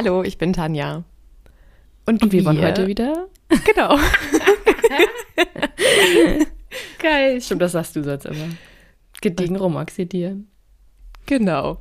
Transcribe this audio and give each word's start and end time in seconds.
Hallo, 0.00 0.22
ich 0.22 0.38
bin 0.38 0.52
Tanja. 0.52 1.02
Und, 2.06 2.22
Und 2.22 2.30
wir, 2.30 2.44
wollen 2.44 2.62
heute 2.62 2.86
wieder. 2.86 3.26
Genau. 3.64 3.98
Geil. 7.00 7.40
Stimmt, 7.40 7.62
das 7.62 7.72
sagst 7.72 7.96
du 7.96 8.04
sonst 8.04 8.26
immer. 8.26 8.46
Gediegen 9.20 9.56
rumoxidieren. 9.56 10.46
Genau. 11.26 11.80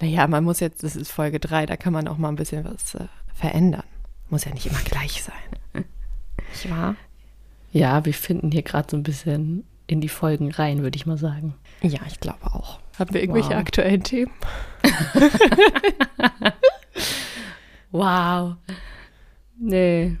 Naja, 0.00 0.26
man 0.26 0.42
muss 0.42 0.58
jetzt, 0.58 0.82
das 0.82 0.96
ist 0.96 1.12
Folge 1.12 1.38
3, 1.38 1.66
da 1.66 1.76
kann 1.76 1.92
man 1.92 2.08
auch 2.08 2.18
mal 2.18 2.28
ein 2.28 2.34
bisschen 2.34 2.64
was 2.64 2.96
äh, 2.96 3.06
verändern. 3.32 3.84
Muss 4.28 4.44
ja 4.44 4.52
nicht 4.52 4.66
immer 4.66 4.80
gleich 4.80 5.22
sein. 5.22 5.84
Nicht 6.50 6.70
wahr? 6.70 6.96
Ja, 7.70 8.04
wir 8.04 8.14
finden 8.14 8.50
hier 8.50 8.62
gerade 8.62 8.88
so 8.90 8.96
ein 8.96 9.04
bisschen 9.04 9.62
in 9.86 10.00
die 10.00 10.08
Folgen 10.08 10.50
rein, 10.50 10.82
würde 10.82 10.96
ich 10.96 11.06
mal 11.06 11.18
sagen. 11.18 11.54
Ja, 11.82 12.00
ich 12.08 12.18
glaube 12.18 12.44
auch. 12.46 12.80
Haben 12.98 13.14
wir 13.14 13.20
irgendwelche 13.20 13.50
wow. 13.50 13.58
aktuellen 13.58 14.02
Themen? 14.02 14.32
wow. 17.90 18.56
Nee. 19.58 20.16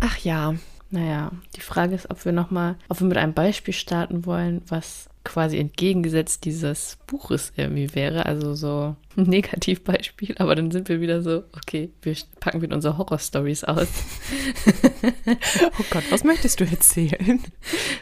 Ach 0.00 0.18
ja. 0.18 0.54
Naja, 0.92 1.30
die 1.54 1.60
Frage 1.60 1.94
ist, 1.94 2.10
ob 2.10 2.24
wir 2.24 2.32
nochmal, 2.32 2.74
ob 2.88 3.00
wir 3.00 3.06
mit 3.06 3.16
einem 3.16 3.32
Beispiel 3.32 3.74
starten 3.74 4.26
wollen, 4.26 4.62
was 4.66 5.08
quasi 5.22 5.58
entgegengesetzt 5.58 6.44
dieses 6.44 6.98
Buches 7.06 7.52
irgendwie 7.56 7.94
wäre. 7.94 8.26
Also 8.26 8.54
so 8.54 8.96
ein 9.16 9.22
Negativbeispiel, 9.28 10.34
aber 10.38 10.54
dann 10.54 10.70
sind 10.70 10.88
wir 10.88 11.00
wieder 11.00 11.22
so, 11.22 11.44
okay, 11.56 11.90
wir 12.02 12.16
packen 12.40 12.62
wieder 12.62 12.74
unsere 12.74 12.98
Horror-Stories 12.98 13.64
aus. 13.64 13.86
oh 15.78 15.84
Gott, 15.90 16.04
was 16.10 16.24
möchtest 16.24 16.60
du 16.60 16.64
erzählen? 16.64 17.40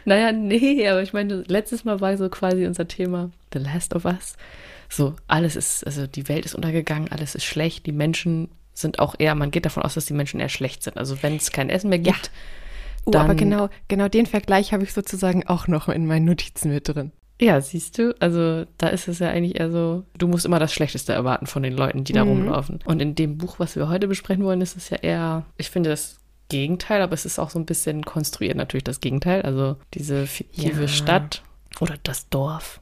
Naja, 0.05 0.33
nee, 0.33 0.89
aber 0.89 1.03
ich 1.03 1.13
meine, 1.13 1.45
letztes 1.49 1.85
Mal 1.85 2.01
war 2.01 2.17
so 2.17 2.29
quasi 2.29 2.67
unser 2.67 2.89
Thema 2.89 3.31
The 3.53 3.59
Last 3.59 3.95
of 3.95 4.05
Us. 4.05 4.37
So, 4.89 5.15
alles 5.27 5.57
ist, 5.57 5.85
also 5.87 6.07
die 6.07 6.29
Welt 6.29 6.45
ist 6.45 6.55
untergegangen, 6.55 7.13
alles 7.13 7.35
ist 7.35 7.45
schlecht, 7.45 7.87
die 7.87 7.93
Menschen 7.93 8.49
sind 8.73 9.01
auch 9.01 9.17
eher, 9.19 9.35
man 9.35 9.51
geht 9.51 9.67
davon 9.67 9.83
aus, 9.83 9.95
dass 9.95 10.07
die 10.07 10.15
Menschen 10.15 10.41
eher 10.41 10.49
schlecht 10.49 10.83
sind. 10.83 10.97
Also 10.97 11.23
wenn 11.23 11.37
es 11.37 11.51
kein 11.51 11.69
Essen 11.69 11.91
mehr 11.91 11.99
gibt, 11.99 12.27
ja 12.27 12.33
Oh, 13.09 13.11
dann, 13.11 13.25
aber 13.25 13.35
genau, 13.35 13.71
genau 13.89 14.09
den 14.09 14.27
Vergleich 14.27 14.75
habe 14.75 14.85
ich 14.85 14.93
sozusagen 14.93 15.47
auch 15.47 15.67
noch 15.67 15.89
in 15.89 16.07
meinen 16.07 16.27
Notizen 16.27 16.73
mit 16.73 16.89
drin. 16.89 17.11
Ja, 17.41 17.61
siehst 17.61 17.97
du, 17.97 18.15
also 18.21 18.67
da 18.77 18.89
ist 18.89 19.09
es 19.09 19.21
ja 19.21 19.31
eigentlich 19.31 19.59
eher 19.59 19.71
so, 19.71 20.05
du 20.19 20.29
musst 20.29 20.45
immer 20.45 20.59
das 20.59 20.75
Schlechteste 20.75 21.15
erwarten 21.15 21.47
von 21.47 21.63
den 21.63 21.73
Leuten, 21.73 22.05
die 22.05 22.13
da 22.13 22.25
mhm. 22.25 22.31
rumlaufen. 22.31 22.81
Und 22.85 23.01
in 23.01 23.15
dem 23.15 23.39
Buch, 23.39 23.59
was 23.59 23.77
wir 23.77 23.89
heute 23.89 24.09
besprechen 24.09 24.45
wollen, 24.45 24.61
ist 24.61 24.77
es 24.77 24.91
ja 24.91 24.99
eher, 24.99 25.47
ich 25.57 25.71
finde 25.71 25.89
das 25.89 26.19
Gegenteil, 26.51 27.01
aber 27.01 27.15
es 27.15 27.25
ist 27.25 27.39
auch 27.39 27.49
so 27.49 27.59
ein 27.59 27.65
bisschen 27.65 28.05
konstruiert 28.05 28.57
natürlich 28.57 28.85
das 28.85 29.01
Gegenteil. 29.01 29.41
Also 29.43 29.77
diese 29.95 30.27
fiktive 30.27 30.83
ja. 30.83 30.89
Stadt 30.89 31.43
oder 31.81 31.95
das 32.03 32.29
Dorf 32.29 32.81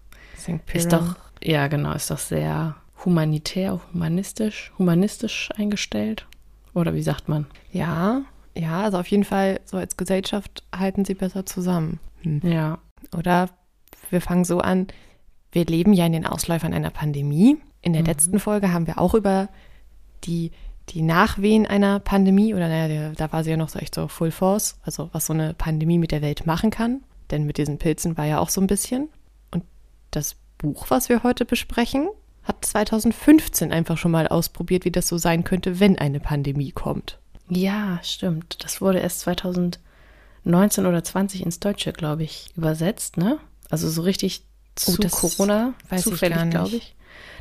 ist 0.73 0.93
doch, 0.93 1.17
ja 1.47 1.69
genau, 1.69 1.93
ist 1.93 2.11
doch 2.11 2.19
sehr 2.19 2.77
humanitär, 3.05 3.81
humanistisch, 3.93 4.73
humanistisch 4.79 5.51
eingestellt. 5.57 6.27
Oder 6.75 6.95
wie 6.95 7.03
sagt 7.03 7.29
man? 7.29 7.47
Ja, 7.73 8.23
ja, 8.57 8.83
also 8.83 8.99
auf 8.99 9.07
jeden 9.09 9.25
Fall, 9.25 9.61
so 9.65 9.77
als 9.77 9.97
Gesellschaft 9.97 10.65
halten 10.75 11.05
sie 11.05 11.15
besser 11.15 11.45
zusammen. 11.45 12.01
Hm. 12.23 12.41
Ja. 12.43 12.79
Oder 13.17 13.51
wir 14.11 14.21
fangen 14.21 14.45
so 14.45 14.61
an, 14.61 14.87
wir 15.53 15.65
leben 15.67 15.93
ja 15.93 16.07
in 16.07 16.13
den 16.13 16.27
Ausläufern 16.27 16.73
einer 16.73 16.91
Pandemie. 16.91 17.59
In 17.83 17.93
der 17.93 18.03
mhm. 18.03 18.09
letzten 18.09 18.39
Folge 18.41 18.73
haben 18.73 18.87
wir 18.87 18.99
auch 18.99 19.15
über 19.15 19.49
die, 20.25 20.53
die 20.89 21.03
Nachwehen 21.03 21.67
einer 21.67 22.01
Pandemie, 22.01 22.55
oder 22.55 22.69
naja, 22.69 23.13
da 23.17 23.33
war 23.33 23.45
sie 23.45 23.51
ja 23.51 23.57
noch 23.57 23.69
so 23.69 23.79
echt 23.79 23.95
so 23.95 24.09
Full 24.09 24.31
Force, 24.31 24.79
also 24.83 25.11
was 25.13 25.27
so 25.27 25.33
eine 25.33 25.55
Pandemie 25.55 25.99
mit 25.99 26.13
der 26.13 26.23
Welt 26.23 26.47
machen 26.47 26.71
kann. 26.71 27.03
Denn 27.31 27.45
mit 27.45 27.59
diesen 27.59 27.79
Pilzen 27.79 28.17
war 28.17 28.25
ja 28.25 28.39
auch 28.39 28.51
so 28.51 28.61
ein 28.61 28.67
bisschen. 28.67 29.09
Und 29.51 29.65
das 30.11 30.37
Buch, 30.59 30.87
was 30.89 31.09
wir 31.09 31.23
heute 31.23 31.45
besprechen, 31.45 32.09
hat 32.43 32.65
2015 32.65 33.73
einfach 33.73 33.99
schon 33.99 34.13
mal 34.13 34.29
ausprobiert, 34.29 34.85
wie 34.85 34.91
das 34.91 35.09
so 35.09 35.19
sein 35.19 35.45
könnte, 35.45 35.81
wenn 35.81 35.99
eine 35.99 36.21
Pandemie 36.21 36.71
kommt. 36.71 37.19
Ja, 37.49 37.99
stimmt. 38.03 38.65
Das 38.65 38.81
wurde 38.81 38.99
erst 39.01 39.21
2019 39.21 40.87
oder 40.87 41.03
20 41.03 41.45
ins 41.45 41.61
Deutsche, 41.61 41.93
glaube 41.93 42.23
ich, 42.23 42.49
übersetzt, 42.57 43.17
ne? 43.17 43.39
Also 43.69 43.89
so 43.89 44.03
richtig 44.03 44.43
oh, 44.87 44.93
zu 44.93 44.99
oh, 45.03 45.09
Corona, 45.09 45.75
weiß 45.89 46.03
zufällig, 46.03 46.51
glaube 46.51 46.77
ich. 46.77 46.95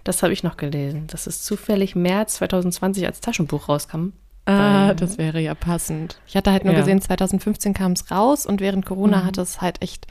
Das 0.04 0.22
habe 0.22 0.34
ich 0.34 0.44
noch 0.44 0.58
gelesen, 0.58 1.08
dass 1.08 1.28
es 1.28 1.44
zufällig 1.44 1.96
März 1.96 2.36
2020 2.36 3.06
als 3.06 3.22
Taschenbuch 3.22 3.70
rauskam. 3.70 4.10
Ah, 4.46 4.94
das 4.94 5.18
wäre 5.18 5.40
ja 5.40 5.56
passend. 5.56 6.20
Ich 6.28 6.36
hatte 6.36 6.52
halt 6.52 6.66
nur 6.66 6.74
ja. 6.74 6.80
gesehen, 6.80 7.02
2015 7.02 7.74
kam 7.74 7.94
es 7.94 8.12
raus 8.12 8.46
und 8.46 8.62
während 8.62 8.86
Corona 8.86 9.22
mhm. 9.22 9.26
hatte 9.26 9.42
es 9.42 9.60
halt 9.62 9.82
echt 9.82 10.06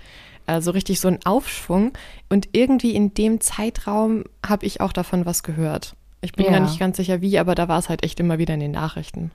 äh, 0.47 0.61
so 0.61 0.71
richtig 0.71 1.01
so 1.01 1.09
einen 1.09 1.25
Aufschwung. 1.25 1.93
Und 2.29 2.49
irgendwie 2.53 2.95
in 2.95 3.15
dem 3.15 3.41
Zeitraum 3.41 4.25
habe 4.47 4.67
ich 4.67 4.81
auch 4.81 4.93
davon 4.93 5.27
was 5.27 5.43
gehört. 5.43 5.95
Ich 6.21 6.33
bin 6.33 6.47
ja. 6.47 6.53
gar 6.53 6.61
nicht 6.61 6.79
ganz 6.79 6.97
sicher 6.97 7.21
wie, 7.21 7.39
aber 7.39 7.55
da 7.55 7.69
war 7.69 7.79
es 7.79 7.89
halt 7.89 8.03
echt 8.03 8.19
immer 8.19 8.39
wieder 8.39 8.55
in 8.55 8.61
den 8.61 8.71
Nachrichten. 8.71 9.31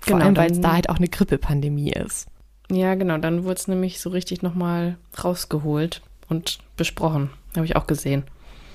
Vor 0.00 0.14
genau, 0.14 0.26
allem, 0.26 0.36
weil 0.36 0.50
es 0.50 0.60
da 0.60 0.72
halt 0.72 0.88
auch 0.88 0.96
eine 0.96 1.08
Grippepandemie 1.08 1.92
ist. 1.92 2.28
Ja, 2.70 2.94
genau. 2.94 3.18
Dann 3.18 3.44
wurde 3.44 3.54
es 3.54 3.68
nämlich 3.68 4.00
so 4.00 4.10
richtig 4.10 4.42
nochmal 4.42 4.96
rausgeholt 5.22 6.02
und 6.28 6.58
besprochen. 6.76 7.30
Habe 7.54 7.66
ich 7.66 7.76
auch 7.76 7.86
gesehen. 7.86 8.24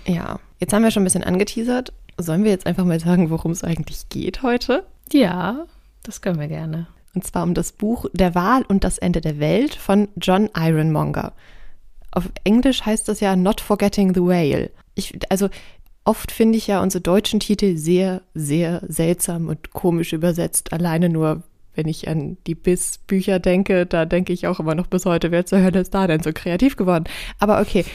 Ja, 0.05 0.39
jetzt 0.59 0.73
haben 0.73 0.83
wir 0.83 0.91
schon 0.91 1.03
ein 1.03 1.05
bisschen 1.05 1.23
angeteasert. 1.23 1.93
Sollen 2.17 2.43
wir 2.43 2.51
jetzt 2.51 2.65
einfach 2.65 2.85
mal 2.85 2.99
sagen, 2.99 3.29
worum 3.29 3.51
es 3.51 3.63
eigentlich 3.63 4.09
geht 4.09 4.43
heute? 4.43 4.85
Ja, 5.11 5.65
das 6.03 6.21
können 6.21 6.39
wir 6.39 6.47
gerne. 6.47 6.87
Und 7.13 7.25
zwar 7.25 7.43
um 7.43 7.53
das 7.53 7.71
Buch 7.71 8.05
Der 8.13 8.35
Wahl 8.35 8.63
und 8.63 8.83
das 8.83 8.97
Ende 8.97 9.21
der 9.21 9.39
Welt 9.39 9.75
von 9.75 10.07
John 10.15 10.49
Ironmonger. 10.55 11.33
Auf 12.11 12.29
Englisch 12.43 12.85
heißt 12.85 13.07
das 13.07 13.19
ja 13.19 13.35
Not 13.35 13.61
Forgetting 13.61 14.13
the 14.13 14.21
Whale. 14.21 14.71
Ich, 14.95 15.17
also 15.29 15.49
Oft 16.03 16.31
finde 16.31 16.57
ich 16.57 16.67
ja 16.67 16.81
unsere 16.81 17.01
deutschen 17.01 17.39
Titel 17.39 17.77
sehr, 17.77 18.21
sehr 18.33 18.81
seltsam 18.87 19.47
und 19.47 19.71
komisch 19.71 20.13
übersetzt. 20.13 20.73
Alleine 20.73 21.09
nur, 21.09 21.43
wenn 21.75 21.87
ich 21.87 22.07
an 22.07 22.37
die 22.47 22.55
Biss-Bücher 22.55 23.37
denke, 23.39 23.85
da 23.85 24.05
denke 24.05 24.33
ich 24.33 24.47
auch 24.47 24.59
immer 24.59 24.73
noch 24.73 24.87
bis 24.87 25.05
heute, 25.05 25.29
wer 25.29 25.45
zur 25.45 25.61
Hölle 25.61 25.81
ist 25.81 25.93
da 25.93 26.07
denn 26.07 26.23
so 26.23 26.31
kreativ 26.33 26.75
geworden? 26.75 27.03
Aber 27.37 27.61
okay. 27.61 27.85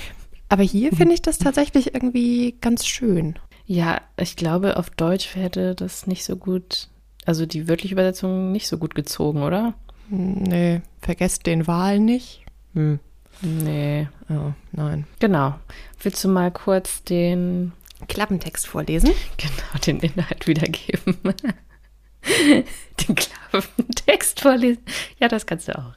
Aber 0.48 0.62
hier 0.62 0.92
finde 0.92 1.14
ich 1.14 1.22
das 1.22 1.38
tatsächlich 1.38 1.94
irgendwie 1.94 2.54
ganz 2.60 2.86
schön. 2.86 3.36
Ja, 3.66 4.00
ich 4.16 4.36
glaube, 4.36 4.76
auf 4.76 4.90
Deutsch 4.90 5.34
hätte 5.34 5.74
das 5.74 6.06
nicht 6.06 6.24
so 6.24 6.36
gut, 6.36 6.88
also 7.26 7.44
die 7.44 7.68
wörtliche 7.68 7.94
Übersetzung 7.94 8.52
nicht 8.52 8.68
so 8.68 8.78
gut 8.78 8.94
gezogen, 8.94 9.42
oder? 9.42 9.74
Nee, 10.08 10.80
vergesst 11.00 11.46
den 11.46 11.66
Wahl 11.66 11.98
nicht. 11.98 12.44
Hm. 12.74 13.00
Nee. 13.42 14.08
Oh, 14.30 14.52
nein. 14.72 15.06
Genau. 15.18 15.56
Willst 16.02 16.24
du 16.24 16.28
mal 16.28 16.50
kurz 16.50 17.02
den 17.02 17.72
Klappentext 18.08 18.66
vorlesen. 18.66 19.10
Genau, 19.36 19.84
den 19.84 20.00
Inhalt 20.00 20.46
wiedergeben. 20.46 21.16
den 23.08 23.14
Klappentext 23.14 24.40
vorlesen. 24.40 24.82
Ja, 25.18 25.28
das 25.28 25.46
kannst 25.46 25.68
du 25.68 25.78
auch. 25.78 25.94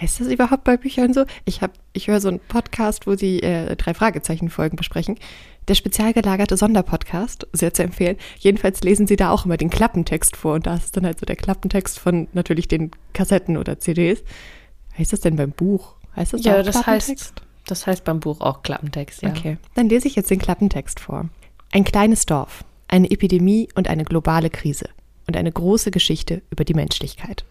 Heißt 0.00 0.20
das 0.20 0.28
überhaupt 0.28 0.64
bei 0.64 0.76
Büchern 0.76 1.12
so? 1.12 1.24
Ich, 1.44 1.60
ich 1.92 2.08
höre 2.08 2.20
so 2.20 2.28
einen 2.28 2.40
Podcast, 2.40 3.06
wo 3.06 3.14
sie 3.14 3.40
äh, 3.42 3.76
drei 3.76 3.94
Fragezeichen-Folgen 3.94 4.76
besprechen. 4.76 5.18
Der 5.68 5.74
spezial 5.74 6.12
gelagerte 6.12 6.56
Sonderpodcast, 6.56 7.46
sehr 7.52 7.72
zu 7.72 7.84
empfehlen. 7.84 8.16
Jedenfalls 8.38 8.82
lesen 8.82 9.06
sie 9.06 9.16
da 9.16 9.30
auch 9.30 9.46
immer 9.46 9.56
den 9.56 9.70
Klappentext 9.70 10.36
vor 10.36 10.54
und 10.54 10.66
da 10.66 10.74
ist 10.74 10.96
dann 10.96 11.06
halt 11.06 11.20
so 11.20 11.26
der 11.26 11.36
Klappentext 11.36 11.98
von 11.98 12.28
natürlich 12.32 12.68
den 12.68 12.90
Kassetten 13.12 13.56
oder 13.56 13.78
CDs. 13.78 14.22
Heißt 14.98 15.12
das 15.12 15.20
denn 15.20 15.36
beim 15.36 15.52
Buch? 15.52 15.94
Heißt 16.16 16.32
das 16.32 16.44
ja, 16.44 16.62
das 16.62 16.86
heißt 16.86 17.32
das 17.66 17.86
heißt 17.86 18.04
beim 18.04 18.20
Buch 18.20 18.40
auch 18.40 18.62
Klappentext, 18.62 19.22
ja. 19.22 19.30
Okay, 19.30 19.56
dann 19.74 19.88
lese 19.88 20.06
ich 20.06 20.16
jetzt 20.16 20.30
den 20.30 20.38
Klappentext 20.38 21.00
vor. 21.00 21.30
Ein 21.72 21.84
kleines 21.84 22.26
Dorf, 22.26 22.62
eine 22.88 23.10
Epidemie 23.10 23.68
und 23.74 23.88
eine 23.88 24.04
globale 24.04 24.50
Krise 24.50 24.90
und 25.26 25.36
eine 25.36 25.50
große 25.50 25.90
Geschichte 25.90 26.42
über 26.50 26.64
die 26.64 26.74
Menschlichkeit. 26.74 27.44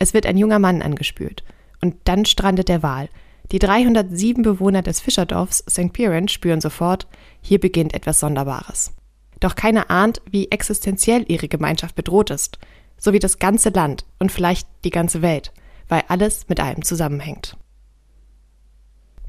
Es 0.00 0.12
wird 0.12 0.26
ein 0.26 0.36
junger 0.36 0.58
Mann 0.58 0.82
angespült 0.82 1.44
und 1.84 1.96
dann 2.04 2.24
strandet 2.24 2.68
der 2.68 2.82
Wal. 2.82 3.10
Die 3.52 3.58
307 3.58 4.42
Bewohner 4.42 4.80
des 4.80 5.00
Fischerdorfs 5.00 5.62
St. 5.68 5.92
Piran 5.92 6.28
spüren 6.28 6.62
sofort, 6.62 7.06
hier 7.42 7.60
beginnt 7.60 7.92
etwas 7.92 8.20
Sonderbares. 8.20 8.94
Doch 9.38 9.54
keiner 9.54 9.90
ahnt, 9.90 10.22
wie 10.30 10.50
existenziell 10.50 11.26
ihre 11.28 11.46
Gemeinschaft 11.46 11.94
bedroht 11.94 12.30
ist, 12.30 12.58
so 12.96 13.12
wie 13.12 13.18
das 13.18 13.38
ganze 13.38 13.68
Land 13.68 14.06
und 14.18 14.32
vielleicht 14.32 14.66
die 14.84 14.90
ganze 14.90 15.20
Welt, 15.20 15.52
weil 15.88 16.04
alles 16.08 16.48
mit 16.48 16.58
allem 16.58 16.82
zusammenhängt. 16.82 17.58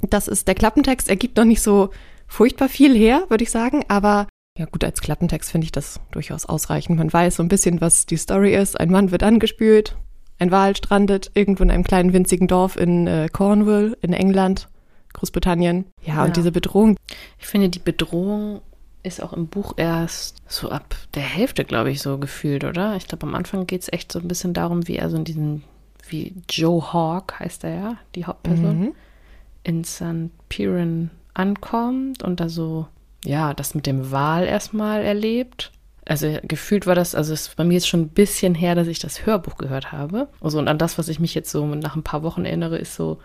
Das 0.09 0.29
ist 0.29 0.47
der 0.47 0.55
Klappentext. 0.55 1.09
Er 1.09 1.17
gibt 1.17 1.35
noch 1.35 1.43
nicht 1.43 1.61
so 1.61 1.89
furchtbar 2.25 2.69
viel 2.69 2.95
her, 2.95 3.25
würde 3.27 3.43
ich 3.43 3.51
sagen, 3.51 3.83
aber 3.89 4.27
ja 4.57 4.65
gut, 4.65 4.85
als 4.85 5.01
Klappentext 5.01 5.51
finde 5.51 5.65
ich 5.65 5.73
das 5.73 5.99
durchaus 6.11 6.45
ausreichend. 6.45 6.97
Man 6.97 7.11
weiß 7.11 7.35
so 7.35 7.43
ein 7.43 7.49
bisschen, 7.49 7.81
was 7.81 8.05
die 8.05 8.15
Story 8.15 8.55
ist. 8.55 8.79
Ein 8.79 8.91
Mann 8.91 9.11
wird 9.11 9.23
angespült, 9.23 9.97
ein 10.39 10.51
Wal 10.51 10.75
strandet 10.75 11.31
irgendwo 11.33 11.63
in 11.63 11.71
einem 11.71 11.83
kleinen 11.83 12.13
winzigen 12.13 12.47
Dorf 12.47 12.75
in 12.75 13.07
äh, 13.07 13.29
Cornwall 13.31 13.97
in 14.01 14.13
England, 14.13 14.67
Großbritannien. 15.13 15.85
Ja, 16.01 16.15
ja, 16.15 16.23
und 16.25 16.35
diese 16.35 16.51
Bedrohung. 16.51 16.97
Ich 17.39 17.47
finde, 17.47 17.69
die 17.69 17.79
Bedrohung 17.79 18.61
ist 19.03 19.21
auch 19.21 19.33
im 19.33 19.47
Buch 19.47 19.73
erst 19.77 20.37
so 20.47 20.69
ab 20.69 20.95
der 21.13 21.23
Hälfte, 21.23 21.63
glaube 21.63 21.91
ich, 21.91 22.01
so 22.01 22.17
gefühlt, 22.17 22.63
oder? 22.63 22.95
Ich 22.95 23.07
glaube, 23.07 23.27
am 23.27 23.35
Anfang 23.35 23.67
geht 23.67 23.83
es 23.83 23.93
echt 23.93 24.11
so 24.11 24.19
ein 24.19 24.27
bisschen 24.27 24.53
darum, 24.53 24.87
wie 24.87 24.97
er 24.97 25.09
so 25.09 25.17
in 25.17 25.23
diesen, 25.23 25.63
wie 26.09 26.33
Joe 26.49 26.91
Hawk 26.91 27.39
heißt 27.39 27.63
er 27.63 27.75
ja, 27.75 27.97
die 28.15 28.25
Hauptperson. 28.25 28.79
Mhm 28.79 28.95
in 29.65 29.83
St. 29.83 30.29
Piran 30.47 31.09
ankommt 31.33 32.23
und 32.23 32.39
da 32.39 32.47
so 32.47 32.87
ja, 33.25 33.53
das 33.53 33.73
mit 33.73 33.87
dem 33.87 34.11
Wal 34.11 34.45
erstmal 34.45 35.03
erlebt. 35.03 35.71
Also 36.07 36.37
gefühlt 36.43 36.85
war 36.85 36.95
das, 36.95 37.15
also 37.15 37.33
es 37.33 37.47
ist 37.47 37.55
bei 37.55 37.63
mir 37.63 37.73
jetzt 37.75 37.87
schon 37.87 38.01
ein 38.01 38.09
bisschen 38.09 38.53
her, 38.53 38.75
dass 38.75 38.87
ich 38.87 38.99
das 38.99 39.25
Hörbuch 39.25 39.57
gehört 39.57 39.91
habe. 39.91 40.27
Also 40.39 40.59
und 40.59 40.67
an 40.67 40.77
das, 40.77 40.97
was 40.97 41.07
ich 41.07 41.19
mich 41.19 41.33
jetzt 41.33 41.51
so 41.51 41.65
nach 41.65 41.95
ein 41.95 42.03
paar 42.03 42.21
Wochen 42.21 42.45
erinnere, 42.45 42.77
ist 42.77 42.95
so, 42.95 43.19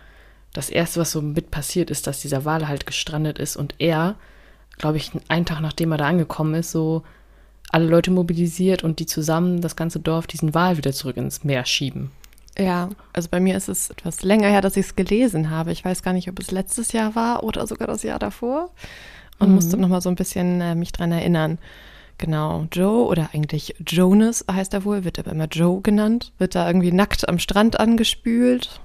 das 0.53 0.71
erste, 0.71 1.01
was 1.01 1.13
so 1.13 1.23
mit 1.23 1.51
passiert 1.51 1.91
ist, 1.91 2.07
dass 2.07 2.21
dieser 2.21 2.45
Wal 2.45 2.67
halt 2.69 2.87
gestrandet 2.87 3.39
ist 3.39 3.57
und 3.57 3.75
er, 3.79 4.17
glaube 4.79 4.97
ich, 4.97 5.13
einen 5.29 5.47
Tag 5.47 5.61
nachdem 5.61 5.93
er 5.93 5.99
da 5.99 6.07
angekommen 6.07 6.55
ist, 6.55 6.73
so 6.73 7.03
alle 7.71 7.87
Leute 7.87 8.11
mobilisiert 8.11 8.83
und 8.83 8.99
die 8.99 9.07
zusammen 9.07 9.61
das 9.61 9.77
ganze 9.77 10.01
Dorf 10.01 10.27
diesen 10.27 10.55
Wal 10.55 10.77
wieder 10.77 10.93
zurück 10.93 11.17
ins 11.17 11.45
Meer 11.45 11.65
schieben. 11.67 12.11
Ja, 12.59 12.89
also 13.13 13.29
bei 13.31 13.39
mir 13.39 13.57
ist 13.57 13.69
es 13.69 13.91
etwas 13.91 14.23
länger 14.23 14.49
her, 14.49 14.61
dass 14.61 14.77
ich 14.77 14.87
es 14.87 14.97
gelesen 14.97 15.51
habe. 15.51 15.71
Ich 15.71 15.85
weiß 15.85 16.03
gar 16.03 16.13
nicht, 16.13 16.29
ob 16.29 16.41
es 16.41 16.51
letztes 16.51 16.91
Jahr 16.91 17.15
war 17.15 17.45
oder 17.45 17.67
sogar 17.67 17.87
das 17.87 18.03
Jahr 18.03 18.19
davor. 18.19 18.71
Und 19.39 19.51
mhm. 19.51 19.55
musste 19.55 19.77
nochmal 19.77 20.01
so 20.01 20.09
ein 20.09 20.17
bisschen 20.17 20.61
äh, 20.61 20.75
mich 20.75 20.91
dran 20.91 21.13
erinnern. 21.13 21.59
Genau, 22.21 22.67
Joe 22.71 23.07
oder 23.07 23.31
eigentlich 23.33 23.75
Jonas 23.87 24.45
heißt 24.49 24.75
er 24.75 24.85
wohl, 24.85 25.05
wird 25.05 25.19
aber 25.19 25.31
immer 25.31 25.47
Joe 25.47 25.81
genannt, 25.81 26.35
wird 26.37 26.55
da 26.55 26.67
irgendwie 26.67 26.93
nackt 26.93 27.27
am 27.27 27.39
Strand 27.39 27.81
angespült. 27.81 28.79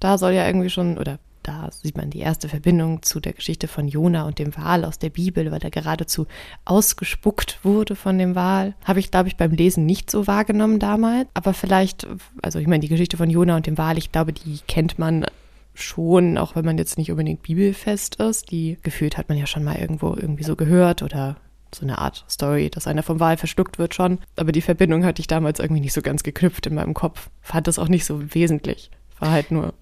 Da 0.00 0.18
soll 0.18 0.32
ja 0.32 0.46
irgendwie 0.46 0.68
schon, 0.68 0.98
oder 0.98 1.18
da 1.42 1.70
sieht 1.70 1.96
man 1.96 2.10
die 2.10 2.18
erste 2.18 2.50
Verbindung 2.50 3.00
zu 3.00 3.20
der 3.20 3.32
Geschichte 3.32 3.68
von 3.68 3.88
Jona 3.88 4.26
und 4.26 4.38
dem 4.38 4.54
Wal 4.54 4.84
aus 4.84 4.98
der 4.98 5.08
Bibel, 5.08 5.50
weil 5.50 5.62
er 5.62 5.70
geradezu 5.70 6.26
ausgespuckt 6.66 7.60
wurde 7.62 7.96
von 7.96 8.18
dem 8.18 8.34
Wal. 8.34 8.74
Habe 8.84 9.00
ich, 9.00 9.10
glaube 9.10 9.28
ich, 9.28 9.38
beim 9.38 9.52
Lesen 9.52 9.86
nicht 9.86 10.10
so 10.10 10.26
wahrgenommen 10.26 10.78
damals. 10.78 11.28
Aber 11.32 11.54
vielleicht, 11.54 12.06
also 12.42 12.58
ich 12.58 12.66
meine, 12.66 12.80
die 12.80 12.88
Geschichte 12.88 13.16
von 13.16 13.30
Jona 13.30 13.56
und 13.56 13.66
dem 13.66 13.78
Wal, 13.78 13.96
ich 13.96 14.12
glaube, 14.12 14.34
die 14.34 14.58
kennt 14.68 14.98
man 14.98 15.24
schon, 15.72 16.36
auch 16.36 16.54
wenn 16.54 16.66
man 16.66 16.76
jetzt 16.76 16.98
nicht 16.98 17.10
unbedingt 17.10 17.42
bibelfest 17.42 18.16
ist. 18.16 18.50
Die 18.50 18.76
gefühlt 18.82 19.16
hat 19.16 19.30
man 19.30 19.38
ja 19.38 19.46
schon 19.46 19.64
mal 19.64 19.78
irgendwo 19.78 20.14
irgendwie 20.14 20.44
so 20.44 20.54
gehört 20.54 21.02
oder 21.02 21.36
so 21.74 21.82
eine 21.82 21.98
Art 21.98 22.24
Story, 22.28 22.70
dass 22.70 22.86
einer 22.86 23.02
vom 23.02 23.20
Wal 23.20 23.36
verschluckt 23.36 23.78
wird 23.78 23.94
schon. 23.94 24.18
Aber 24.36 24.52
die 24.52 24.60
Verbindung 24.60 25.04
hatte 25.04 25.20
ich 25.20 25.26
damals 25.26 25.60
irgendwie 25.60 25.80
nicht 25.80 25.92
so 25.92 26.02
ganz 26.02 26.22
geknüpft 26.22 26.66
in 26.66 26.74
meinem 26.74 26.94
Kopf. 26.94 27.30
Fand 27.40 27.66
das 27.66 27.78
auch 27.78 27.88
nicht 27.88 28.04
so 28.04 28.34
wesentlich. 28.34 28.90
War 29.18 29.30
halt 29.30 29.50
nur 29.50 29.74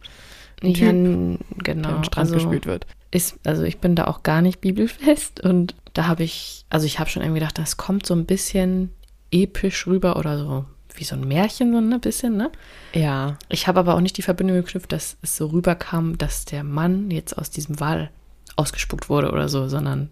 ein 0.62 0.70
ja, 0.70 0.90
typ, 0.90 1.64
genau. 1.64 1.88
der 1.88 1.96
am 1.96 2.04
Strand 2.04 2.32
also, 2.32 2.34
gespült 2.34 2.66
wird. 2.66 2.86
Ist, 3.10 3.38
also 3.44 3.62
ich 3.62 3.78
bin 3.78 3.94
da 3.94 4.06
auch 4.06 4.22
gar 4.22 4.42
nicht 4.42 4.60
bibelfest 4.60 5.40
und 5.40 5.74
da 5.92 6.06
habe 6.06 6.22
ich, 6.22 6.64
also 6.70 6.86
ich 6.86 6.98
habe 6.98 7.10
schon 7.10 7.22
irgendwie 7.22 7.40
gedacht, 7.40 7.58
das 7.58 7.76
kommt 7.76 8.06
so 8.06 8.14
ein 8.14 8.24
bisschen 8.24 8.90
episch 9.30 9.86
rüber 9.86 10.16
oder 10.16 10.38
so 10.38 10.64
wie 10.94 11.04
so 11.04 11.14
ein 11.14 11.26
Märchen, 11.26 11.72
so 11.72 11.78
ein 11.78 12.00
bisschen, 12.00 12.36
ne? 12.36 12.50
Ja. 12.92 13.38
Ich 13.48 13.66
habe 13.66 13.80
aber 13.80 13.94
auch 13.94 14.00
nicht 14.00 14.16
die 14.18 14.22
Verbindung 14.22 14.56
geknüpft, 14.56 14.92
dass 14.92 15.16
es 15.22 15.36
so 15.36 15.46
rüberkam, 15.46 16.18
dass 16.18 16.44
der 16.44 16.64
Mann 16.64 17.10
jetzt 17.10 17.36
aus 17.38 17.50
diesem 17.50 17.80
Wal 17.80 18.10
ausgespuckt 18.56 19.08
wurde 19.08 19.32
oder 19.32 19.48
so, 19.48 19.68
sondern 19.68 20.10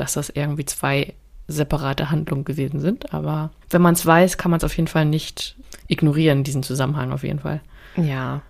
dass 0.00 0.14
das 0.14 0.30
irgendwie 0.30 0.64
zwei 0.64 1.14
separate 1.46 2.10
Handlungen 2.10 2.44
gewesen 2.44 2.80
sind. 2.80 3.12
Aber 3.12 3.50
wenn 3.70 3.82
man 3.82 3.94
es 3.94 4.04
weiß, 4.04 4.38
kann 4.38 4.50
man 4.50 4.58
es 4.58 4.64
auf 4.64 4.76
jeden 4.76 4.88
Fall 4.88 5.04
nicht 5.04 5.56
ignorieren, 5.86 6.44
diesen 6.44 6.62
Zusammenhang 6.62 7.12
auf 7.12 7.24
jeden 7.24 7.40
Fall. 7.40 7.60
Ja, 7.96 8.42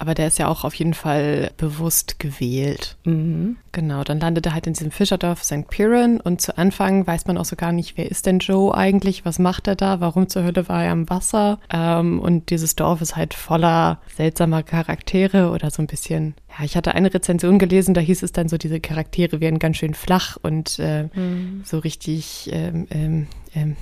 aber 0.00 0.14
der 0.14 0.28
ist 0.28 0.38
ja 0.38 0.48
auch 0.48 0.64
auf 0.64 0.74
jeden 0.74 0.94
Fall 0.94 1.50
bewusst 1.58 2.18
gewählt. 2.18 2.96
Mhm. 3.04 3.58
Genau, 3.72 4.02
dann 4.02 4.18
landet 4.18 4.46
er 4.46 4.54
halt 4.54 4.66
in 4.66 4.72
diesem 4.72 4.90
Fischerdorf 4.90 5.44
St. 5.44 5.68
Piran 5.68 6.20
und 6.20 6.40
zu 6.40 6.56
Anfang 6.56 7.06
weiß 7.06 7.26
man 7.26 7.36
auch 7.36 7.44
so 7.44 7.54
gar 7.54 7.70
nicht, 7.70 7.98
wer 7.98 8.10
ist 8.10 8.24
denn 8.24 8.38
Joe 8.38 8.74
eigentlich, 8.74 9.26
was 9.26 9.38
macht 9.38 9.68
er 9.68 9.76
da, 9.76 10.00
warum 10.00 10.26
zur 10.30 10.44
Hölle 10.44 10.70
war 10.70 10.84
er 10.84 10.92
am 10.92 11.10
Wasser. 11.10 11.58
Ähm, 11.70 12.18
und 12.18 12.48
dieses 12.48 12.76
Dorf 12.76 13.02
ist 13.02 13.14
halt 13.14 13.34
voller 13.34 14.00
seltsamer 14.16 14.62
Charaktere 14.62 15.50
oder 15.50 15.70
so 15.70 15.82
ein 15.82 15.86
bisschen. 15.86 16.34
Ja, 16.58 16.64
ich 16.64 16.78
hatte 16.78 16.94
eine 16.94 17.12
Rezension 17.12 17.58
gelesen, 17.58 17.92
da 17.92 18.00
hieß 18.00 18.22
es 18.22 18.32
dann 18.32 18.48
so, 18.48 18.56
diese 18.56 18.80
Charaktere 18.80 19.42
wären 19.42 19.58
ganz 19.58 19.76
schön 19.76 19.92
flach 19.92 20.38
und 20.40 20.78
äh, 20.78 21.10
mhm. 21.14 21.60
so 21.66 21.78
richtig 21.78 22.48
ähm, 22.50 22.86
ähm, 22.90 23.26
ähm 23.54 23.76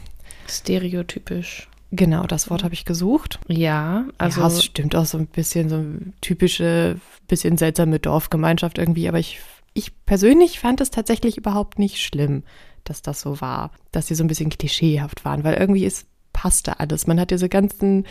stereotypisch. 0.49 1.69
Genau, 1.91 2.27
das 2.27 2.51
Wort 2.51 2.65
habe 2.65 2.75
ich 2.75 2.85
gesucht. 2.85 3.41
Ja, 3.49 4.07
also. 4.19 4.43
Ja, 4.43 4.47
es 4.49 4.65
stimmt 4.65 4.95
auch 4.95 5.07
so 5.07 5.17
ein 5.19 5.27
bisschen, 5.27 5.69
so 5.69 5.77
ein 5.77 6.13
typische, 6.21 7.01
bisschen 7.29 7.57
seltsame 7.57 7.99
Dorfgemeinschaft 7.99 8.79
irgendwie, 8.79 9.09
aber 9.09 9.19
ich, 9.19 9.41
ich 9.73 9.93
persönlich 10.05 10.61
fand 10.61 10.81
es 10.81 10.91
tatsächlich 10.91 11.39
überhaupt 11.39 11.79
nicht 11.79 12.01
schlimm, 12.01 12.43
dass 12.85 13.01
das 13.01 13.21
so 13.21 13.41
war, 13.41 13.71
dass 13.91 14.07
sie 14.07 14.15
so 14.15 14.25
ein 14.25 14.29
bisschen 14.29 14.51
klischeehaft 14.51 15.25
waren, 15.25 15.45
weil 15.45 15.55
irgendwie 15.55 15.87
es 15.87 16.07
passte 16.33 16.79
alles. 16.79 17.07
Man 17.07 17.19
hat 17.19 17.31
diese 17.31 17.49
ganzen 17.49 18.05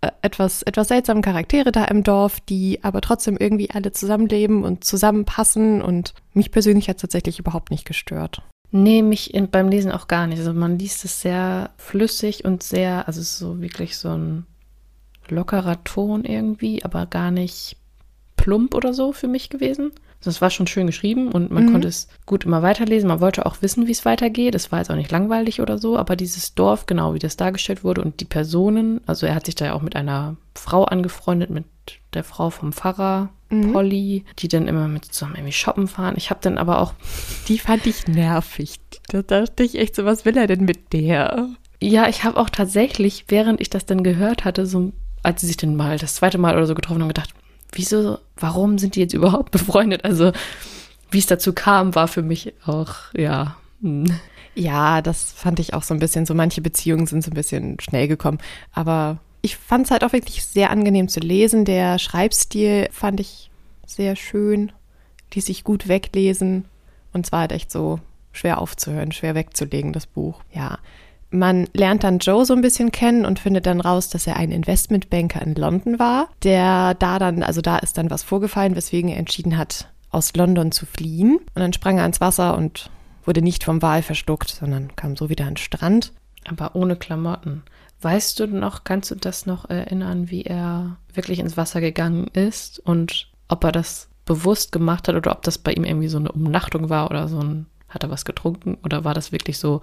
äh, 0.00 0.10
etwas, 0.22 0.62
etwas 0.62 0.88
seltsamen 0.88 1.22
Charaktere 1.22 1.72
da 1.72 1.84
im 1.84 2.04
Dorf, 2.04 2.40
die 2.40 2.82
aber 2.82 3.00
trotzdem 3.00 3.36
irgendwie 3.36 3.70
alle 3.70 3.92
zusammenleben 3.92 4.62
und 4.64 4.84
zusammenpassen 4.84 5.82
und 5.82 6.14
mich 6.34 6.52
persönlich 6.52 6.88
hat 6.88 6.96
es 6.96 7.02
tatsächlich 7.02 7.40
überhaupt 7.40 7.70
nicht 7.70 7.84
gestört. 7.84 8.42
Nee, 8.72 9.02
mich 9.02 9.34
in, 9.34 9.50
beim 9.50 9.68
Lesen 9.68 9.92
auch 9.92 10.08
gar 10.08 10.26
nicht. 10.26 10.38
Also 10.38 10.54
man 10.54 10.78
liest 10.78 11.04
es 11.04 11.20
sehr 11.20 11.70
flüssig 11.76 12.44
und 12.44 12.62
sehr, 12.62 13.06
also 13.06 13.20
so 13.20 13.60
wirklich 13.60 13.98
so 13.98 14.08
ein 14.08 14.46
lockerer 15.28 15.84
Ton 15.84 16.24
irgendwie, 16.24 16.82
aber 16.82 17.06
gar 17.06 17.30
nicht 17.30 17.76
plump 18.36 18.74
oder 18.74 18.94
so 18.94 19.12
für 19.12 19.28
mich 19.28 19.50
gewesen. 19.50 19.92
Also 20.20 20.30
es 20.30 20.40
war 20.40 20.50
schon 20.50 20.66
schön 20.66 20.86
geschrieben 20.86 21.32
und 21.32 21.50
man 21.50 21.66
mhm. 21.66 21.72
konnte 21.72 21.88
es 21.88 22.08
gut 22.26 22.44
immer 22.44 22.62
weiterlesen. 22.62 23.08
Man 23.08 23.20
wollte 23.20 23.44
auch 23.44 23.60
wissen, 23.60 23.86
wie 23.88 23.92
es 23.92 24.04
weitergeht. 24.04 24.54
Es 24.54 24.72
war 24.72 24.78
jetzt 24.78 24.90
auch 24.90 24.96
nicht 24.96 25.10
langweilig 25.10 25.60
oder 25.60 25.78
so, 25.78 25.98
aber 25.98 26.16
dieses 26.16 26.54
Dorf, 26.54 26.86
genau 26.86 27.12
wie 27.12 27.18
das 27.18 27.36
dargestellt 27.36 27.84
wurde 27.84 28.02
und 28.02 28.20
die 28.20 28.24
Personen, 28.24 29.00
also 29.06 29.26
er 29.26 29.34
hat 29.34 29.46
sich 29.46 29.56
da 29.56 29.66
ja 29.66 29.74
auch 29.74 29.82
mit 29.82 29.96
einer 29.96 30.36
Frau 30.54 30.84
angefreundet, 30.84 31.50
mit 31.50 31.64
der 32.14 32.24
Frau 32.24 32.50
vom 32.50 32.72
Pfarrer, 32.72 33.30
mhm. 33.52 33.72
Polly, 33.72 34.24
die 34.38 34.48
dann 34.48 34.68
immer 34.68 34.88
mit 34.88 35.04
zusammen 35.04 35.36
irgendwie 35.36 35.52
shoppen 35.52 35.88
fahren. 35.88 36.14
Ich 36.16 36.30
habe 36.30 36.40
dann 36.42 36.58
aber 36.58 36.80
auch. 36.80 36.94
Die 37.48 37.58
fand 37.58 37.86
ich 37.86 38.08
nervig. 38.08 38.80
Da 39.08 39.22
dachte 39.22 39.62
ich 39.62 39.76
echt 39.78 39.94
so, 39.94 40.04
was 40.04 40.24
will 40.24 40.36
er 40.36 40.46
denn 40.46 40.64
mit 40.64 40.92
der? 40.92 41.48
Ja, 41.80 42.08
ich 42.08 42.24
habe 42.24 42.38
auch 42.38 42.50
tatsächlich, 42.50 43.26
während 43.28 43.60
ich 43.60 43.70
das 43.70 43.86
dann 43.86 44.02
gehört 44.02 44.44
hatte, 44.44 44.66
so, 44.66 44.92
als 45.22 45.40
sie 45.40 45.46
sich 45.48 45.56
dann 45.56 45.76
mal 45.76 45.98
das 45.98 46.14
zweite 46.14 46.38
Mal 46.38 46.56
oder 46.56 46.66
so 46.66 46.74
getroffen 46.74 47.02
haben, 47.02 47.08
gedacht, 47.08 47.34
wieso, 47.72 48.18
warum 48.36 48.78
sind 48.78 48.96
die 48.96 49.00
jetzt 49.00 49.14
überhaupt 49.14 49.50
befreundet? 49.52 50.04
Also, 50.04 50.32
wie 51.10 51.18
es 51.18 51.26
dazu 51.26 51.52
kam, 51.52 51.94
war 51.94 52.08
für 52.08 52.22
mich 52.22 52.54
auch, 52.64 52.94
ja. 53.14 53.56
Hm. 53.82 54.06
Ja, 54.54 55.00
das 55.00 55.32
fand 55.32 55.60
ich 55.60 55.72
auch 55.72 55.82
so 55.82 55.94
ein 55.94 56.00
bisschen. 56.00 56.26
So 56.26 56.34
manche 56.34 56.60
Beziehungen 56.60 57.06
sind 57.06 57.24
so 57.24 57.30
ein 57.30 57.34
bisschen 57.34 57.80
schnell 57.80 58.06
gekommen. 58.06 58.38
Aber 58.72 59.18
ich 59.42 59.56
fand 59.56 59.86
es 59.86 59.90
halt 59.90 60.04
auch 60.04 60.12
wirklich 60.12 60.44
sehr 60.44 60.70
angenehm 60.70 61.08
zu 61.08 61.20
lesen. 61.20 61.64
Der 61.64 61.98
Schreibstil 61.98 62.88
fand 62.92 63.20
ich 63.20 63.50
sehr 63.86 64.16
schön, 64.16 64.72
ließ 65.34 65.46
sich 65.46 65.64
gut 65.64 65.88
weglesen 65.88 66.64
und 67.12 67.26
zwar 67.26 67.40
halt 67.40 67.52
echt 67.52 67.70
so 67.70 68.00
schwer 68.32 68.60
aufzuhören, 68.60 69.12
schwer 69.12 69.34
wegzulegen, 69.34 69.92
das 69.92 70.06
Buch. 70.06 70.40
Ja. 70.52 70.78
Man 71.30 71.66
lernt 71.72 72.04
dann 72.04 72.18
Joe 72.18 72.44
so 72.44 72.54
ein 72.54 72.60
bisschen 72.60 72.92
kennen 72.92 73.24
und 73.24 73.38
findet 73.38 73.66
dann 73.66 73.80
raus, 73.80 74.10
dass 74.10 74.26
er 74.26 74.36
ein 74.36 74.50
Investmentbanker 74.50 75.40
in 75.42 75.54
London 75.54 75.98
war, 75.98 76.28
der 76.42 76.94
da 76.94 77.18
dann, 77.18 77.42
also 77.42 77.62
da 77.62 77.78
ist 77.78 77.96
dann 77.96 78.10
was 78.10 78.22
vorgefallen, 78.22 78.76
weswegen 78.76 79.10
er 79.10 79.16
entschieden 79.16 79.56
hat, 79.56 79.88
aus 80.10 80.34
London 80.36 80.72
zu 80.72 80.84
fliehen. 80.84 81.38
Und 81.38 81.60
dann 81.60 81.72
sprang 81.72 81.98
er 81.98 82.04
ins 82.06 82.20
Wasser 82.20 82.56
und 82.56 82.90
wurde 83.24 83.40
nicht 83.40 83.64
vom 83.64 83.80
Wal 83.80 84.02
verschluckt, 84.02 84.50
sondern 84.50 84.94
kam 84.94 85.16
so 85.16 85.30
wieder 85.30 85.46
an 85.46 85.54
den 85.54 85.56
Strand. 85.58 86.12
Aber 86.46 86.74
ohne 86.74 86.96
Klamotten. 86.96 87.62
Weißt 88.02 88.40
du 88.40 88.46
noch, 88.46 88.84
kannst 88.84 89.10
du 89.10 89.14
das 89.14 89.46
noch 89.46 89.70
erinnern, 89.70 90.30
wie 90.30 90.42
er 90.42 90.96
wirklich 91.12 91.38
ins 91.38 91.56
Wasser 91.56 91.80
gegangen 91.80 92.26
ist 92.28 92.78
und 92.80 93.30
ob 93.48 93.64
er 93.64 93.72
das 93.72 94.08
bewusst 94.24 94.72
gemacht 94.72 95.08
hat 95.08 95.14
oder 95.14 95.32
ob 95.32 95.42
das 95.42 95.58
bei 95.58 95.72
ihm 95.72 95.84
irgendwie 95.84 96.08
so 96.08 96.18
eine 96.18 96.32
Umnachtung 96.32 96.88
war 96.88 97.10
oder 97.10 97.28
so 97.28 97.40
ein, 97.40 97.66
hat 97.88 98.02
er 98.02 98.10
was 98.10 98.24
getrunken 98.24 98.78
oder 98.84 99.04
war 99.04 99.14
das 99.14 99.32
wirklich 99.32 99.58
so, 99.58 99.82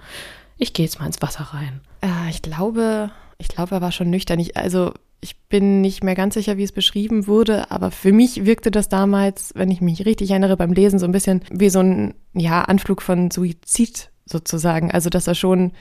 ich 0.57 0.73
gehe 0.73 0.85
jetzt 0.85 0.99
mal 0.99 1.05
ins 1.05 1.21
Wasser 1.21 1.49
rein? 1.53 1.81
Äh, 2.01 2.29
ich 2.29 2.41
glaube, 2.41 3.11
ich 3.37 3.47
glaube, 3.47 3.75
er 3.75 3.81
war 3.81 3.91
schon 3.91 4.09
nüchtern. 4.09 4.39
Ich, 4.39 4.57
also 4.57 4.93
ich 5.21 5.37
bin 5.47 5.81
nicht 5.81 6.03
mehr 6.03 6.15
ganz 6.15 6.33
sicher, 6.33 6.57
wie 6.57 6.63
es 6.63 6.71
beschrieben 6.71 7.27
wurde, 7.27 7.71
aber 7.71 7.91
für 7.91 8.11
mich 8.11 8.45
wirkte 8.45 8.71
das 8.71 8.89
damals, 8.89 9.51
wenn 9.55 9.71
ich 9.71 9.81
mich 9.81 10.05
richtig 10.05 10.29
erinnere, 10.29 10.57
beim 10.57 10.73
Lesen 10.73 10.99
so 10.99 11.05
ein 11.05 11.11
bisschen 11.11 11.41
wie 11.51 11.69
so 11.69 11.79
ein 11.79 12.13
ja, 12.33 12.63
Anflug 12.63 13.01
von 13.01 13.31
Suizid 13.31 14.09
sozusagen. 14.25 14.91
Also, 14.91 15.09
dass 15.09 15.27
er 15.27 15.35
schon 15.35 15.71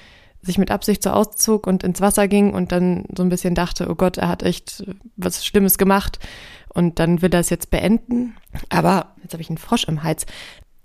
sich 0.43 0.59
mit 0.59 0.71
Absicht 0.71 1.03
so 1.03 1.11
auszog 1.11 1.67
und 1.67 1.83
ins 1.83 2.01
Wasser 2.01 2.29
ging 2.29 2.53
und 2.53 2.73
dann 2.73 3.05
so 3.17 3.23
ein 3.23 3.29
bisschen 3.29 3.55
dachte, 3.55 3.89
oh 3.91 3.95
Gott, 3.95 4.19
er 4.19 4.29
hat 4.29 4.43
echt 4.43 4.85
was 5.17 5.45
Schlimmes 5.45 5.79
gemacht 5.79 6.19
und 6.73 6.99
dann 6.99 7.23
will 7.23 7.33
er 7.33 7.41
es 7.41 7.51
jetzt 7.51 7.71
beenden. 7.71 8.37
Aber 8.69 9.15
jetzt 9.23 9.33
habe 9.33 9.43
ich 9.43 9.49
einen 9.49 9.59
Frosch 9.59 9.85
im 9.85 10.03
Hals. 10.03 10.27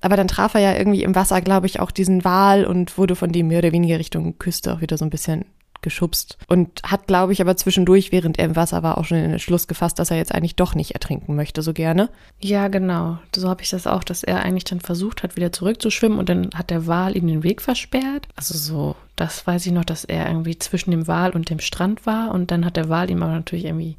Aber 0.02 0.18
dann 0.18 0.28
traf 0.28 0.54
er 0.56 0.62
ja 0.62 0.74
irgendwie 0.74 1.04
im 1.04 1.16
Wasser, 1.16 1.40
glaube 1.42 1.68
ich, 1.68 1.80
auch 1.80 1.92
diesen 1.92 2.26
Wal 2.26 2.66
und 2.66 2.98
wurde 2.98 3.16
von 3.16 3.32
dem 3.32 3.48
mehr 3.48 3.60
oder 3.60 3.72
weniger 3.72 4.00
Richtung 4.00 4.38
Küste 4.38 4.74
auch 4.74 4.82
wieder 4.82 4.98
so 4.98 5.06
ein 5.06 5.10
bisschen 5.10 5.46
geschubst 5.84 6.38
und 6.48 6.82
hat, 6.84 7.08
glaube 7.08 7.34
ich, 7.34 7.42
aber 7.42 7.56
zwischendurch, 7.56 8.12
während 8.12 8.40
er 8.40 8.46
im 8.46 8.56
Wasser 8.56 8.82
war, 8.82 8.98
auch 8.98 9.06
schon 9.06 9.18
den 9.18 9.32
Entschluss 9.32 9.68
gefasst, 9.68 10.00
dass 10.00 10.10
er 10.10 10.18
jetzt 10.18 10.34
eigentlich 10.34 10.56
doch 10.56 10.74
nicht 10.74 10.92
ertrinken 10.92 11.36
möchte, 11.36 11.62
so 11.62 11.74
gerne. 11.74 12.10
Ja, 12.40 12.68
genau. 12.70 13.20
So 13.36 13.50
habe 13.50 13.62
ich 13.62 13.70
das 13.70 13.86
auch, 13.86 14.04
dass 14.04 14.24
er 14.24 14.42
eigentlich 14.42 14.64
dann 14.64 14.80
versucht 14.80 15.22
hat, 15.22 15.36
wieder 15.36 15.52
zurückzuschwimmen 15.52 16.18
und 16.18 16.30
dann 16.30 16.50
hat 16.56 16.72
der 16.72 16.88
Wal 16.88 17.16
ihm 17.16 17.28
den 17.28 17.44
Weg 17.44 17.62
versperrt. 17.62 18.28
Also 18.36 18.58
so, 18.58 18.96
das 19.16 19.46
weiß 19.46 19.66
ich 19.68 19.72
noch, 19.72 19.86
dass 19.86 20.06
er 20.06 20.28
irgendwie 20.28 20.58
zwischen 20.58 20.92
dem 20.92 21.08
Wal 21.08 21.32
und 21.32 21.50
dem 21.50 21.60
Strand 21.60 22.06
war 22.06 22.32
und 22.32 22.50
dann 22.50 22.66
hat 22.66 22.78
der 22.78 22.90
Wal 22.90 23.12
ihm 23.12 23.22
aber 23.22 23.34
natürlich 23.34 23.66
irgendwie 23.66 23.98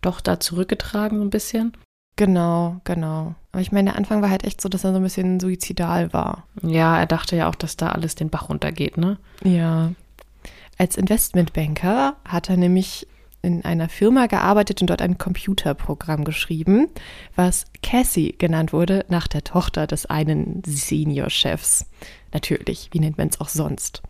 doch 0.00 0.20
da 0.20 0.40
zurückgetragen 0.40 1.18
so 1.18 1.24
ein 1.24 1.30
bisschen. 1.30 1.72
Genau, 2.16 2.80
genau. 2.84 3.34
Aber 3.52 3.60
ich 3.60 3.72
meine, 3.72 3.90
der 3.90 3.98
Anfang 3.98 4.22
war 4.22 4.30
halt 4.30 4.44
echt 4.44 4.60
so, 4.60 4.68
dass 4.68 4.84
er 4.84 4.92
so 4.92 4.96
ein 4.96 5.02
bisschen 5.02 5.38
suizidal 5.38 6.12
war. 6.14 6.44
Ja, 6.62 6.98
er 6.98 7.06
dachte 7.06 7.36
ja 7.36 7.48
auch, 7.48 7.54
dass 7.54 7.76
da 7.76 7.90
alles 7.90 8.14
den 8.14 8.30
Bach 8.30 8.48
runtergeht, 8.48 8.96
ne? 8.96 9.18
Ja. 9.44 9.92
Als 10.78 10.96
Investmentbanker 10.96 12.16
hat 12.24 12.50
er 12.50 12.56
nämlich 12.56 13.06
in 13.42 13.64
einer 13.64 13.88
Firma 13.88 14.26
gearbeitet 14.26 14.80
und 14.80 14.90
dort 14.90 15.00
ein 15.00 15.18
Computerprogramm 15.18 16.24
geschrieben, 16.24 16.88
was 17.36 17.66
Cassie 17.82 18.34
genannt 18.36 18.72
wurde, 18.72 19.04
nach 19.08 19.28
der 19.28 19.44
Tochter 19.44 19.86
des 19.86 20.06
einen 20.06 20.62
Senior-Chefs. 20.66 21.86
Natürlich, 22.32 22.88
wie 22.92 23.00
nennt 23.00 23.18
man 23.18 23.28
es 23.28 23.40
auch 23.40 23.48
sonst? 23.48 24.02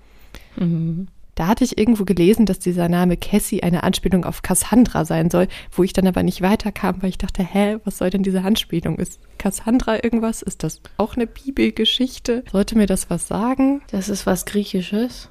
Mhm. 0.56 1.08
Da 1.34 1.48
hatte 1.48 1.64
ich 1.64 1.76
irgendwo 1.76 2.06
gelesen, 2.06 2.46
dass 2.46 2.60
dieser 2.60 2.88
Name 2.88 3.18
Cassie 3.18 3.62
eine 3.62 3.82
Anspielung 3.82 4.24
auf 4.24 4.40
Cassandra 4.40 5.04
sein 5.04 5.28
soll, 5.28 5.48
wo 5.70 5.82
ich 5.82 5.92
dann 5.92 6.06
aber 6.06 6.22
nicht 6.22 6.40
weiterkam, 6.40 7.02
weil 7.02 7.10
ich 7.10 7.18
dachte, 7.18 7.44
hä, 7.44 7.76
was 7.84 7.98
soll 7.98 8.08
denn 8.08 8.22
diese 8.22 8.40
Anspielung? 8.40 8.96
Ist 8.96 9.20
Cassandra 9.36 10.02
irgendwas? 10.02 10.40
Ist 10.40 10.62
das 10.62 10.80
auch 10.96 11.14
eine 11.14 11.26
Bibelgeschichte? 11.26 12.42
Sollte 12.50 12.78
mir 12.78 12.86
das 12.86 13.10
was 13.10 13.28
sagen? 13.28 13.82
Das 13.90 14.08
ist 14.08 14.24
was 14.24 14.46
Griechisches. 14.46 15.28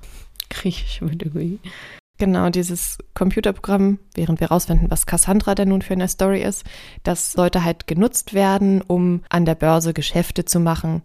Griechische 0.50 1.06
Mythologie. 1.06 1.60
Genau, 2.18 2.50
dieses 2.50 2.98
Computerprogramm, 3.14 4.00
während 4.14 4.40
wir 4.40 4.48
rausfinden, 4.48 4.90
was 4.90 5.06
Cassandra 5.06 5.54
denn 5.54 5.70
nun 5.70 5.82
für 5.82 5.94
eine 5.94 6.08
Story 6.08 6.42
ist, 6.42 6.64
das 7.04 7.34
sollte 7.34 7.66
halt 7.66 7.88
genutzt 7.88 8.34
werden, 8.34 8.82
um 8.82 9.24
an 9.30 9.44
der 9.44 9.56
Börse 9.56 9.94
Geschäfte 9.94 10.46
zu 10.46 10.62
machen. 10.62 11.02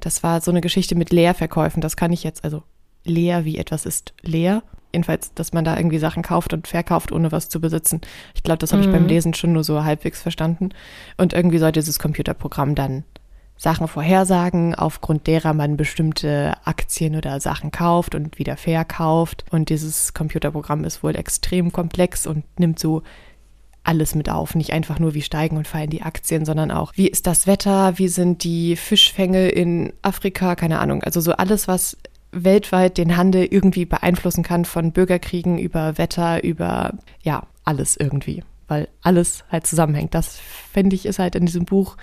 Das 0.00 0.22
war 0.22 0.40
so 0.40 0.50
eine 0.50 0.62
Geschichte 0.62 0.94
mit 0.94 1.10
Leerverkäufen. 1.10 1.82
Das 1.82 1.96
kann 1.96 2.12
ich 2.12 2.24
jetzt, 2.24 2.44
also 2.44 2.62
leer, 3.04 3.44
wie 3.44 3.58
etwas 3.58 3.84
ist 3.84 4.14
leer. 4.22 4.62
Jedenfalls, 4.92 5.34
dass 5.34 5.52
man 5.52 5.64
da 5.64 5.76
irgendwie 5.76 5.98
Sachen 5.98 6.22
kauft 6.22 6.52
und 6.52 6.68
verkauft, 6.68 7.12
ohne 7.12 7.32
was 7.32 7.48
zu 7.48 7.60
besitzen. 7.60 8.00
Ich 8.34 8.42
glaube, 8.42 8.58
das 8.58 8.72
habe 8.72 8.82
mhm. 8.82 8.88
ich 8.88 8.94
beim 8.94 9.02
mhm. 9.02 9.08
Lesen 9.08 9.34
schon 9.34 9.52
nur 9.52 9.64
so 9.64 9.84
halbwegs 9.84 10.22
verstanden. 10.22 10.70
Und 11.18 11.34
irgendwie 11.34 11.58
sollte 11.58 11.80
dieses 11.80 11.98
Computerprogramm 11.98 12.74
dann 12.74 13.04
Sachen 13.56 13.88
vorhersagen, 13.88 14.74
aufgrund 14.74 15.26
derer 15.26 15.54
man 15.54 15.76
bestimmte 15.76 16.54
Aktien 16.64 17.16
oder 17.16 17.40
Sachen 17.40 17.70
kauft 17.70 18.14
und 18.14 18.38
wieder 18.38 18.56
verkauft. 18.56 19.44
Und 19.50 19.68
dieses 19.68 20.12
Computerprogramm 20.12 20.84
ist 20.84 21.02
wohl 21.02 21.16
extrem 21.16 21.72
komplex 21.72 22.26
und 22.26 22.44
nimmt 22.58 22.78
so 22.78 23.02
alles 23.84 24.14
mit 24.14 24.28
auf. 24.28 24.54
Nicht 24.54 24.72
einfach 24.72 24.98
nur, 24.98 25.14
wie 25.14 25.22
steigen 25.22 25.56
und 25.56 25.68
fallen 25.68 25.90
die 25.90 26.02
Aktien, 26.02 26.44
sondern 26.44 26.70
auch, 26.70 26.92
wie 26.96 27.06
ist 27.06 27.26
das 27.26 27.46
Wetter, 27.46 27.98
wie 27.98 28.08
sind 28.08 28.42
die 28.42 28.76
Fischfänge 28.76 29.48
in 29.48 29.92
Afrika, 30.02 30.56
keine 30.56 30.80
Ahnung. 30.80 31.02
Also 31.02 31.20
so 31.20 31.32
alles, 31.32 31.68
was 31.68 31.96
weltweit 32.32 32.98
den 32.98 33.16
Handel 33.16 33.44
irgendwie 33.44 33.84
beeinflussen 33.84 34.42
kann, 34.42 34.64
von 34.64 34.92
Bürgerkriegen 34.92 35.58
über 35.58 35.96
Wetter, 35.98 36.42
über, 36.42 36.94
ja, 37.22 37.44
alles 37.62 37.96
irgendwie. 37.96 38.42
Weil 38.66 38.88
alles 39.02 39.44
halt 39.50 39.66
zusammenhängt. 39.66 40.14
Das, 40.14 40.38
finde 40.72 40.96
ich, 40.96 41.06
ist 41.06 41.18
halt 41.18 41.36
in 41.36 41.46
diesem 41.46 41.66
Buch 41.66 41.96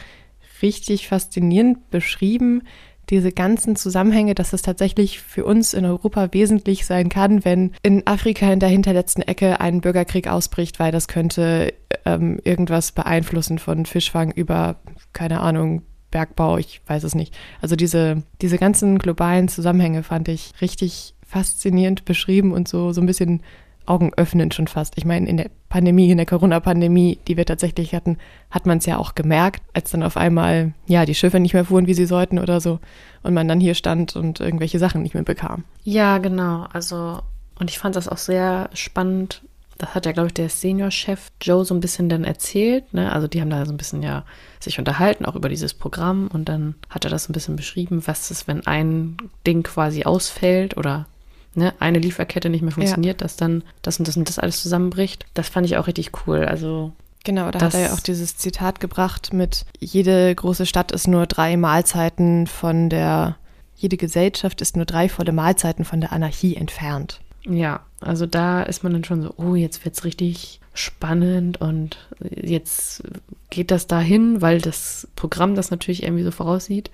richtig 0.61 1.07
faszinierend 1.07 1.89
beschrieben, 1.89 2.63
diese 3.09 3.31
ganzen 3.31 3.75
Zusammenhänge, 3.75 4.35
dass 4.35 4.53
es 4.53 4.61
tatsächlich 4.61 5.19
für 5.19 5.43
uns 5.43 5.73
in 5.73 5.85
Europa 5.85 6.29
wesentlich 6.31 6.85
sein 6.85 7.09
kann, 7.09 7.43
wenn 7.43 7.73
in 7.83 8.07
Afrika 8.07 8.51
in 8.51 8.59
der 8.59 8.69
hinterletzten 8.69 9.21
Ecke 9.21 9.59
ein 9.59 9.81
Bürgerkrieg 9.81 10.27
ausbricht, 10.27 10.79
weil 10.79 10.93
das 10.93 11.09
könnte 11.09 11.73
ähm, 12.05 12.39
irgendwas 12.43 12.93
beeinflussen 12.93 13.59
von 13.59 13.85
Fischfang 13.85 14.31
über, 14.31 14.77
keine 15.11 15.41
Ahnung, 15.41 15.83
Bergbau, 16.09 16.57
ich 16.57 16.81
weiß 16.87 17.03
es 17.03 17.15
nicht. 17.15 17.35
Also 17.61 17.75
diese, 17.75 18.23
diese 18.41 18.57
ganzen 18.57 18.97
globalen 18.97 19.47
Zusammenhänge 19.47 20.03
fand 20.03 20.27
ich 20.27 20.53
richtig 20.61 21.13
faszinierend 21.25 22.05
beschrieben 22.05 22.51
und 22.51 22.67
so, 22.67 22.91
so 22.91 23.01
ein 23.01 23.07
bisschen 23.07 23.41
Augen 23.85 24.11
öffnen 24.15 24.51
schon 24.51 24.67
fast. 24.67 24.97
Ich 24.97 25.05
meine, 25.05 25.27
in 25.27 25.37
der 25.37 25.51
Pandemie, 25.71 26.11
in 26.11 26.17
der 26.17 26.25
Corona-Pandemie, 26.25 27.17
die 27.27 27.37
wir 27.37 27.45
tatsächlich 27.45 27.95
hatten, 27.95 28.17
hat 28.51 28.65
man 28.65 28.79
es 28.79 28.85
ja 28.85 28.97
auch 28.97 29.15
gemerkt, 29.15 29.63
als 29.73 29.89
dann 29.89 30.03
auf 30.03 30.17
einmal, 30.17 30.73
ja, 30.85 31.05
die 31.05 31.15
Schiffe 31.15 31.39
nicht 31.39 31.53
mehr 31.53 31.63
fuhren, 31.65 31.87
wie 31.87 31.93
sie 31.93 32.05
sollten 32.05 32.39
oder 32.39 32.59
so. 32.59 32.79
Und 33.23 33.33
man 33.33 33.47
dann 33.47 33.61
hier 33.61 33.73
stand 33.73 34.15
und 34.17 34.41
irgendwelche 34.41 34.79
Sachen 34.79 35.01
nicht 35.01 35.13
mehr 35.13 35.23
bekam. 35.23 35.63
Ja, 35.83 36.17
genau. 36.17 36.67
Also, 36.73 37.21
und 37.57 37.69
ich 37.69 37.79
fand 37.79 37.95
das 37.95 38.09
auch 38.09 38.17
sehr 38.17 38.69
spannend. 38.73 39.43
Das 39.77 39.95
hat 39.95 40.05
ja, 40.05 40.11
glaube 40.11 40.27
ich, 40.27 40.33
der 40.33 40.49
Senior-Chef 40.49 41.29
Joe 41.41 41.63
so 41.63 41.73
ein 41.73 41.79
bisschen 41.79 42.09
dann 42.09 42.25
erzählt. 42.25 42.93
Ne? 42.93 43.09
Also, 43.09 43.27
die 43.27 43.39
haben 43.39 43.49
da 43.49 43.65
so 43.65 43.71
ein 43.71 43.77
bisschen 43.77 44.03
ja 44.03 44.25
sich 44.59 44.77
unterhalten, 44.77 45.25
auch 45.25 45.37
über 45.37 45.47
dieses 45.47 45.73
Programm. 45.73 46.27
Und 46.27 46.49
dann 46.49 46.75
hat 46.89 47.05
er 47.05 47.11
das 47.11 47.29
ein 47.29 47.33
bisschen 47.33 47.55
beschrieben, 47.55 48.03
was 48.05 48.29
ist, 48.29 48.45
wenn 48.47 48.67
ein 48.67 49.15
Ding 49.47 49.63
quasi 49.63 50.03
ausfällt 50.03 50.75
oder 50.75 51.07
ne, 51.55 51.73
eine 51.79 51.99
Lieferkette 51.99 52.49
nicht 52.49 52.61
mehr 52.61 52.71
funktioniert, 52.71 53.21
ja. 53.21 53.25
dass 53.25 53.35
dann 53.35 53.63
das 53.81 53.99
und 53.99 54.07
das 54.07 54.17
und 54.17 54.27
das 54.27 54.39
alles 54.39 54.61
zusammenbricht. 54.61 55.25
Das 55.33 55.49
fand 55.49 55.65
ich 55.65 55.77
auch 55.77 55.87
richtig 55.87 56.11
cool. 56.25 56.45
Also 56.45 56.93
Genau, 57.23 57.51
da 57.51 57.61
hat 57.61 57.73
er 57.75 57.81
ja 57.81 57.93
auch 57.93 57.99
dieses 57.99 58.37
Zitat 58.37 58.79
gebracht 58.79 59.31
mit, 59.31 59.65
jede 59.79 60.33
große 60.33 60.65
Stadt 60.65 60.91
ist 60.91 61.07
nur 61.07 61.27
drei 61.27 61.55
Mahlzeiten 61.55 62.47
von 62.47 62.89
der, 62.89 63.35
jede 63.75 63.97
Gesellschaft 63.97 64.61
ist 64.61 64.75
nur 64.75 64.85
drei 64.85 65.07
volle 65.07 65.31
Mahlzeiten 65.31 65.85
von 65.85 66.01
der 66.01 66.13
Anarchie 66.13 66.55
entfernt. 66.55 67.21
Ja, 67.47 67.81
also 67.99 68.25
da 68.25 68.63
ist 68.63 68.83
man 68.83 68.93
dann 68.93 69.03
schon 69.03 69.21
so, 69.21 69.33
oh, 69.37 69.55
jetzt 69.55 69.85
wird 69.85 69.95
es 69.95 70.03
richtig 70.03 70.61
spannend 70.73 71.61
und 71.61 71.97
jetzt 72.29 73.03
geht 73.49 73.71
das 73.71 73.87
dahin, 73.87 74.41
weil 74.41 74.59
das 74.59 75.07
Programm 75.15 75.55
das 75.55 75.69
natürlich 75.69 76.03
irgendwie 76.03 76.23
so 76.23 76.31
voraussieht. 76.31 76.89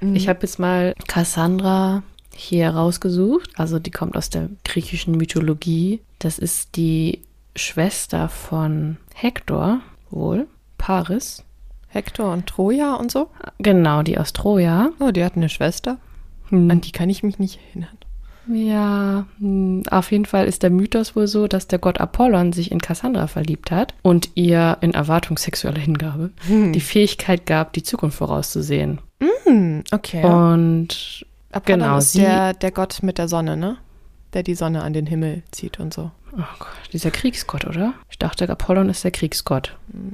Mhm. 0.00 0.14
Ich 0.14 0.28
habe 0.28 0.40
jetzt 0.42 0.58
mal 0.58 0.94
Cassandra 1.08 2.02
hier 2.34 2.70
rausgesucht. 2.70 3.50
Also 3.56 3.78
die 3.78 3.90
kommt 3.90 4.16
aus 4.16 4.30
der 4.30 4.48
griechischen 4.64 5.16
Mythologie. 5.16 6.00
Das 6.18 6.38
ist 6.38 6.76
die 6.76 7.20
Schwester 7.56 8.28
von 8.28 8.96
Hektor, 9.14 9.80
wohl, 10.10 10.46
Paris. 10.78 11.44
Hektor 11.88 12.32
und 12.32 12.46
Troja 12.46 12.94
und 12.94 13.10
so? 13.10 13.30
Genau, 13.58 14.02
die 14.02 14.16
aus 14.18 14.32
Troja. 14.32 14.90
Oh, 15.00 15.10
die 15.10 15.24
hat 15.24 15.36
eine 15.36 15.48
Schwester. 15.48 15.98
Hm. 16.48 16.70
An 16.70 16.80
die 16.80 16.92
kann 16.92 17.10
ich 17.10 17.22
mich 17.22 17.38
nicht 17.38 17.58
erinnern. 17.68 17.98
Ja, 18.46 19.26
hm, 19.38 19.82
auf 19.90 20.10
jeden 20.10 20.24
Fall 20.24 20.46
ist 20.46 20.62
der 20.62 20.70
Mythos 20.70 21.14
wohl 21.14 21.26
so, 21.26 21.46
dass 21.46 21.68
der 21.68 21.78
Gott 21.78 22.00
Apollon 22.00 22.52
sich 22.52 22.72
in 22.72 22.80
Cassandra 22.80 23.26
verliebt 23.26 23.70
hat 23.70 23.94
und 24.02 24.30
ihr 24.34 24.78
in 24.80 24.94
Erwartung 24.94 25.36
sexueller 25.36 25.78
Hingabe 25.78 26.30
hm. 26.46 26.72
die 26.72 26.80
Fähigkeit 26.80 27.46
gab, 27.46 27.72
die 27.72 27.82
Zukunft 27.82 28.18
vorauszusehen. 28.18 29.00
Mm, 29.20 29.80
okay. 29.92 30.24
Und 30.24 31.26
Apollon 31.52 31.80
genau, 31.80 31.98
ist 31.98 32.16
der, 32.16 32.54
der 32.54 32.70
Gott 32.70 33.02
mit 33.02 33.18
der 33.18 33.28
Sonne, 33.28 33.56
ne? 33.56 33.76
Der 34.32 34.42
die 34.42 34.54
Sonne 34.54 34.82
an 34.82 34.92
den 34.92 35.06
Himmel 35.06 35.42
zieht 35.50 35.80
und 35.80 35.92
so. 35.92 36.10
Oh 36.32 36.42
Gott, 36.58 36.68
dieser 36.92 37.10
Kriegsgott, 37.10 37.64
oder? 37.64 37.94
Ich 38.08 38.18
dachte, 38.18 38.48
Apollon 38.48 38.88
ist 38.88 39.02
der 39.02 39.10
Kriegsgott. 39.10 39.76
Hm, 39.92 40.12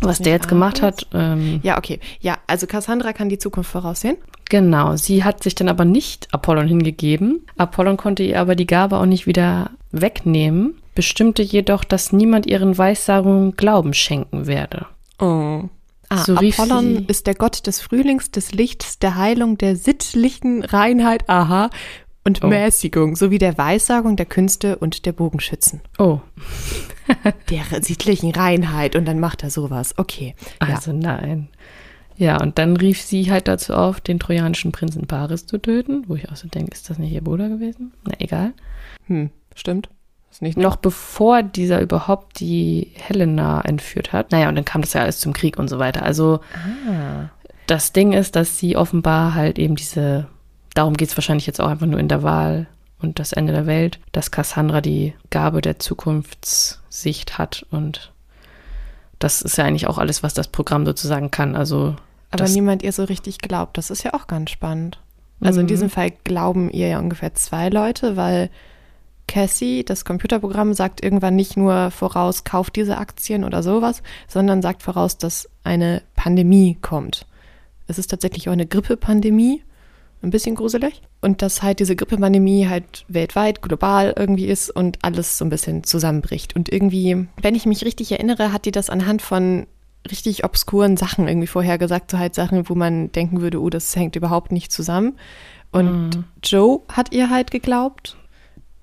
Was 0.00 0.18
der 0.18 0.32
jetzt 0.32 0.48
gemacht 0.48 0.80
hat. 0.80 1.06
Ähm, 1.12 1.60
ja, 1.62 1.76
okay. 1.76 2.00
Ja, 2.20 2.38
also 2.46 2.66
Cassandra 2.66 3.12
kann 3.12 3.28
die 3.28 3.38
Zukunft 3.38 3.70
voraussehen. 3.70 4.16
Genau, 4.48 4.96
sie 4.96 5.24
hat 5.24 5.42
sich 5.42 5.54
dann 5.54 5.68
aber 5.68 5.84
nicht 5.84 6.32
Apollon 6.32 6.66
hingegeben. 6.66 7.46
Apollon 7.58 7.96
konnte 7.96 8.22
ihr 8.22 8.40
aber 8.40 8.56
die 8.56 8.66
Gabe 8.66 8.96
auch 8.98 9.06
nicht 9.06 9.26
wieder 9.26 9.70
wegnehmen, 9.92 10.80
bestimmte 10.94 11.42
jedoch, 11.42 11.84
dass 11.84 12.12
niemand 12.12 12.46
ihren 12.46 12.78
Weissagungen 12.78 13.56
Glauben 13.56 13.94
schenken 13.94 14.46
werde. 14.46 14.86
Oh. 15.18 15.64
Ah, 16.14 16.24
so 16.24 16.36
Apollon 16.36 17.06
ist 17.06 17.26
der 17.26 17.34
Gott 17.34 17.66
des 17.66 17.80
Frühlings, 17.80 18.30
des 18.30 18.52
Lichts, 18.52 18.98
der 18.98 19.16
Heilung, 19.16 19.58
der 19.58 19.76
sittlichen 19.76 20.64
Reinheit, 20.64 21.28
aha, 21.28 21.70
und 22.24 22.42
oh. 22.42 22.46
Mäßigung, 22.46 23.16
sowie 23.16 23.38
der 23.38 23.58
Weissagung 23.58 24.16
der 24.16 24.26
Künste 24.26 24.76
und 24.76 25.06
der 25.06 25.12
Bogenschützen. 25.12 25.82
Oh. 25.98 26.20
der 27.50 27.82
sittlichen 27.82 28.32
Reinheit 28.32 28.96
und 28.96 29.04
dann 29.06 29.20
macht 29.20 29.42
er 29.42 29.50
sowas. 29.50 29.94
Okay. 29.98 30.34
Also 30.58 30.92
ja. 30.92 30.96
nein. 30.96 31.48
Ja, 32.16 32.40
und 32.40 32.58
dann 32.58 32.76
rief 32.76 33.02
sie 33.02 33.30
halt 33.30 33.48
dazu 33.48 33.74
auf, 33.74 34.00
den 34.00 34.20
trojanischen 34.20 34.72
Prinzen 34.72 35.06
Paris 35.06 35.46
zu 35.46 35.58
töten, 35.58 36.04
wo 36.06 36.14
ich 36.14 36.30
auch 36.30 36.36
so 36.36 36.48
denke, 36.48 36.72
ist 36.72 36.88
das 36.88 36.98
nicht 36.98 37.12
ihr 37.12 37.22
Bruder 37.22 37.48
gewesen? 37.48 37.92
Na 38.04 38.14
egal. 38.18 38.52
Hm, 39.06 39.30
stimmt. 39.54 39.88
Ist 40.34 40.42
nicht 40.42 40.58
noch 40.58 40.74
bevor 40.74 41.44
dieser 41.44 41.80
überhaupt 41.80 42.40
die 42.40 42.90
Helena 42.94 43.60
entführt 43.60 44.12
hat. 44.12 44.32
Naja, 44.32 44.48
und 44.48 44.56
dann 44.56 44.64
kam 44.64 44.80
das 44.80 44.92
ja 44.92 45.02
alles 45.02 45.20
zum 45.20 45.32
Krieg 45.32 45.60
und 45.60 45.68
so 45.68 45.78
weiter. 45.78 46.02
Also 46.02 46.40
ah. 46.54 47.28
das 47.68 47.92
Ding 47.92 48.12
ist, 48.12 48.34
dass 48.34 48.58
sie 48.58 48.76
offenbar 48.76 49.34
halt 49.34 49.60
eben 49.60 49.76
diese, 49.76 50.26
darum 50.74 50.96
geht 50.96 51.10
es 51.10 51.16
wahrscheinlich 51.16 51.46
jetzt 51.46 51.60
auch 51.60 51.68
einfach 51.68 51.86
nur 51.86 52.00
in 52.00 52.08
der 52.08 52.24
Wahl 52.24 52.66
und 53.00 53.20
das 53.20 53.32
Ende 53.32 53.52
der 53.52 53.66
Welt, 53.66 54.00
dass 54.10 54.32
Cassandra 54.32 54.80
die 54.80 55.14
Gabe 55.30 55.60
der 55.60 55.78
Zukunftssicht 55.78 57.38
hat 57.38 57.64
und 57.70 58.10
das 59.20 59.40
ist 59.40 59.56
ja 59.56 59.64
eigentlich 59.64 59.86
auch 59.86 59.98
alles, 59.98 60.24
was 60.24 60.34
das 60.34 60.48
Programm 60.48 60.84
sozusagen 60.84 61.30
kann. 61.30 61.54
Also 61.54 61.94
aber 62.32 62.48
niemand 62.48 62.82
ihr 62.82 62.90
so 62.90 63.04
richtig 63.04 63.38
glaubt. 63.38 63.78
Das 63.78 63.90
ist 63.90 64.02
ja 64.02 64.14
auch 64.14 64.26
ganz 64.26 64.50
spannend. 64.50 64.98
Also 65.40 65.60
in 65.60 65.66
mhm. 65.66 65.68
diesem 65.68 65.90
Fall 65.90 66.10
glauben 66.24 66.70
ihr 66.70 66.88
ja 66.88 66.98
ungefähr 66.98 67.34
zwei 67.34 67.68
Leute, 67.68 68.16
weil 68.16 68.50
Cassie, 69.26 69.84
das 69.84 70.04
Computerprogramm, 70.04 70.74
sagt 70.74 71.02
irgendwann 71.02 71.36
nicht 71.36 71.56
nur 71.56 71.90
voraus, 71.90 72.44
kauft 72.44 72.76
diese 72.76 72.98
Aktien 72.98 73.44
oder 73.44 73.62
sowas, 73.62 74.02
sondern 74.28 74.62
sagt 74.62 74.82
voraus, 74.82 75.18
dass 75.18 75.48
eine 75.62 76.02
Pandemie 76.14 76.78
kommt. 76.80 77.26
Es 77.86 77.98
ist 77.98 78.10
tatsächlich 78.10 78.48
auch 78.48 78.52
eine 78.52 78.66
Grippepandemie, 78.66 79.62
ein 80.22 80.30
bisschen 80.30 80.54
gruselig. 80.54 81.02
Und 81.20 81.42
dass 81.42 81.62
halt 81.62 81.80
diese 81.80 81.96
Grippepandemie 81.96 82.68
halt 82.68 83.04
weltweit, 83.08 83.62
global 83.62 84.14
irgendwie 84.16 84.46
ist 84.46 84.70
und 84.70 84.98
alles 85.02 85.38
so 85.38 85.44
ein 85.44 85.50
bisschen 85.50 85.84
zusammenbricht. 85.84 86.56
Und 86.56 86.72
irgendwie, 86.72 87.26
wenn 87.40 87.54
ich 87.54 87.66
mich 87.66 87.84
richtig 87.84 88.12
erinnere, 88.12 88.52
hat 88.52 88.64
die 88.64 88.72
das 88.72 88.90
anhand 88.90 89.22
von 89.22 89.66
richtig 90.10 90.44
obskuren 90.44 90.96
Sachen 90.96 91.28
irgendwie 91.28 91.46
vorhergesagt, 91.46 92.10
so 92.10 92.18
halt 92.18 92.34
Sachen, 92.34 92.68
wo 92.68 92.74
man 92.74 93.10
denken 93.12 93.40
würde, 93.40 93.60
oh, 93.60 93.70
das 93.70 93.94
hängt 93.96 94.16
überhaupt 94.16 94.52
nicht 94.52 94.70
zusammen. 94.70 95.16
Und 95.72 96.16
mhm. 96.16 96.24
Joe 96.42 96.80
hat 96.92 97.12
ihr 97.12 97.30
halt 97.30 97.50
geglaubt. 97.50 98.16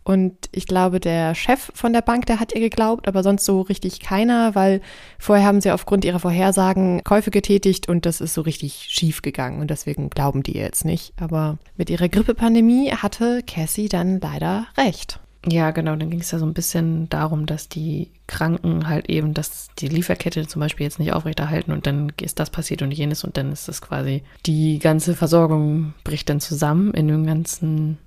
Und 0.04 0.36
ich 0.52 0.66
glaube, 0.66 1.00
der 1.00 1.36
Chef 1.36 1.72
von 1.76 1.94
der 1.94 2.02
Bank, 2.02 2.26
der 2.26 2.40
hat 2.40 2.54
ihr 2.54 2.60
geglaubt, 2.60 3.08
aber 3.08 3.22
sonst 3.22 3.46
so 3.46 3.62
richtig 3.62 4.00
keiner, 4.00 4.56
weil 4.56 4.82
vorher 5.20 5.46
haben 5.46 5.62
sie 5.62 5.72
aufgrund 5.72 6.06
ihrer 6.06 6.20
Vorhersagen 6.20 7.04
Käufe 7.04 7.30
getätigt 7.30 7.88
und 7.88 8.06
das 8.06 8.20
ist 8.20 8.34
so 8.34 8.42
richtig 8.42 8.88
schief 8.90 9.22
gegangen 9.22 9.62
und 9.62 9.70
deswegen 9.70 10.10
glauben 10.10 10.42
die 10.44 10.56
ihr 10.56 10.64
jetzt 10.64 10.86
nicht. 10.86 11.14
Aber 11.20 11.60
mit 11.78 11.90
ihrer 11.90 12.10
Grippepandemie 12.10 12.92
hatte 12.92 13.44
Cassie 13.46 13.90
dann 13.90 14.20
leider 14.20 14.66
recht. 14.78 15.20
Ja, 15.48 15.72
genau. 15.72 15.96
Dann 15.96 16.10
ging 16.12 16.20
es 16.20 16.32
ja 16.32 16.40
so 16.40 16.46
ein 16.46 16.54
bisschen 16.54 17.10
darum, 17.10 17.46
dass 17.46 17.68
die 17.68 18.12
Kranken 18.28 18.88
halt 18.88 19.10
eben, 19.10 19.34
dass 19.34 19.70
die 19.80 19.88
Lieferkette 19.88 20.48
zum 20.48 20.60
Beispiel 20.60 20.84
jetzt 20.84 21.00
nicht 21.00 21.14
aufrechterhalten 21.14 21.72
und 21.72 21.88
dann 21.88 22.12
ist 22.22 22.40
das 22.40 22.52
passiert 22.52 22.82
und 22.84 22.92
jenes 22.92 23.24
und 23.24 23.38
dann 23.38 23.52
ist 23.52 23.68
das 23.68 23.82
quasi, 23.82 24.24
die 24.46 24.78
ganze 24.80 25.16
Versorgung 25.16 25.94
bricht 26.04 26.30
dann 26.30 26.40
zusammen 26.40 26.94
in 26.94 27.08
dem 27.08 27.26
ganzen, 27.26 27.98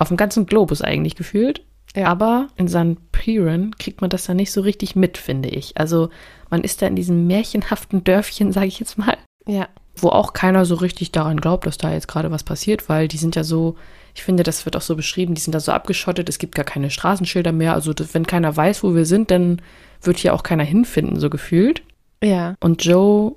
auf 0.00 0.08
dem 0.08 0.16
ganzen 0.16 0.46
Globus 0.46 0.82
eigentlich 0.82 1.14
gefühlt. 1.14 1.64
Ja. 1.94 2.06
Aber 2.06 2.48
in 2.56 2.68
St. 2.68 2.98
Piran 3.12 3.76
kriegt 3.78 4.00
man 4.00 4.10
das 4.10 4.24
dann 4.24 4.36
nicht 4.36 4.52
so 4.52 4.60
richtig 4.60 4.96
mit, 4.96 5.18
finde 5.18 5.48
ich. 5.48 5.76
Also 5.76 6.10
man 6.48 6.62
ist 6.62 6.82
da 6.82 6.86
in 6.86 6.96
diesem 6.96 7.26
märchenhaften 7.26 8.02
Dörfchen, 8.02 8.52
sage 8.52 8.66
ich 8.66 8.80
jetzt 8.80 8.98
mal. 8.98 9.16
Ja. 9.46 9.68
Wo 9.96 10.08
auch 10.08 10.32
keiner 10.32 10.64
so 10.64 10.76
richtig 10.76 11.12
daran 11.12 11.40
glaubt, 11.40 11.66
dass 11.66 11.78
da 11.78 11.92
jetzt 11.92 12.08
gerade 12.08 12.30
was 12.30 12.44
passiert, 12.44 12.88
weil 12.88 13.08
die 13.08 13.18
sind 13.18 13.36
ja 13.36 13.44
so 13.44 13.76
ich 14.14 14.22
finde, 14.22 14.42
das 14.42 14.64
wird 14.64 14.76
auch 14.76 14.80
so 14.82 14.96
beschrieben, 14.96 15.34
die 15.34 15.40
sind 15.40 15.54
da 15.54 15.60
so 15.60 15.72
abgeschottet, 15.72 16.28
es 16.28 16.38
gibt 16.38 16.54
gar 16.54 16.64
keine 16.64 16.90
Straßenschilder 16.90 17.52
mehr. 17.52 17.74
Also 17.74 17.94
wenn 18.12 18.26
keiner 18.26 18.56
weiß, 18.56 18.82
wo 18.82 18.94
wir 18.94 19.06
sind, 19.06 19.30
dann 19.30 19.62
wird 20.02 20.18
hier 20.18 20.34
auch 20.34 20.42
keiner 20.42 20.64
hinfinden, 20.64 21.20
so 21.20 21.30
gefühlt. 21.30 21.82
Ja. 22.22 22.54
Und 22.60 22.84
Joe 22.84 23.36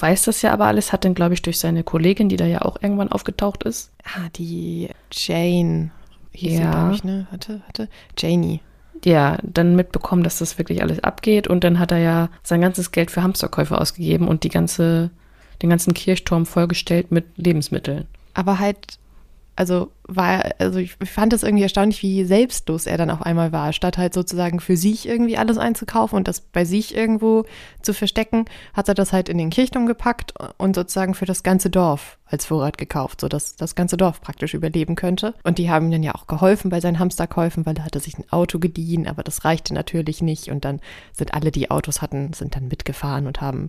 weiß 0.00 0.24
das 0.24 0.42
ja 0.42 0.52
aber 0.52 0.66
alles, 0.66 0.92
hat 0.92 1.04
dann, 1.04 1.14
glaube 1.14 1.34
ich, 1.34 1.42
durch 1.42 1.58
seine 1.58 1.84
Kollegin, 1.84 2.28
die 2.28 2.36
da 2.36 2.46
ja 2.46 2.62
auch 2.62 2.80
irgendwann 2.80 3.12
aufgetaucht 3.12 3.62
ist. 3.64 3.90
Ah, 4.04 4.28
die 4.36 4.88
Jane 5.10 5.90
hieß 6.32 6.58
ja. 6.58 6.70
glaube 6.70 6.94
ich, 6.94 7.04
ne? 7.04 7.26
Hatte, 7.30 7.62
hatte. 7.68 7.88
Janie. 8.18 8.60
Ja, 9.04 9.38
dann 9.42 9.74
mitbekommen, 9.74 10.22
dass 10.22 10.38
das 10.38 10.58
wirklich 10.58 10.82
alles 10.82 11.02
abgeht. 11.02 11.48
Und 11.48 11.64
dann 11.64 11.78
hat 11.78 11.92
er 11.92 11.98
ja 11.98 12.28
sein 12.42 12.60
ganzes 12.60 12.92
Geld 12.92 13.10
für 13.10 13.22
Hamsterkäufe 13.22 13.78
ausgegeben 13.78 14.28
und 14.28 14.44
die 14.44 14.48
ganze, 14.48 15.10
den 15.60 15.70
ganzen 15.70 15.94
Kirchturm 15.94 16.46
vollgestellt 16.46 17.10
mit 17.10 17.24
Lebensmitteln. 17.36 18.06
Aber 18.34 18.58
halt 18.58 18.98
also 19.54 19.90
war, 20.04 20.52
also 20.58 20.78
ich 20.78 20.96
fand 21.04 21.32
das 21.32 21.42
irgendwie 21.42 21.62
erstaunlich, 21.62 22.02
wie 22.02 22.24
selbstlos 22.24 22.86
er 22.86 22.98
dann 22.98 23.10
auf 23.10 23.22
einmal 23.22 23.52
war. 23.52 23.72
Statt 23.72 23.98
halt 23.98 24.14
sozusagen 24.14 24.60
für 24.60 24.76
sich 24.76 25.06
irgendwie 25.06 25.36
alles 25.36 25.58
einzukaufen 25.58 26.16
und 26.16 26.28
das 26.28 26.40
bei 26.40 26.64
sich 26.64 26.94
irgendwo 26.94 27.44
zu 27.82 27.92
verstecken, 27.92 28.46
hat 28.72 28.88
er 28.88 28.94
das 28.94 29.12
halt 29.12 29.28
in 29.28 29.38
den 29.38 29.50
Kirchturm 29.50 29.86
gepackt 29.86 30.34
und 30.58 30.74
sozusagen 30.74 31.14
für 31.14 31.26
das 31.26 31.42
ganze 31.42 31.70
Dorf 31.70 32.18
als 32.24 32.46
Vorrat 32.46 32.78
gekauft, 32.78 33.20
sodass 33.20 33.56
das 33.56 33.74
ganze 33.74 33.98
Dorf 33.98 34.22
praktisch 34.22 34.54
überleben 34.54 34.94
könnte. 34.94 35.34
Und 35.44 35.58
die 35.58 35.70
haben 35.70 35.86
ihm 35.86 35.92
dann 35.92 36.02
ja 36.02 36.14
auch 36.14 36.26
geholfen 36.26 36.70
bei 36.70 36.80
seinen 36.80 36.98
Hamsterkäufen, 36.98 37.66
weil 37.66 37.76
er 37.76 37.84
hatte 37.84 38.00
sich 38.00 38.18
ein 38.18 38.24
Auto 38.30 38.58
geliehen, 38.58 39.06
aber 39.06 39.22
das 39.22 39.44
reichte 39.44 39.74
natürlich 39.74 40.22
nicht. 40.22 40.48
Und 40.48 40.64
dann 40.64 40.80
sind 41.12 41.34
alle, 41.34 41.50
die 41.50 41.70
Autos 41.70 42.00
hatten, 42.00 42.32
sind 42.32 42.56
dann 42.56 42.68
mitgefahren 42.68 43.26
und 43.26 43.42
haben 43.42 43.68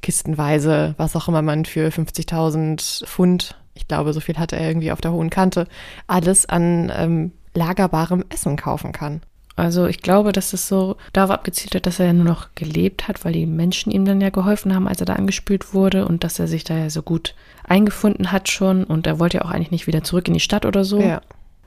kistenweise, 0.00 0.94
was 0.96 1.16
auch 1.16 1.28
immer 1.28 1.42
man 1.42 1.66
für 1.66 1.88
50.000 1.88 3.06
Pfund 3.06 3.56
ich 3.78 3.88
glaube, 3.88 4.12
so 4.12 4.20
viel 4.20 4.36
hatte 4.36 4.56
er 4.56 4.68
irgendwie 4.68 4.92
auf 4.92 5.00
der 5.00 5.12
hohen 5.12 5.30
Kante, 5.30 5.66
alles 6.06 6.46
an 6.46 6.92
ähm, 6.94 7.32
lagerbarem 7.54 8.24
Essen 8.28 8.56
kaufen 8.56 8.92
kann. 8.92 9.22
Also 9.56 9.86
ich 9.86 10.02
glaube, 10.02 10.30
dass 10.30 10.52
es 10.52 10.68
so 10.68 10.96
darauf 11.12 11.32
abgezielt 11.32 11.74
hat, 11.74 11.86
dass 11.86 11.98
er 11.98 12.06
ja 12.06 12.12
nur 12.12 12.24
noch 12.24 12.50
gelebt 12.54 13.08
hat, 13.08 13.24
weil 13.24 13.32
die 13.32 13.46
Menschen 13.46 13.90
ihm 13.90 14.04
dann 14.04 14.20
ja 14.20 14.30
geholfen 14.30 14.72
haben, 14.72 14.86
als 14.86 15.00
er 15.00 15.06
da 15.06 15.14
angespült 15.14 15.74
wurde 15.74 16.06
und 16.06 16.22
dass 16.22 16.38
er 16.38 16.46
sich 16.46 16.62
da 16.62 16.76
ja 16.76 16.90
so 16.90 17.02
gut 17.02 17.34
eingefunden 17.64 18.30
hat 18.30 18.48
schon 18.48 18.84
und 18.84 19.06
er 19.06 19.18
wollte 19.18 19.38
ja 19.38 19.44
auch 19.44 19.50
eigentlich 19.50 19.72
nicht 19.72 19.86
wieder 19.88 20.04
zurück 20.04 20.28
in 20.28 20.34
die 20.34 20.40
Stadt 20.40 20.64
oder 20.64 20.84
so. 20.84 21.00
Ja. 21.00 21.22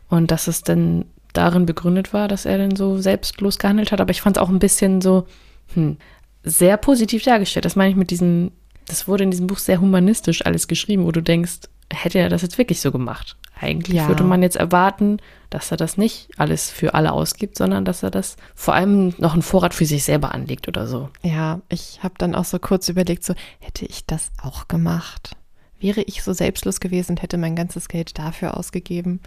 Und 0.07 0.31
dass 0.31 0.47
es 0.47 0.63
dann 0.63 1.05
darin 1.33 1.65
begründet 1.65 2.13
war, 2.13 2.29
dass 2.29 2.45
er 2.45 2.57
dann 2.57 2.75
so 2.75 2.97
selbstlos 2.97 3.59
gehandelt 3.59 3.91
hat. 3.91 3.99
Aber 3.99 4.11
ich 4.11 4.21
fand 4.21 4.37
es 4.37 4.43
auch 4.43 4.49
ein 4.49 4.59
bisschen 4.59 5.01
so 5.01 5.25
hm, 5.73 5.97
sehr 6.43 6.77
positiv 6.77 7.23
dargestellt. 7.23 7.65
Das 7.65 7.75
meine 7.75 7.91
ich 7.91 7.97
mit 7.97 8.09
diesem, 8.09 8.51
das 8.87 9.07
wurde 9.07 9.25
in 9.25 9.31
diesem 9.31 9.47
Buch 9.47 9.57
sehr 9.57 9.81
humanistisch 9.81 10.45
alles 10.45 10.67
geschrieben, 10.67 11.05
wo 11.05 11.11
du 11.11 11.21
denkst, 11.21 11.59
hätte 11.91 12.19
er 12.19 12.29
das 12.29 12.41
jetzt 12.41 12.57
wirklich 12.57 12.81
so 12.81 12.91
gemacht. 12.91 13.37
Eigentlich 13.59 13.97
ja. 13.97 14.07
würde 14.07 14.23
man 14.23 14.41
jetzt 14.41 14.55
erwarten, 14.55 15.17
dass 15.51 15.69
er 15.69 15.77
das 15.77 15.97
nicht 15.97 16.29
alles 16.37 16.71
für 16.71 16.93
alle 16.95 17.11
ausgibt, 17.11 17.57
sondern 17.57 17.85
dass 17.85 18.01
er 18.01 18.09
das 18.09 18.37
vor 18.55 18.73
allem 18.73 19.13
noch 19.19 19.33
einen 19.33 19.43
Vorrat 19.43 19.73
für 19.73 19.85
sich 19.85 20.03
selber 20.03 20.33
anlegt 20.33 20.67
oder 20.67 20.87
so. 20.87 21.09
Ja, 21.21 21.61
ich 21.69 21.99
habe 22.01 22.15
dann 22.17 22.33
auch 22.33 22.45
so 22.45 22.57
kurz 22.57 22.89
überlegt, 22.89 23.23
so 23.23 23.35
hätte 23.59 23.85
ich 23.85 24.05
das 24.05 24.31
auch 24.41 24.67
gemacht? 24.67 25.35
Wäre 25.79 26.01
ich 26.01 26.23
so 26.23 26.33
selbstlos 26.33 26.79
gewesen 26.79 27.11
und 27.11 27.21
hätte 27.21 27.37
mein 27.37 27.55
ganzes 27.55 27.87
Geld 27.87 28.17
dafür 28.17 28.57
ausgegeben? 28.57 29.19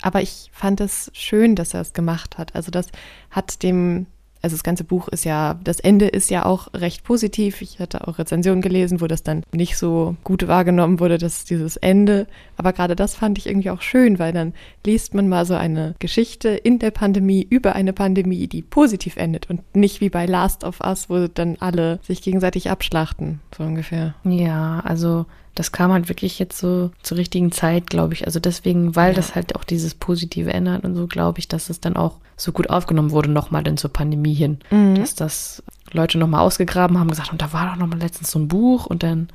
Aber 0.00 0.22
ich 0.22 0.50
fand 0.52 0.80
es 0.80 1.10
schön, 1.14 1.54
dass 1.54 1.74
er 1.74 1.80
es 1.80 1.92
gemacht 1.92 2.38
hat. 2.38 2.54
Also 2.54 2.70
das 2.70 2.88
hat 3.30 3.62
dem 3.62 4.06
also 4.44 4.56
das 4.56 4.62
ganze 4.62 4.84
Buch 4.84 5.08
ist 5.08 5.24
ja, 5.24 5.58
das 5.64 5.80
Ende 5.80 6.06
ist 6.06 6.30
ja 6.30 6.44
auch 6.44 6.68
recht 6.74 7.02
positiv. 7.02 7.62
Ich 7.62 7.80
hatte 7.80 8.06
auch 8.06 8.18
Rezensionen 8.18 8.60
gelesen, 8.60 9.00
wo 9.00 9.06
das 9.06 9.22
dann 9.22 9.42
nicht 9.52 9.78
so 9.78 10.16
gut 10.22 10.46
wahrgenommen 10.46 11.00
wurde, 11.00 11.16
dass 11.16 11.46
dieses 11.46 11.78
Ende. 11.78 12.26
Aber 12.58 12.74
gerade 12.74 12.94
das 12.94 13.14
fand 13.14 13.38
ich 13.38 13.46
irgendwie 13.46 13.70
auch 13.70 13.80
schön, 13.80 14.18
weil 14.18 14.34
dann 14.34 14.52
liest 14.84 15.14
man 15.14 15.30
mal 15.30 15.46
so 15.46 15.54
eine 15.54 15.94
Geschichte 15.98 16.50
in 16.50 16.78
der 16.78 16.90
Pandemie 16.90 17.46
über 17.48 17.74
eine 17.74 17.94
Pandemie, 17.94 18.46
die 18.46 18.60
positiv 18.60 19.16
endet 19.16 19.48
und 19.48 19.62
nicht 19.74 20.02
wie 20.02 20.10
bei 20.10 20.26
Last 20.26 20.62
of 20.62 20.80
Us, 20.80 21.08
wo 21.08 21.26
dann 21.26 21.56
alle 21.60 21.98
sich 22.02 22.20
gegenseitig 22.20 22.70
abschlachten, 22.70 23.40
so 23.56 23.64
ungefähr. 23.64 24.14
Ja, 24.24 24.80
also 24.84 25.24
das 25.54 25.72
kam 25.72 25.92
halt 25.92 26.08
wirklich 26.08 26.38
jetzt 26.38 26.58
so 26.58 26.90
zur 27.02 27.18
richtigen 27.18 27.52
Zeit, 27.52 27.88
glaube 27.88 28.14
ich. 28.14 28.26
Also 28.26 28.40
deswegen, 28.40 28.96
weil 28.96 29.10
ja. 29.10 29.14
das 29.14 29.34
halt 29.34 29.54
auch 29.56 29.64
dieses 29.64 29.94
Positive 29.94 30.52
ändert 30.52 30.84
und 30.84 30.94
so, 30.94 31.06
glaube 31.06 31.38
ich, 31.38 31.48
dass 31.48 31.70
es 31.70 31.80
dann 31.80 31.96
auch 31.96 32.18
so 32.36 32.52
gut 32.52 32.70
aufgenommen 32.70 33.12
wurde, 33.12 33.30
nochmal 33.30 33.62
dann 33.62 33.76
zur 33.76 33.92
Pandemie 33.92 34.34
hin. 34.34 34.58
Mhm. 34.70 34.96
Dass 34.96 35.14
das 35.14 35.62
Leute 35.92 36.18
nochmal 36.18 36.40
ausgegraben 36.40 36.98
haben, 36.98 37.08
gesagt, 37.08 37.32
und 37.32 37.40
da 37.40 37.52
war 37.52 37.70
doch 37.70 37.76
nochmal 37.76 38.00
letztens 38.00 38.30
so 38.30 38.38
ein 38.38 38.48
Buch 38.48 38.86
und 38.86 39.02
dann 39.04 39.28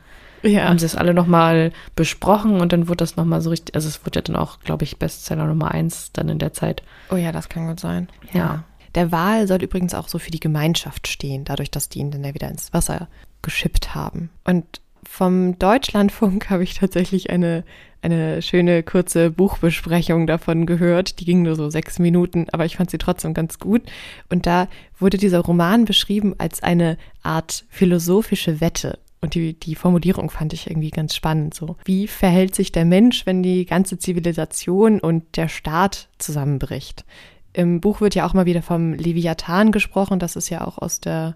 ja. 0.43 0.67
haben 0.67 0.79
sie 0.79 0.86
es 0.86 0.95
alle 0.95 1.13
nochmal 1.13 1.71
besprochen 1.95 2.60
und 2.60 2.73
dann 2.73 2.88
wurde 2.88 2.97
das 2.97 3.15
nochmal 3.15 3.41
so 3.41 3.49
richtig, 3.49 3.75
also 3.75 3.88
es 3.88 4.05
wurde 4.05 4.19
ja 4.19 4.23
dann 4.23 4.36
auch, 4.36 4.60
glaube 4.60 4.84
ich, 4.84 4.97
Bestseller 4.97 5.45
Nummer 5.45 5.71
eins 5.71 6.12
dann 6.12 6.27
in 6.27 6.39
der 6.39 6.51
Zeit. 6.51 6.84
Oh 7.10 7.15
ja, 7.15 7.32
das 7.32 7.47
kann 7.47 7.67
gut 7.67 7.79
sein. 7.79 8.10
Ja. 8.34 8.39
ja. 8.39 8.63
Der 8.95 9.12
Wal 9.12 9.47
soll 9.47 9.63
übrigens 9.63 9.93
auch 9.93 10.08
so 10.08 10.19
für 10.19 10.32
die 10.32 10.39
Gemeinschaft 10.39 11.08
stehen, 11.08 11.45
dadurch, 11.45 11.71
dass 11.71 11.89
die 11.89 11.99
ihn 11.99 12.12
dann 12.12 12.23
ja 12.23 12.34
wieder 12.34 12.49
ins 12.49 12.73
Wasser 12.73 13.08
geschippt 13.41 13.95
haben. 13.95 14.29
Und 14.43 14.82
vom 15.09 15.57
Deutschlandfunk 15.57 16.49
habe 16.49 16.63
ich 16.63 16.75
tatsächlich 16.75 17.29
eine, 17.29 17.65
eine 18.01 18.41
schöne 18.41 18.83
kurze 18.83 19.31
Buchbesprechung 19.31 20.27
davon 20.27 20.65
gehört. 20.65 21.19
Die 21.19 21.25
ging 21.25 21.41
nur 21.41 21.55
so 21.55 21.69
sechs 21.69 21.99
Minuten, 21.99 22.45
aber 22.51 22.65
ich 22.65 22.77
fand 22.77 22.91
sie 22.91 22.99
trotzdem 22.99 23.33
ganz 23.33 23.59
gut. 23.59 23.81
Und 24.29 24.45
da 24.45 24.67
wurde 24.97 25.17
dieser 25.17 25.39
Roman 25.39 25.85
beschrieben 25.85 26.35
als 26.37 26.63
eine 26.63 26.97
Art 27.23 27.65
philosophische 27.69 28.61
Wette. 28.61 28.99
Und 29.19 29.33
die, 29.33 29.59
die 29.59 29.75
Formulierung 29.75 30.29
fand 30.29 30.53
ich 30.53 30.69
irgendwie 30.69 30.91
ganz 30.91 31.15
spannend. 31.15 31.53
So, 31.53 31.75
wie 31.83 32.07
verhält 32.07 32.55
sich 32.55 32.71
der 32.71 32.85
Mensch, 32.85 33.25
wenn 33.25 33.43
die 33.43 33.65
ganze 33.65 33.97
Zivilisation 33.97 34.99
und 34.99 35.35
der 35.35 35.49
Staat 35.49 36.07
zusammenbricht? 36.19 37.03
Im 37.51 37.81
Buch 37.81 37.99
wird 37.99 38.15
ja 38.15 38.25
auch 38.25 38.33
mal 38.33 38.45
wieder 38.45 38.61
vom 38.61 38.93
Leviathan 38.93 39.71
gesprochen. 39.71 40.19
Das 40.19 40.35
ist 40.37 40.49
ja 40.49 40.65
auch 40.65 40.77
aus 40.77 41.01
der 41.01 41.35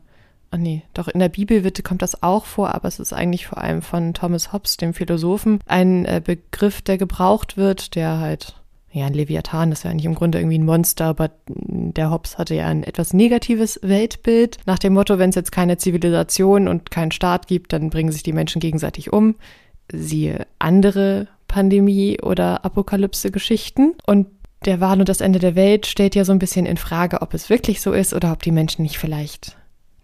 Ach 0.54 0.60
nee, 0.60 0.84
doch 0.94 1.08
in 1.08 1.20
der 1.20 1.30
Bibel 1.30 1.64
wird, 1.64 1.84
kommt 1.84 2.04
das 2.04 2.22
auch 2.22 2.46
vor, 2.46 2.76
aber 2.76 2.88
es 2.88 3.00
ist 3.00 3.12
eigentlich 3.12 3.48
vor 3.48 3.58
allem 3.58 3.82
von 3.82 4.14
Thomas 4.14 4.54
Hobbes, 4.54 4.78
dem 4.78 4.94
Philosophen, 4.94 5.60
ein 5.66 6.06
äh, 6.06 6.22
Begriff, 6.24 6.84
der 6.84 7.00
gebraucht 7.00 7.58
wird, 7.58 7.96
der 7.96 8.20
halt, 8.20 8.62
ja, 8.92 9.08
ein 9.08 9.16
Leviathan 9.16 9.72
ist 9.72 9.84
ja 9.84 9.90
eigentlich 9.90 10.06
im 10.06 10.14
Grunde 10.14 10.38
irgendwie 10.38 10.60
ein 10.60 10.66
Monster, 10.66 11.06
aber 11.06 11.32
der 11.48 12.12
Hobbes 12.12 12.38
hatte 12.38 12.54
ja 12.54 12.68
ein 12.68 12.84
etwas 12.84 13.14
negatives 13.14 13.80
Weltbild. 13.82 14.60
Nach 14.68 14.78
dem 14.78 14.94
Motto, 14.94 15.18
wenn 15.18 15.32
es 15.32 15.36
jetzt 15.36 15.52
keine 15.52 15.78
Zivilisation 15.78 16.68
und 16.68 16.92
keinen 16.92 17.12
Staat 17.12 17.48
gibt, 17.48 17.74
dann 17.74 17.90
bringen 17.90 18.12
sich 18.12 18.22
die 18.22 18.32
Menschen 18.32 18.60
gegenseitig 18.60 19.12
um. 19.12 19.34
Siehe 19.92 20.46
andere 20.60 21.30
Pandemie- 21.48 22.22
oder 22.22 22.64
Apokalypse-Geschichten. 22.64 23.96
Und 24.06 24.28
der 24.66 24.80
Wahn 24.80 25.00
und 25.00 25.10
das 25.10 25.22
Ende 25.22 25.40
der 25.40 25.56
Welt 25.56 25.88
stellt 25.88 26.14
ja 26.14 26.24
so 26.26 26.32
ein 26.32 26.38
bisschen 26.38 26.68
in 26.68 26.78
Frage, 26.78 27.24
ob 27.24 27.34
es 27.34 27.50
wirklich 27.50 27.82
so 27.82 27.92
ist 27.92 28.14
oder 28.14 28.32
ob 28.32 28.44
die 28.44 28.52
Menschen 28.52 28.84
nicht 28.84 29.00
vielleicht 29.00 29.58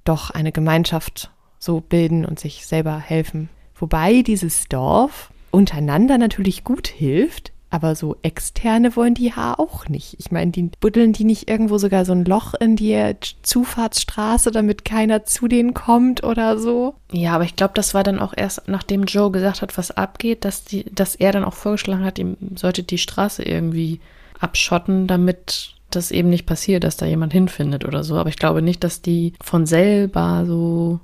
doch 0.09 0.31
eine 0.31 0.51
Gemeinschaft 0.51 1.31
so 1.59 1.81
bilden 1.81 2.25
und 2.25 2.39
sich 2.39 2.65
selber 2.65 2.97
helfen. 2.97 3.49
Wobei 3.75 4.23
dieses 4.23 4.67
Dorf 4.67 5.31
untereinander 5.51 6.17
natürlich 6.17 6.63
gut 6.63 6.87
hilft, 6.87 7.51
aber 7.69 7.95
so 7.95 8.15
externe 8.23 8.95
wollen 8.95 9.13
die 9.13 9.27
ja 9.27 9.53
auch 9.57 9.87
nicht. 9.87 10.15
Ich 10.17 10.31
meine, 10.31 10.51
die 10.51 10.71
buddeln 10.79 11.13
die 11.13 11.23
nicht 11.23 11.47
irgendwo 11.47 11.77
sogar 11.77 12.03
so 12.03 12.13
ein 12.13 12.25
Loch 12.25 12.55
in 12.55 12.75
die 12.75 13.15
Zufahrtsstraße, 13.43 14.49
damit 14.49 14.85
keiner 14.85 15.25
zu 15.25 15.47
denen 15.47 15.75
kommt 15.75 16.23
oder 16.23 16.57
so. 16.57 16.95
Ja, 17.11 17.33
aber 17.33 17.43
ich 17.43 17.55
glaube, 17.55 17.73
das 17.75 17.93
war 17.93 18.03
dann 18.03 18.19
auch 18.19 18.33
erst, 18.35 18.67
nachdem 18.67 19.03
Joe 19.03 19.31
gesagt 19.31 19.61
hat, 19.61 19.77
was 19.77 19.91
abgeht, 19.91 20.45
dass, 20.45 20.63
die, 20.63 20.85
dass 20.85 21.15
er 21.15 21.31
dann 21.31 21.45
auch 21.45 21.53
vorgeschlagen 21.53 22.03
hat, 22.03 22.17
ihm 22.17 22.37
sollte 22.55 22.81
die 22.81 22.97
Straße 22.97 23.43
irgendwie 23.43 23.99
abschotten, 24.39 25.05
damit 25.05 25.75
das 25.95 26.11
eben 26.11 26.29
nicht 26.29 26.45
passiert, 26.45 26.83
dass 26.83 26.97
da 26.97 27.05
jemand 27.05 27.33
hinfindet 27.33 27.85
oder 27.85 28.03
so. 28.03 28.17
Aber 28.17 28.29
ich 28.29 28.37
glaube 28.37 28.61
nicht, 28.61 28.83
dass 28.83 29.01
die 29.01 29.33
von 29.41 29.65
selber 29.65 30.43
so, 30.45 30.99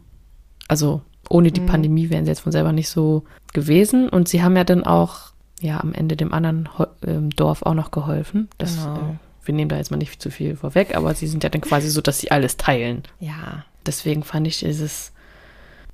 also 0.68 1.02
ohne 1.30 1.52
die 1.52 1.62
mhm. 1.62 1.68
Pandemie 1.68 2.10
wären 2.10 2.26
sie 2.26 2.32
jetzt 2.32 2.42
von 2.42 2.52
selber 2.52 2.72
nicht 2.72 2.90
so 2.90 3.24
gewesen. 3.54 4.10
Und 4.10 4.28
sie 4.28 4.44
haben 4.44 4.56
ja 4.56 4.64
dann 4.64 4.84
auch, 4.84 5.32
ja, 5.60 5.80
am 5.80 5.94
Ende 5.94 6.16
dem 6.16 6.34
anderen 6.34 6.70
ähm, 7.06 7.30
Dorf 7.32 7.64
auch 7.64 7.74
noch 7.74 7.92
geholfen. 7.92 8.50
Das, 8.58 8.76
genau. 8.76 8.96
äh, 8.96 9.18
wir 9.46 9.54
nehmen 9.54 9.70
da 9.70 9.78
jetzt 9.78 9.92
mal 9.92 9.98
nicht 9.98 10.22
zu 10.22 10.32
viel 10.32 10.56
vorweg, 10.56 10.96
aber 10.96 11.14
sie 11.16 11.28
sind 11.28 11.44
ja 11.44 11.50
dann 11.50 11.62
quasi 11.62 11.90
so, 11.90 12.02
dass 12.02 12.20
sie 12.20 12.32
alles 12.32 12.58
teilen. 12.58 13.04
Ja. 13.20 13.66
Deswegen 13.86 14.24
fand 14.24 14.48
ich 14.48 14.60
dieses, 14.60 15.12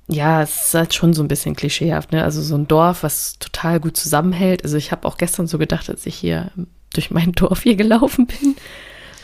ja, 0.08 0.42
es 0.42 0.66
ist 0.66 0.74
halt 0.74 0.94
schon 0.94 1.12
so 1.12 1.22
ein 1.22 1.28
bisschen 1.28 1.54
klischeehaft, 1.54 2.12
ne? 2.12 2.24
Also 2.24 2.42
so 2.42 2.56
ein 2.56 2.68
Dorf, 2.68 3.02
was 3.02 3.38
total 3.38 3.80
gut 3.80 3.96
zusammenhält. 3.96 4.64
Also 4.64 4.76
ich 4.76 4.92
habe 4.92 5.06
auch 5.06 5.16
gestern 5.16 5.46
so 5.46 5.58
gedacht, 5.58 5.88
als 5.90 6.06
ich 6.06 6.14
hier 6.14 6.50
durch 6.92 7.10
mein 7.10 7.32
Dorf 7.36 7.62
hier 7.62 7.76
gelaufen 7.76 8.26
bin. 8.26 8.56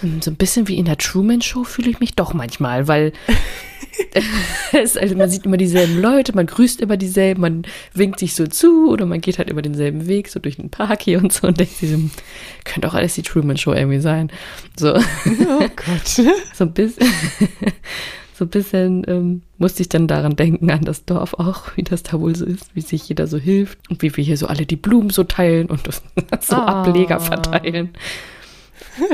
Und 0.00 0.22
so 0.22 0.30
ein 0.30 0.36
bisschen 0.36 0.68
wie 0.68 0.78
in 0.78 0.84
der 0.84 0.96
Truman 0.96 1.42
Show 1.42 1.64
fühle 1.64 1.90
ich 1.90 1.98
mich 1.98 2.14
doch 2.14 2.32
manchmal, 2.32 2.86
weil 2.86 3.12
es, 4.72 4.96
also 4.96 5.16
man 5.16 5.28
sieht 5.28 5.44
immer 5.44 5.56
dieselben 5.56 6.00
Leute, 6.00 6.34
man 6.36 6.46
grüßt 6.46 6.80
immer 6.80 6.96
dieselben, 6.96 7.40
man 7.40 7.62
winkt 7.94 8.20
sich 8.20 8.34
so 8.34 8.46
zu 8.46 8.90
oder 8.90 9.06
man 9.06 9.20
geht 9.20 9.38
halt 9.38 9.50
immer 9.50 9.62
denselben 9.62 10.06
Weg, 10.06 10.28
so 10.28 10.38
durch 10.38 10.56
den 10.56 10.70
Park 10.70 11.02
hier 11.02 11.18
und 11.18 11.32
so 11.32 11.48
und 11.48 11.58
denkt 11.58 11.74
sich 11.74 11.90
so, 11.90 11.98
könnte 12.64 12.88
auch 12.88 12.94
alles 12.94 13.14
die 13.14 13.22
Truman 13.22 13.56
Show 13.56 13.72
irgendwie 13.72 14.00
sein. 14.00 14.30
So. 14.76 14.94
Oh 14.94 15.68
Gott. 15.74 16.06
so 16.54 16.64
ein 16.64 16.72
bisschen. 16.72 17.06
So 18.38 18.44
ein 18.44 18.50
bisschen 18.50 19.04
ähm, 19.08 19.42
musste 19.58 19.82
ich 19.82 19.88
dann 19.88 20.06
daran 20.06 20.36
denken, 20.36 20.70
an 20.70 20.82
das 20.82 21.04
Dorf 21.04 21.34
auch, 21.34 21.76
wie 21.76 21.82
das 21.82 22.04
da 22.04 22.20
wohl 22.20 22.36
so 22.36 22.46
ist, 22.46 22.74
wie 22.74 22.80
sich 22.80 23.08
jeder 23.08 23.26
so 23.26 23.36
hilft 23.36 23.90
und 23.90 24.00
wie 24.00 24.16
wir 24.16 24.22
hier 24.22 24.36
so 24.36 24.46
alle 24.46 24.64
die 24.64 24.76
Blumen 24.76 25.10
so 25.10 25.24
teilen 25.24 25.66
und 25.66 25.88
so 26.40 26.56
oh. 26.56 26.60
Ableger 26.60 27.18
verteilen. 27.18 27.90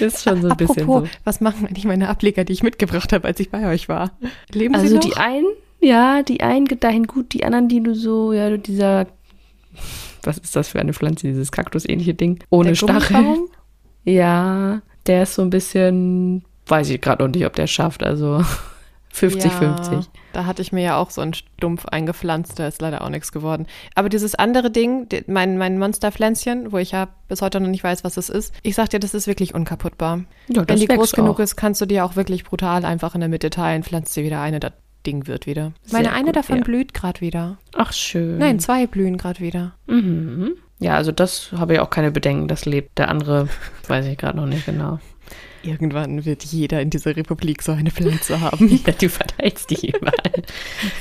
Ist 0.00 0.22
schon 0.22 0.42
so 0.42 0.48
ein 0.48 0.52
Apropos, 0.52 0.76
bisschen 0.76 0.86
so. 0.86 1.08
Was 1.24 1.40
machen 1.40 1.66
eigentlich 1.66 1.86
meine 1.86 2.08
Ableger, 2.08 2.44
die 2.44 2.52
ich 2.52 2.62
mitgebracht 2.62 3.12
habe, 3.12 3.26
als 3.26 3.40
ich 3.40 3.50
bei 3.50 3.72
euch 3.72 3.88
war? 3.88 4.10
Leben 4.52 4.74
also 4.74 4.86
sie 4.86 4.94
noch? 4.94 5.00
die 5.00 5.16
einen, 5.16 5.46
ja, 5.80 6.22
die 6.22 6.40
einen 6.42 6.66
gedeihen 6.66 7.06
gut, 7.06 7.32
die 7.32 7.44
anderen, 7.44 7.68
die 7.68 7.82
du 7.82 7.94
so, 7.94 8.32
ja, 8.32 8.54
dieser, 8.56 9.06
was 10.24 10.36
ist 10.36 10.56
das 10.56 10.68
für 10.68 10.80
eine 10.80 10.92
Pflanze, 10.92 11.28
dieses 11.28 11.52
Kaktus-ähnliche 11.52 12.14
Ding, 12.14 12.40
ohne 12.50 12.74
Stacheln. 12.74 13.46
Ja, 14.04 14.82
der 15.06 15.22
ist 15.22 15.36
so 15.36 15.42
ein 15.42 15.50
bisschen, 15.50 16.44
weiß 16.68 16.90
ich 16.90 17.00
gerade 17.00 17.24
noch 17.24 17.30
nicht, 17.32 17.46
ob 17.46 17.54
der 17.54 17.66
schafft, 17.66 18.02
also 18.02 18.42
50-50. 19.14 19.92
Ja, 19.92 20.00
da 20.32 20.46
hatte 20.46 20.62
ich 20.62 20.72
mir 20.72 20.82
ja 20.82 20.96
auch 20.96 21.10
so 21.10 21.20
einen 21.20 21.34
Stumpf 21.34 21.86
eingepflanzt, 21.86 22.58
da 22.58 22.68
ist 22.68 22.80
leider 22.80 23.02
auch 23.02 23.08
nichts 23.08 23.32
geworden. 23.32 23.66
Aber 23.94 24.08
dieses 24.08 24.34
andere 24.34 24.70
Ding, 24.70 25.08
mein, 25.26 25.58
mein 25.58 25.78
Monsterpflänzchen, 25.78 26.72
wo 26.72 26.78
ich 26.78 26.92
ja 26.92 27.08
bis 27.26 27.42
heute 27.42 27.60
noch 27.60 27.68
nicht 27.68 27.84
weiß, 27.84 28.04
was 28.04 28.16
es 28.16 28.28
ist, 28.28 28.54
ich 28.62 28.74
sag 28.74 28.90
dir, 28.90 29.00
das 29.00 29.14
ist 29.14 29.26
wirklich 29.26 29.54
unkaputtbar. 29.54 30.24
Ja, 30.48 30.64
Wenn 30.66 30.78
die 30.78 30.86
groß 30.86 31.12
genug 31.12 31.38
ist, 31.38 31.56
kannst 31.56 31.80
du 31.80 31.86
die 31.86 32.00
auch 32.00 32.16
wirklich 32.16 32.44
brutal 32.44 32.84
einfach 32.84 33.14
in 33.14 33.20
der 33.20 33.28
Mitte 33.28 33.50
teilen, 33.50 33.82
pflanzt 33.82 34.14
sie 34.14 34.24
wieder 34.24 34.40
eine, 34.40 34.60
das 34.60 34.72
Ding 35.06 35.26
wird 35.26 35.46
wieder. 35.46 35.72
Sehr 35.82 36.00
Meine 36.00 36.12
eine 36.12 36.26
gut, 36.26 36.36
davon 36.36 36.58
ja. 36.58 36.64
blüht 36.64 36.92
gerade 36.92 37.20
wieder. 37.20 37.56
Ach, 37.74 37.92
schön. 37.92 38.38
Nein, 38.38 38.60
zwei 38.60 38.86
blühen 38.86 39.16
gerade 39.16 39.40
wieder. 39.40 39.74
Mhm. 39.86 40.52
Ja, 40.80 40.96
also 40.96 41.12
das 41.12 41.50
habe 41.56 41.74
ich 41.74 41.80
auch 41.80 41.90
keine 41.90 42.10
Bedenken, 42.10 42.46
das 42.46 42.64
lebt. 42.64 42.98
Der 42.98 43.08
andere 43.08 43.48
weiß 43.88 44.06
ich 44.06 44.18
gerade 44.18 44.36
noch 44.36 44.46
nicht 44.46 44.66
genau. 44.66 44.98
Irgendwann 45.62 46.24
wird 46.24 46.44
jeder 46.44 46.80
in 46.80 46.90
dieser 46.90 47.16
Republik 47.16 47.62
so 47.62 47.72
eine 47.72 47.90
Pflanze 47.90 48.40
haben. 48.40 48.68
ja, 48.86 48.92
du 48.92 49.08
verteilst 49.08 49.70
die 49.70 49.88
überall. 49.88 50.42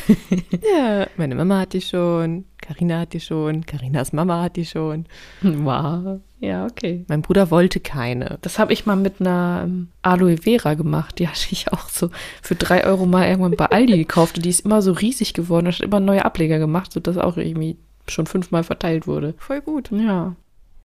ja, 0.74 1.08
meine 1.18 1.36
Mama 1.36 1.60
hat 1.60 1.74
die 1.74 1.82
schon, 1.82 2.46
Karina 2.62 3.02
hat 3.02 3.14
die 3.14 3.20
schon, 3.20 3.66
Karinas 3.66 4.14
Mama 4.14 4.42
hat 4.44 4.56
die 4.56 4.66
schon. 4.66 5.06
Wow. 5.42 6.22
Ja, 6.40 6.66
okay. 6.66 7.04
Mein 7.08 7.22
Bruder 7.22 7.50
wollte 7.50 7.80
keine. 7.80 8.38
Das 8.42 8.60
habe 8.60 8.72
ich 8.74 8.86
mal 8.86 8.96
mit 8.96 9.20
einer 9.20 9.64
ähm, 9.66 9.90
Aloe 10.04 10.38
Vera 10.38 10.76
gemacht. 10.76 11.18
Die 11.20 11.28
hatte 11.28 11.48
ich 11.52 11.72
auch 11.74 11.90
so 11.90 12.12
für 12.42 12.56
drei 12.56 12.86
Euro 12.86 13.06
mal 13.06 13.28
irgendwann 13.28 13.56
bei 13.56 13.66
Aldi 13.66 13.98
gekauft. 13.98 14.38
Und 14.38 14.46
die 14.46 14.50
ist 14.50 14.66
immer 14.66 14.82
so 14.82 14.92
riesig 14.92 15.34
geworden 15.34 15.68
und 15.68 15.74
hat 15.74 15.82
immer 15.82 16.00
neue 16.00 16.26
Ableger 16.26 16.60
gemacht, 16.60 16.92
sodass 16.92 17.18
auch 17.18 17.38
irgendwie 17.38 17.78
schon 18.08 18.28
fünfmal 18.28 18.64
verteilt 18.64 19.08
wurde. 19.08 19.34
Voll 19.38 19.62
gut. 19.62 19.90
Ja. 19.92 20.36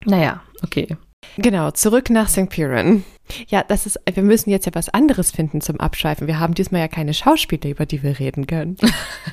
Naja, 0.05 0.42
okay. 0.62 0.97
Genau, 1.37 1.71
zurück 1.71 2.11
nach 2.11 2.29
St. 2.29 2.49
Piran. 2.49 3.05
Ja, 3.49 3.62
das 3.62 3.87
ist, 3.87 4.01
wir 4.11 4.23
müssen 4.23 4.51
jetzt 4.51 4.67
ja 4.67 4.75
was 4.75 4.88
anderes 4.88 5.31
finden 5.31 5.61
zum 5.61 5.81
Abschweifen. 5.81 6.27
Wir 6.27 6.41
haben 6.41 6.55
diesmal 6.55 6.81
ja 6.81 6.88
keine 6.88 7.14
Schauspieler, 7.14 7.71
über 7.71 7.87
die 7.87 8.03
wir 8.03 8.19
reden 8.19 8.47
können. 8.47 8.77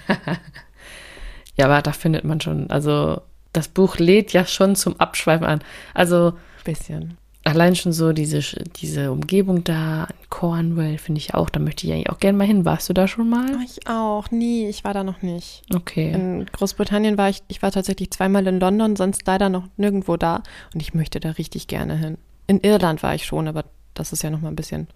ja, 1.56 1.66
aber 1.66 1.82
da 1.82 1.94
findet 1.94 2.26
man 2.26 2.42
schon, 2.42 2.70
also 2.70 3.22
das 3.54 3.70
Buch 3.70 3.98
lädt 3.98 4.34
ja 4.34 4.46
schon 4.46 4.76
zum 4.76 5.00
Abschweifen 5.00 5.46
an. 5.46 5.60
Also. 5.94 6.34
Bisschen 6.66 7.18
allein 7.46 7.76
schon 7.76 7.94
so 7.94 8.12
diese, 8.12 8.42
diese 8.76 9.12
Umgebung 9.12 9.64
da 9.64 10.06
in 10.06 10.30
Cornwall 10.30 10.98
finde 10.98 11.20
ich 11.20 11.34
auch, 11.34 11.50
da 11.50 11.60
möchte 11.60 11.88
ich 11.88 11.94
eigentlich 11.94 12.10
auch 12.10 12.20
gerne 12.20 12.38
mal 12.38 12.48
hin. 12.48 12.66
Warst 12.66 12.90
du 12.90 12.94
da 12.94 13.08
schon 13.08 13.30
mal? 13.30 13.46
Ich 13.64 13.88
auch, 13.88 14.32
nie. 14.32 14.68
Ich 14.68 14.84
war 14.84 14.94
da 14.94 15.04
noch 15.04 15.22
nicht. 15.22 15.62
Okay. 15.74 16.12
In 16.12 16.46
Großbritannien 16.46 17.18
war 17.18 17.30
ich, 17.30 17.44
ich 17.48 17.62
war 17.62 17.72
tatsächlich 17.72 18.12
zweimal 18.12 18.46
in 18.48 18.60
London, 18.60 18.96
sonst 18.96 19.26
leider 19.26 19.50
noch 19.50 19.64
nirgendwo 19.78 20.18
da 20.18 20.42
und 20.74 20.82
ich 20.82 20.94
möchte 20.94 21.20
da 21.20 21.32
richtig 21.32 21.68
gerne 21.68 21.96
hin. 21.96 22.18
In 22.48 22.60
Irland 22.60 23.02
war 23.04 23.16
ich 23.16 23.26
schon, 23.26 23.48
aber 23.48 23.64
das 23.94 24.12
ist 24.12 24.24
ja 24.24 24.30
noch 24.30 24.42
mal 24.42 24.50
ein 24.50 24.58
bisschen 24.58 24.88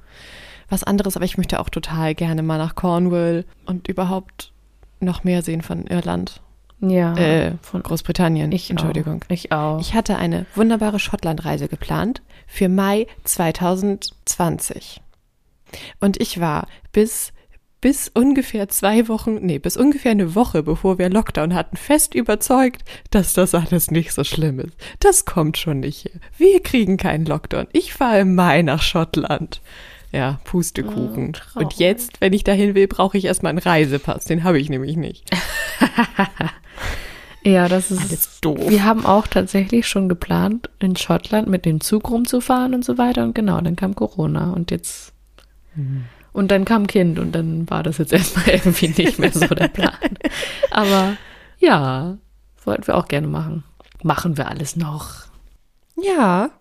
was 0.70 0.84
anderes, 0.84 1.16
aber 1.16 1.26
ich 1.26 1.38
möchte 1.38 1.60
auch 1.60 1.70
total 1.70 2.14
gerne 2.16 2.44
mal 2.44 2.58
nach 2.58 2.76
Cornwall 2.76 3.46
und 3.66 3.88
überhaupt 3.88 4.52
noch 5.00 5.24
mehr 5.24 5.42
sehen 5.42 5.62
von 5.62 5.88
Irland. 5.88 6.42
Ja. 6.82 7.16
Äh, 7.16 7.54
von 7.62 7.84
Großbritannien. 7.84 8.52
Ich 8.52 8.70
Entschuldigung. 8.70 9.22
Auch. 9.24 9.32
Ich 9.34 9.52
auch. 9.52 9.80
Ich 9.82 9.94
hatte 9.94 10.18
eine 10.18 10.46
wunderbare 10.56 11.00
Schottlandreise 11.00 11.68
geplant 11.68 12.22
für 12.48 12.70
Mai 12.70 13.08
2020. 13.26 15.02
Und 16.00 16.22
ich 16.22 16.40
war 16.40 16.68
bis 16.92 17.34
bis 17.82 18.10
ungefähr 18.14 18.68
zwei 18.68 19.08
Wochen, 19.08 19.36
nee, 19.36 19.58
bis 19.58 19.78
ungefähr 19.78 20.12
eine 20.12 20.36
Woche, 20.36 20.64
bevor 20.64 20.98
wir 20.98 21.10
Lockdown 21.10 21.54
hatten, 21.54 21.78
fest 21.78 22.14
überzeugt, 22.14 22.84
dass 23.10 23.32
das 23.34 23.56
alles 23.56 23.90
nicht 23.90 24.12
so 24.12 24.26
schlimm 24.26 24.60
ist. 24.60 24.74
Das 25.00 25.24
kommt 25.24 25.58
schon 25.58 25.80
nicht 25.80 26.02
hier. 26.02 26.20
Wir 26.38 26.62
kriegen 26.62 26.98
keinen 26.98 27.26
Lockdown. 27.26 27.68
Ich 27.72 27.94
fahre 27.94 28.20
im 28.20 28.36
Mai 28.36 28.64
nach 28.64 28.82
Schottland. 28.82 29.62
Ja, 30.12 30.40
Pustekuchen. 30.44 31.38
Oh, 31.56 31.60
Und 31.60 31.76
jetzt, 31.76 32.20
wenn 32.20 32.34
ich 32.34 32.44
dahin 32.44 32.74
will, 32.74 32.88
brauche 32.88 33.18
ich 33.18 33.26
erstmal 33.26 33.52
einen 33.52 33.60
Reisepass. 33.60 34.26
Den 34.26 34.44
habe 34.44 34.60
ich 34.60 34.70
nämlich 34.70 34.98
nicht. 34.98 35.30
Ja, 37.44 37.70
das 37.70 37.90
ist 37.90 38.02
Alles 38.02 38.40
doof. 38.42 38.70
Wir 38.70 38.84
haben 38.84 39.06
auch 39.06 39.28
tatsächlich 39.28 39.88
schon 39.88 40.10
geplant, 40.10 40.70
in 40.80 40.96
Schottland 40.96 41.48
mit 41.48 41.66
dem 41.66 41.80
Zug 41.80 42.10
rumzufahren 42.10 42.74
und 42.74 42.84
so 42.84 42.98
weiter. 42.98 43.24
Und 43.24 43.34
genau, 43.34 43.62
dann 43.62 43.76
kam 43.76 43.96
Corona 43.96 44.52
und 44.52 44.72
jetzt. 44.72 45.14
Mhm. 45.76 46.06
Und 46.34 46.52
dann 46.52 46.66
kam 46.66 46.88
Kind 46.88 47.18
und 47.18 47.34
dann 47.34 47.70
war 47.70 47.84
das 47.84 47.98
jetzt 47.98 48.14
erstmal 48.14 48.50
irgendwie 48.50 48.90
nicht 48.90 49.20
mehr 49.20 49.32
so 49.32 49.48
der 49.48 49.70
Plan. 49.70 49.94
Aber 50.70 51.18
ja, 51.60 52.18
wollten 52.64 52.88
wir 52.88 52.96
auch 52.96 53.08
gerne 53.08 53.28
machen. 53.28 53.64
Machen 54.04 54.38
wir 54.38 54.48
alles 54.48 54.76
noch. 54.76 55.26
Ja. 56.02 56.52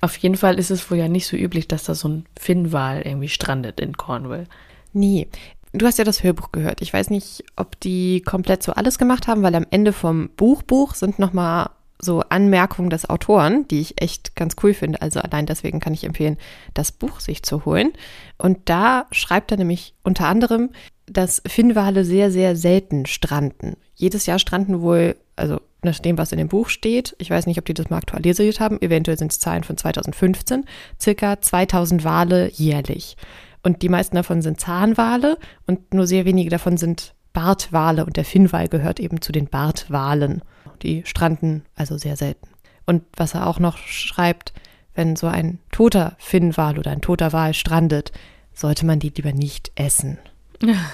Auf 0.00 0.16
jeden 0.18 0.36
Fall 0.36 0.58
ist 0.58 0.70
es 0.70 0.90
wohl 0.90 0.98
ja 0.98 1.08
nicht 1.08 1.26
so 1.26 1.36
üblich, 1.36 1.66
dass 1.66 1.84
da 1.84 1.94
so 1.94 2.08
ein 2.08 2.26
Finnwal 2.38 3.02
irgendwie 3.02 3.28
strandet 3.28 3.80
in 3.80 3.96
Cornwall. 3.96 4.46
Nie. 4.92 5.28
Du 5.74 5.86
hast 5.86 5.98
ja 5.98 6.04
das 6.04 6.22
Hörbuch 6.22 6.52
gehört. 6.52 6.82
Ich 6.82 6.92
weiß 6.92 7.10
nicht, 7.10 7.42
ob 7.56 7.80
die 7.80 8.20
komplett 8.20 8.62
so 8.62 8.72
alles 8.72 8.96
gemacht 8.96 9.26
haben, 9.26 9.42
weil 9.42 9.56
am 9.56 9.66
Ende 9.70 9.92
vom 9.92 10.30
Buchbuch 10.36 10.94
sind 10.94 11.18
nochmal 11.18 11.70
so 12.00 12.20
Anmerkungen 12.20 12.90
des 12.90 13.10
Autoren, 13.10 13.66
die 13.66 13.80
ich 13.80 14.00
echt 14.00 14.36
ganz 14.36 14.54
cool 14.62 14.72
finde. 14.72 15.02
Also 15.02 15.18
allein 15.18 15.46
deswegen 15.46 15.80
kann 15.80 15.92
ich 15.92 16.04
empfehlen, 16.04 16.36
das 16.74 16.92
Buch 16.92 17.18
sich 17.18 17.42
zu 17.42 17.64
holen. 17.64 17.92
Und 18.38 18.58
da 18.66 19.06
schreibt 19.10 19.50
er 19.50 19.56
nämlich 19.56 19.94
unter 20.04 20.28
anderem, 20.28 20.70
dass 21.06 21.42
Finnwale 21.44 22.04
sehr, 22.04 22.30
sehr 22.30 22.54
selten 22.54 23.04
stranden. 23.06 23.76
Jedes 23.96 24.26
Jahr 24.26 24.38
stranden 24.38 24.80
wohl, 24.80 25.16
also 25.34 25.60
nach 25.82 25.98
dem, 25.98 26.18
was 26.18 26.30
in 26.30 26.38
dem 26.38 26.48
Buch 26.48 26.68
steht, 26.68 27.16
ich 27.18 27.30
weiß 27.30 27.46
nicht, 27.46 27.58
ob 27.58 27.64
die 27.64 27.74
das 27.74 27.90
mal 27.90 27.98
aktualisiert 27.98 28.60
haben, 28.60 28.80
eventuell 28.80 29.18
sind 29.18 29.32
es 29.32 29.40
Zahlen 29.40 29.64
von 29.64 29.76
2015, 29.76 30.66
circa 31.00 31.40
2000 31.40 32.04
Wale 32.04 32.48
jährlich. 32.52 33.16
Und 33.64 33.82
die 33.82 33.88
meisten 33.88 34.14
davon 34.14 34.42
sind 34.42 34.60
Zahnwale 34.60 35.38
und 35.66 35.94
nur 35.94 36.06
sehr 36.06 36.26
wenige 36.26 36.50
davon 36.50 36.76
sind 36.76 37.14
Bartwale. 37.32 38.04
Und 38.04 38.16
der 38.16 38.26
Finnwal 38.26 38.68
gehört 38.68 39.00
eben 39.00 39.20
zu 39.22 39.32
den 39.32 39.46
Bartwalen. 39.46 40.42
Die 40.82 41.02
stranden 41.06 41.64
also 41.74 41.96
sehr 41.96 42.16
selten. 42.16 42.46
Und 42.84 43.02
was 43.16 43.34
er 43.34 43.46
auch 43.46 43.58
noch 43.58 43.78
schreibt, 43.78 44.52
wenn 44.94 45.16
so 45.16 45.26
ein 45.26 45.58
toter 45.72 46.14
Finnwal 46.18 46.78
oder 46.78 46.90
ein 46.90 47.00
toter 47.00 47.32
Wal 47.32 47.54
strandet, 47.54 48.12
sollte 48.52 48.84
man 48.86 49.00
die 49.00 49.08
lieber 49.08 49.32
nicht 49.32 49.72
essen. 49.74 50.18
Ja. 50.62 50.76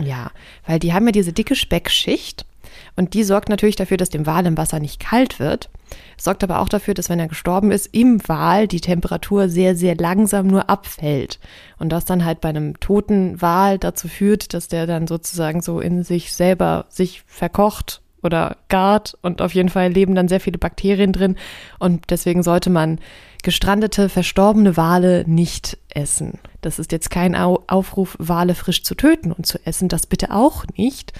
Ja, 0.00 0.32
weil 0.66 0.80
die 0.80 0.92
haben 0.92 1.06
ja 1.06 1.12
diese 1.12 1.32
dicke 1.32 1.54
Speckschicht 1.54 2.46
und 2.96 3.14
die 3.14 3.24
sorgt 3.24 3.48
natürlich 3.48 3.76
dafür, 3.76 3.96
dass 3.96 4.10
dem 4.10 4.26
Wal 4.26 4.46
im 4.46 4.56
Wasser 4.56 4.80
nicht 4.80 5.00
kalt 5.00 5.38
wird, 5.38 5.70
sorgt 6.16 6.44
aber 6.44 6.60
auch 6.60 6.68
dafür, 6.68 6.94
dass 6.94 7.08
wenn 7.08 7.20
er 7.20 7.28
gestorben 7.28 7.70
ist, 7.70 7.94
im 7.94 8.20
Wal 8.28 8.68
die 8.68 8.80
Temperatur 8.80 9.48
sehr, 9.48 9.76
sehr 9.76 9.96
langsam 9.96 10.46
nur 10.46 10.70
abfällt. 10.70 11.38
Und 11.78 11.90
das 11.90 12.04
dann 12.04 12.24
halt 12.24 12.40
bei 12.40 12.48
einem 12.48 12.78
toten 12.80 13.40
Wal 13.40 13.78
dazu 13.78 14.08
führt, 14.08 14.54
dass 14.54 14.68
der 14.68 14.86
dann 14.86 15.06
sozusagen 15.06 15.60
so 15.60 15.80
in 15.80 16.02
sich 16.02 16.32
selber 16.32 16.86
sich 16.88 17.22
verkocht 17.26 18.00
oder 18.24 18.56
Gard 18.68 19.16
und 19.22 19.42
auf 19.42 19.54
jeden 19.54 19.68
Fall 19.68 19.92
leben 19.92 20.14
dann 20.14 20.28
sehr 20.28 20.40
viele 20.40 20.58
Bakterien 20.58 21.12
drin 21.12 21.36
und 21.78 22.10
deswegen 22.10 22.42
sollte 22.42 22.70
man 22.70 22.98
gestrandete, 23.42 24.08
verstorbene 24.08 24.76
Wale 24.76 25.24
nicht 25.28 25.76
essen. 25.90 26.38
Das 26.62 26.78
ist 26.78 26.90
jetzt 26.92 27.10
kein 27.10 27.36
Aufruf, 27.36 28.16
Wale 28.18 28.54
frisch 28.54 28.82
zu 28.82 28.94
töten 28.94 29.30
und 29.30 29.46
zu 29.46 29.58
essen, 29.66 29.88
das 29.88 30.06
bitte 30.06 30.32
auch 30.32 30.64
nicht. 30.76 31.12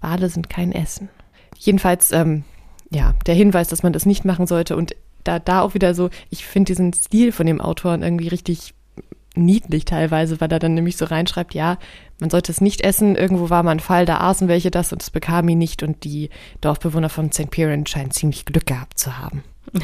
Wale 0.00 0.28
sind 0.28 0.48
kein 0.48 0.72
Essen. 0.72 1.08
Jedenfalls, 1.56 2.12
ähm, 2.12 2.44
ja, 2.90 3.14
der 3.26 3.34
Hinweis, 3.34 3.68
dass 3.68 3.82
man 3.82 3.92
das 3.92 4.06
nicht 4.06 4.24
machen 4.24 4.46
sollte 4.46 4.76
und 4.76 4.94
da, 5.24 5.38
da 5.38 5.60
auch 5.60 5.74
wieder 5.74 5.94
so, 5.94 6.10
ich 6.30 6.46
finde 6.46 6.72
diesen 6.72 6.92
Stil 6.92 7.32
von 7.32 7.46
dem 7.46 7.60
Autoren 7.60 8.02
irgendwie 8.02 8.28
richtig 8.28 8.74
niedlich 9.34 9.84
teilweise, 9.84 10.40
weil 10.40 10.50
er 10.50 10.58
dann 10.58 10.74
nämlich 10.74 10.96
so 10.96 11.04
reinschreibt, 11.04 11.54
ja, 11.54 11.78
man 12.18 12.30
sollte 12.30 12.50
es 12.50 12.60
nicht 12.60 12.80
essen, 12.80 13.14
irgendwo 13.14 13.50
war 13.50 13.62
mal 13.62 13.72
ein 13.72 13.80
Fall, 13.80 14.04
da 14.04 14.18
aßen 14.18 14.48
welche 14.48 14.70
das 14.70 14.92
und 14.92 15.02
es 15.02 15.10
bekam 15.10 15.48
ihn 15.48 15.58
nicht 15.58 15.82
und 15.82 16.04
die 16.04 16.30
Dorfbewohner 16.60 17.08
von 17.08 17.30
St. 17.30 17.50
Piran 17.50 17.86
scheinen 17.86 18.10
ziemlich 18.10 18.44
Glück 18.44 18.66
gehabt 18.66 18.98
zu 18.98 19.18
haben. 19.18 19.44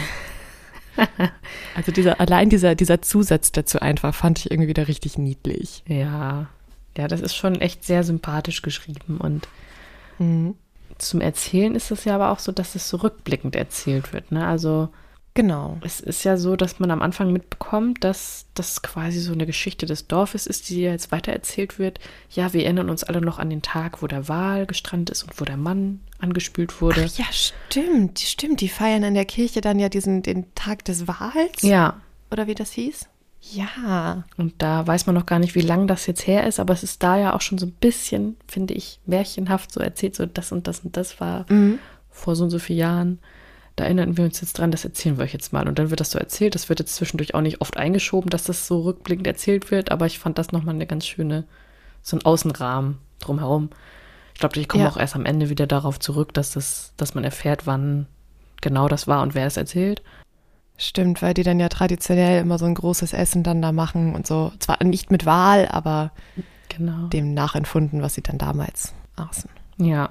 also 1.77 1.93
dieser, 1.93 2.21
allein 2.21 2.49
dieser, 2.49 2.75
dieser 2.75 3.03
Zusatz 3.03 3.53
dazu 3.53 3.81
einfach 3.81 4.15
fand 4.15 4.41
ich 4.41 4.51
irgendwie 4.51 4.69
wieder 4.69 4.89
richtig 4.89 5.19
niedlich. 5.19 5.85
Ja, 5.87 6.49
ja, 6.97 7.09
das 7.09 7.21
ist 7.21 7.35
schon 7.35 7.61
echt 7.61 7.85
sehr 7.85 8.05
sympathisch 8.05 8.63
geschrieben 8.63 9.19
und 9.19 9.49
mhm. 10.19 10.55
zum 10.99 11.21
Erzählen 11.21 11.75
ist 11.75 11.91
es 11.91 12.05
ja 12.05 12.15
aber 12.15 12.31
auch 12.31 12.39
so, 12.39 12.53
dass 12.53 12.75
es 12.75 12.89
so 12.89 12.99
rückblickend 12.99 13.57
erzählt 13.57 14.13
wird, 14.13 14.33
ne? 14.33 14.47
Also 14.47 14.89
Genau. 15.35 15.79
Es 15.83 15.99
ist 15.99 16.23
ja 16.23 16.37
so, 16.37 16.55
dass 16.55 16.79
man 16.79 16.93
am 16.93 17.03
Anfang 17.03 17.33
mitbekommt, 17.33 18.05
dass 18.05 18.47
das 18.55 18.83
quasi 18.83 19.19
so 19.19 19.33
eine 19.33 19.47
Geschichte 19.47 19.85
des 19.85 20.07
Dorfes 20.07 20.47
ist, 20.47 20.69
die 20.69 20.81
jetzt 20.81 21.11
weitererzählt 21.11 21.81
wird. 21.81 21.99
Ja, 22.31 22.53
wir 22.53 22.63
erinnern 22.63 22.89
uns 22.89 23.03
alle 23.03 23.21
noch 23.21 23.41
an 23.41 23.51
den 23.51 23.61
Tag, 23.61 24.01
wo 24.01 24.07
der 24.07 24.29
Wal 24.29 24.65
gestrandet 24.67 25.11
ist 25.11 25.25
und 25.25 25.41
wo 25.41 25.45
der 25.45 25.57
Mann 25.57 26.01
angespült 26.21 26.81
wurde. 26.81 27.07
Ach 27.09 27.19
ja, 27.19 27.27
stimmt, 27.33 28.21
stimmt. 28.21 28.61
Die 28.61 28.69
feiern 28.69 29.03
in 29.03 29.15
der 29.15 29.25
Kirche 29.25 29.61
dann 29.61 29.81
ja 29.81 29.89
diesen 29.89 30.23
den 30.23 30.55
Tag 30.55 30.85
des 30.85 31.09
Wals. 31.09 31.63
Ja. 31.63 32.01
Oder 32.31 32.47
wie 32.47 32.55
das 32.55 32.71
hieß? 32.71 33.09
Ja. 33.53 34.25
Und 34.37 34.55
da 34.59 34.87
weiß 34.87 35.07
man 35.07 35.15
noch 35.15 35.27
gar 35.27 35.39
nicht, 35.39 35.55
wie 35.55 35.61
lang 35.61 35.87
das 35.87 36.07
jetzt 36.07 36.27
her 36.27 36.47
ist, 36.47 36.61
aber 36.61 36.73
es 36.75 36.83
ist 36.83 37.03
da 37.03 37.19
ja 37.19 37.35
auch 37.35 37.41
schon 37.41 37.59
so 37.59 37.67
ein 37.67 37.73
bisschen, 37.73 38.37
finde 38.49 38.75
ich, 38.75 39.01
märchenhaft 39.07 39.73
so 39.73 39.81
erzählt, 39.81 40.17
so 40.17 40.27
das 40.27 40.53
und 40.53 40.67
das 40.67 40.81
und 40.81 40.97
das 40.97 41.21
war 41.21 41.47
mhm. 41.51 41.79
vor 42.11 42.37
so 42.37 42.45
und 42.45 42.51
so 42.51 42.59
vielen 42.59 42.79
Jahren 42.79 43.19
da 43.77 43.85
erinnern 43.85 44.17
wir 44.17 44.25
uns 44.25 44.41
jetzt 44.41 44.59
dran, 44.59 44.71
das 44.71 44.85
erzählen 44.85 45.19
wir 45.19 45.25
euch 45.25 45.33
jetzt 45.33 45.53
mal. 45.53 45.67
Und 45.67 45.79
dann 45.79 45.91
wird 45.91 46.01
das 46.01 46.13
so 46.13 46.19
erzählt. 46.19 46.55
Das 46.55 46.69
wird 46.69 46.79
jetzt 46.79 46.95
zwischendurch 46.95 47.35
auch 47.35 47.41
nicht 47.41 47.61
oft 47.61 47.77
eingeschoben, 47.77 48.31
dass 48.31 48.45
das 48.45 48.67
so 48.67 48.83
rückblickend 48.83 49.27
erzählt 49.27 49.71
wird, 49.71 49.91
aber 49.91 50.07
ich 50.07 50.19
fand 50.19 50.39
das 50.39 50.53
nochmal 50.53 50.75
eine 50.75 50.87
ganz 50.87 51.07
schöne, 51.07 51.45
so 52.03 52.17
ein 52.17 52.25
Außenrahmen 52.25 52.99
drumherum. 53.19 53.71
Ich 54.33 54.41
glaube, 54.41 54.59
ich 54.61 54.69
komme 54.69 54.85
ja. 54.85 54.91
auch 54.91 54.97
erst 54.97 55.17
am 55.17 55.27
Ende 55.27 55.49
wieder 55.49 55.67
darauf 55.67 55.99
zurück, 55.99 56.33
dass 56.35 56.53
das, 56.53 56.93
dass 56.97 57.15
man 57.15 57.25
erfährt, 57.25 57.67
wann 57.67 58.07
genau 58.61 58.89
das 58.89 59.09
war 59.09 59.23
und 59.23 59.35
wer 59.35 59.47
es 59.47 59.57
erzählt. 59.57 60.03
Stimmt, 60.77 61.23
weil 61.23 61.35
die 61.35 61.45
dann 61.45 61.61
ja 61.61 61.69
traditionell 61.69 62.41
immer 62.41 62.59
so 62.59 62.65
ein 62.65 62.75
großes 62.75 63.13
Essen 63.13 63.43
dann 63.43 63.63
da 63.63 63.71
machen 63.71 64.15
und 64.15 64.27
so. 64.27 64.53
Zwar 64.59 64.83
nicht 64.83 65.11
mit 65.11 65.25
Wahl, 65.25 65.69
aber 65.69 66.11
genau. 66.69 67.07
dem 67.09 67.33
nachempfunden, 67.33 68.03
was 68.03 68.15
sie 68.15 68.23
dann 68.23 68.39
damals 68.39 68.93
aßen. 69.17 69.51
Ja. 69.79 70.11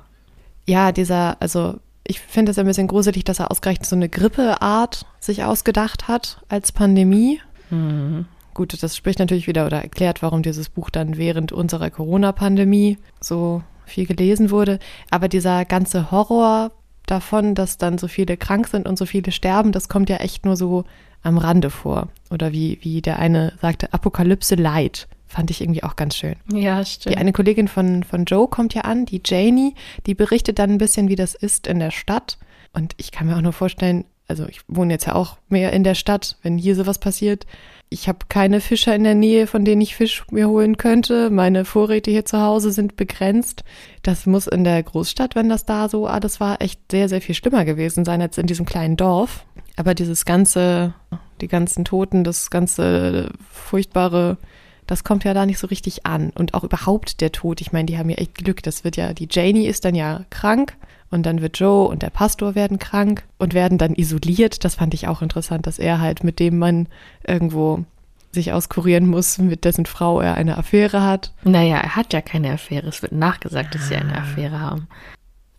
Ja, 0.66 0.94
dieser, 0.94 1.42
also 1.42 1.80
ich 2.06 2.22
finde 2.22 2.52
es 2.52 2.60
ein 2.60 2.66
bisschen 2.66 2.88
gruselig, 2.88 3.26
dass 3.26 3.40
er 3.40 3.52
ausgerechnet 3.52 3.88
so 3.88 3.96
eine 3.96 4.08
Grippeart 4.08 5.06
sich 5.20 5.44
ausgedacht 5.44 6.08
hat 6.08 6.42
als 6.48 6.72
Pandemie. 6.72 7.42
Mhm. 7.70 8.26
Gut, 8.54 8.82
das 8.82 8.96
spricht 8.96 9.20
natürlich 9.20 9.48
wieder 9.48 9.66
oder 9.66 9.82
erklärt, 9.82 10.22
warum 10.22 10.44
dieses 10.44 10.70
Buch 10.70 10.90
dann 10.90 11.18
während 11.18 11.52
unserer 11.52 11.90
Corona-Pandemie 11.90 13.00
so 13.20 13.64
viel 13.86 14.06
gelesen 14.06 14.52
wurde. 14.52 14.80
Aber 15.10 15.28
dieser 15.28 15.66
ganze 15.66 16.12
Horror 16.12 16.72
davon, 17.14 17.56
dass 17.56 17.78
dann 17.78 17.98
so 17.98 18.08
viele 18.08 18.38
krank 18.38 18.68
sind 18.68 18.88
und 18.88 18.98
so 18.98 19.06
viele 19.06 19.32
sterben, 19.32 19.72
das 19.72 19.88
kommt 19.88 20.10
ja 20.10 20.18
echt 20.18 20.46
nur 20.46 20.56
so 20.56 20.84
am 21.22 21.38
Rande 21.38 21.70
vor. 21.70 22.10
Oder 22.30 22.52
wie, 22.52 22.80
wie 22.82 23.02
der 23.02 23.20
eine 23.20 23.54
sagte, 23.62 23.94
Apokalypse 23.94 24.56
Light. 24.56 25.08
Fand 25.28 25.50
ich 25.50 25.62
irgendwie 25.62 25.84
auch 25.84 25.96
ganz 25.96 26.16
schön. 26.16 26.36
Ja, 26.52 26.84
stimmt. 26.86 27.16
Die 27.16 27.18
eine 27.18 27.34
Kollegin 27.34 27.68
von, 27.68 28.04
von 28.04 28.26
Joe 28.26 28.48
kommt 28.48 28.74
ja 28.76 28.82
an, 28.82 29.06
die 29.06 29.22
Janie, 29.26 29.74
die 30.06 30.14
berichtet 30.14 30.60
dann 30.60 30.72
ein 30.72 30.78
bisschen, 30.78 31.08
wie 31.08 31.16
das 31.16 31.34
ist 31.34 31.66
in 31.66 31.80
der 31.80 31.92
Stadt. 31.92 32.38
Und 32.74 32.94
ich 32.98 33.12
kann 33.12 33.28
mir 33.28 33.38
auch 33.38 33.42
nur 33.42 33.54
vorstellen, 33.54 34.06
also 34.28 34.48
ich 34.48 34.62
wohne 34.68 34.94
jetzt 34.94 35.06
ja 35.06 35.16
auch 35.16 35.38
mehr 35.50 35.74
in 35.74 35.84
der 35.84 35.96
Stadt, 35.96 36.38
wenn 36.42 36.58
hier 36.58 36.76
sowas 36.76 36.98
passiert. 36.98 37.46
Ich 37.90 38.08
habe 38.08 38.20
keine 38.30 38.62
Fischer 38.62 38.96
in 38.96 39.04
der 39.04 39.16
Nähe, 39.16 39.46
von 39.46 39.66
denen 39.66 39.82
ich 39.82 39.96
Fisch 39.96 40.24
mir 40.32 40.48
holen 40.50 40.78
könnte. 40.78 41.30
Meine 41.30 41.66
Vorräte 41.66 42.10
hier 42.10 42.26
zu 42.26 42.42
Hause 42.42 42.72
sind 42.72 42.96
begrenzt. 42.96 43.64
Das 44.02 44.26
muss 44.26 44.48
in 44.48 44.64
der 44.64 44.82
Großstadt, 44.82 45.36
wenn 45.36 45.50
das 45.50 45.66
da 45.66 45.90
so 45.90 46.08
alles 46.08 46.40
war, 46.40 46.62
echt 46.62 46.80
sehr, 46.90 47.10
sehr 47.10 47.22
viel 47.22 47.36
schlimmer 47.36 47.66
gewesen 47.66 48.06
sein 48.06 48.22
als 48.22 48.38
in 48.38 48.48
diesem 48.48 48.66
kleinen 48.66 48.98
Dorf. 48.98 49.46
Aber 49.76 49.94
dieses 49.94 50.26
ganze, 50.26 50.96
die 51.42 51.48
ganzen 51.48 51.86
Toten, 51.86 52.24
das 52.24 52.50
ganze 52.50 53.32
furchtbare 53.52 54.38
das 54.88 55.04
kommt 55.04 55.24
ja 55.24 55.34
da 55.34 55.46
nicht 55.46 55.60
so 55.60 55.68
richtig 55.68 56.06
an. 56.06 56.32
Und 56.32 56.54
auch 56.54 56.64
überhaupt 56.64 57.22
der 57.22 57.32
Tod, 57.32 57.62
ich 57.62 57.72
meine, 57.72 57.86
die 57.86 57.98
haben 57.98 58.10
ja 58.10 58.18
echt 58.18 58.36
Glück. 58.36 58.64
Das 58.64 58.84
wird 58.84 58.98
ja, 58.98 59.14
die 59.14 59.28
Janie 59.30 59.68
ist 59.68 59.86
dann 59.86 59.96
ja 59.96 60.26
krank 60.30 60.76
und 61.10 61.26
dann 61.26 61.42
wird 61.42 61.60
Joe 61.60 61.88
und 61.88 62.02
der 62.02 62.10
Pastor 62.10 62.56
werden 62.56 62.80
krank 62.80 63.24
und 63.38 63.54
werden 63.54 63.78
dann 63.78 63.96
isoliert. 63.96 64.64
Das 64.64 64.76
fand 64.76 64.94
ich 64.94 65.08
auch 65.08 65.22
interessant, 65.22 65.68
dass 65.68 65.80
er 65.80 66.02
halt 66.02 66.24
mit 66.24 66.40
dem 66.40 66.58
Mann 66.58 66.88
irgendwo 67.26 67.86
sich 68.32 68.52
auskurieren 68.52 69.08
muss, 69.08 69.38
mit 69.38 69.64
dessen 69.64 69.86
Frau 69.86 70.20
er 70.20 70.36
eine 70.36 70.58
Affäre 70.58 71.04
hat. 71.04 71.34
Naja, 71.44 71.78
er 71.78 71.96
hat 71.96 72.14
ja 72.14 72.22
keine 72.22 72.52
Affäre. 72.52 72.88
Es 72.88 73.02
wird 73.02 73.12
nachgesagt, 73.12 73.76
dass 73.76 73.88
sie 73.88 73.96
eine 73.96 74.18
Affäre 74.18 74.60
haben. 74.60 74.88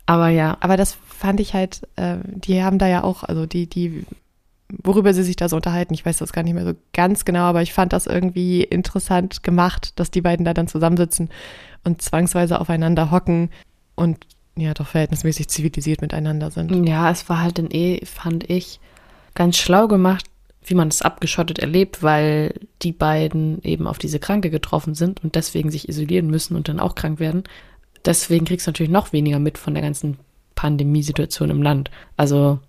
Aber 0.07 0.29
ja. 0.29 0.57
Aber 0.61 0.77
das 0.77 0.97
fand 1.09 1.41
ich 1.41 1.55
halt, 1.55 1.87
äh, 1.97 2.17
die 2.25 2.63
haben 2.63 2.79
da 2.79 2.89
ja 2.89 3.05
auch, 3.05 3.23
also 3.23 3.47
die, 3.47 3.69
die 3.69 4.05
worüber 4.83 5.15
sie 5.15 5.23
sich 5.23 5.37
da 5.37 5.49
so 5.49 5.57
unterhalten. 5.57 5.95
Ich 5.95 6.05
weiß 6.05 6.19
das 6.19 6.33
gar 6.33 6.43
nicht 6.43 6.55
mehr 6.55 6.65
so 6.65 6.75
ganz 6.93 7.25
genau, 7.25 7.43
aber 7.43 7.63
ich 7.63 7.73
fand 7.73 7.93
das 7.93 8.07
irgendwie 8.07 8.63
interessant 8.63 9.43
gemacht, 9.43 9.99
dass 9.99 10.11
die 10.11 10.21
beiden 10.21 10.45
da 10.45 10.55
dann 10.55 10.69
zusammensitzen 10.69 11.31
und 11.85 12.03
zwangsweise 12.03 12.61
aufeinander 12.61 13.11
hocken 13.11 13.51
und 13.95 14.27
ja, 14.57 14.73
doch 14.75 14.87
verhältnismäßig 14.87 15.49
zivilisiert 15.49 16.01
miteinander 16.01 16.51
sind. 16.51 16.87
Ja, 16.87 17.11
es 17.11 17.29
war 17.29 17.41
halt 17.41 17.59
dann 17.59 17.71
eh, 17.71 18.05
fand 18.05 18.49
ich, 18.49 18.81
ganz 19.35 19.57
schlau 19.57 19.89
gemacht, 19.89 20.27
wie 20.65 20.75
man 20.75 20.89
es 20.89 21.03
abgeschottet 21.03 21.59
erlebt, 21.59 22.03
weil 22.03 22.55
die 22.83 22.93
beiden 22.93 23.63
eben 23.63 23.87
auf 23.87 23.99
diese 23.99 24.19
Kranke 24.19 24.51
getroffen 24.51 24.95
sind 24.95 25.23
und 25.23 25.35
deswegen 25.35 25.71
sich 25.71 25.89
isolieren 25.89 26.29
müssen 26.29 26.57
und 26.57 26.69
dann 26.69 26.81
auch 26.81 26.95
krank 26.95 27.21
werden. 27.21 27.45
Deswegen 28.05 28.45
kriegst 28.45 28.67
du 28.67 28.71
natürlich 28.71 28.93
noch 28.93 29.13
weniger 29.13 29.39
mit 29.39 29.59
von 29.59 29.75
der 29.75 29.83
ganzen 29.83 30.19
Pandemiesituation 30.55 31.51
im 31.51 31.63
Land. 31.63 31.91
Also 32.17 32.61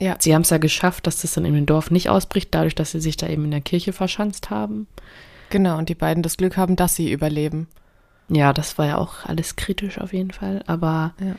ja. 0.00 0.16
Sie 0.18 0.34
haben 0.34 0.42
es 0.42 0.50
ja 0.50 0.58
geschafft, 0.58 1.06
dass 1.06 1.22
das 1.22 1.34
dann 1.34 1.44
in 1.44 1.54
dem 1.54 1.66
Dorf 1.66 1.90
nicht 1.90 2.08
ausbricht, 2.08 2.54
dadurch, 2.54 2.74
dass 2.74 2.92
sie 2.92 3.00
sich 3.00 3.16
da 3.16 3.28
eben 3.28 3.44
in 3.44 3.50
der 3.50 3.60
Kirche 3.60 3.92
verschanzt 3.92 4.50
haben. 4.50 4.86
Genau, 5.50 5.78
und 5.78 5.88
die 5.88 5.94
beiden 5.94 6.22
das 6.22 6.36
Glück 6.36 6.56
haben, 6.56 6.76
dass 6.76 6.96
sie 6.96 7.12
überleben. 7.12 7.68
Ja, 8.28 8.52
das 8.52 8.78
war 8.78 8.86
ja 8.86 8.98
auch 8.98 9.24
alles 9.24 9.56
kritisch 9.56 9.98
auf 9.98 10.12
jeden 10.12 10.30
Fall. 10.30 10.62
Aber 10.66 11.14
ja. 11.20 11.34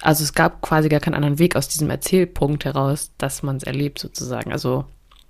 also 0.00 0.24
es 0.24 0.32
gab 0.32 0.62
quasi 0.62 0.88
gar 0.88 1.00
keinen 1.00 1.14
anderen 1.14 1.38
Weg 1.38 1.56
aus 1.56 1.68
diesem 1.68 1.90
Erzählpunkt 1.90 2.64
heraus, 2.64 3.12
dass 3.18 3.42
man 3.42 3.56
es 3.56 3.62
erlebt, 3.62 3.98
sozusagen. 3.98 4.50
Also, 4.50 4.86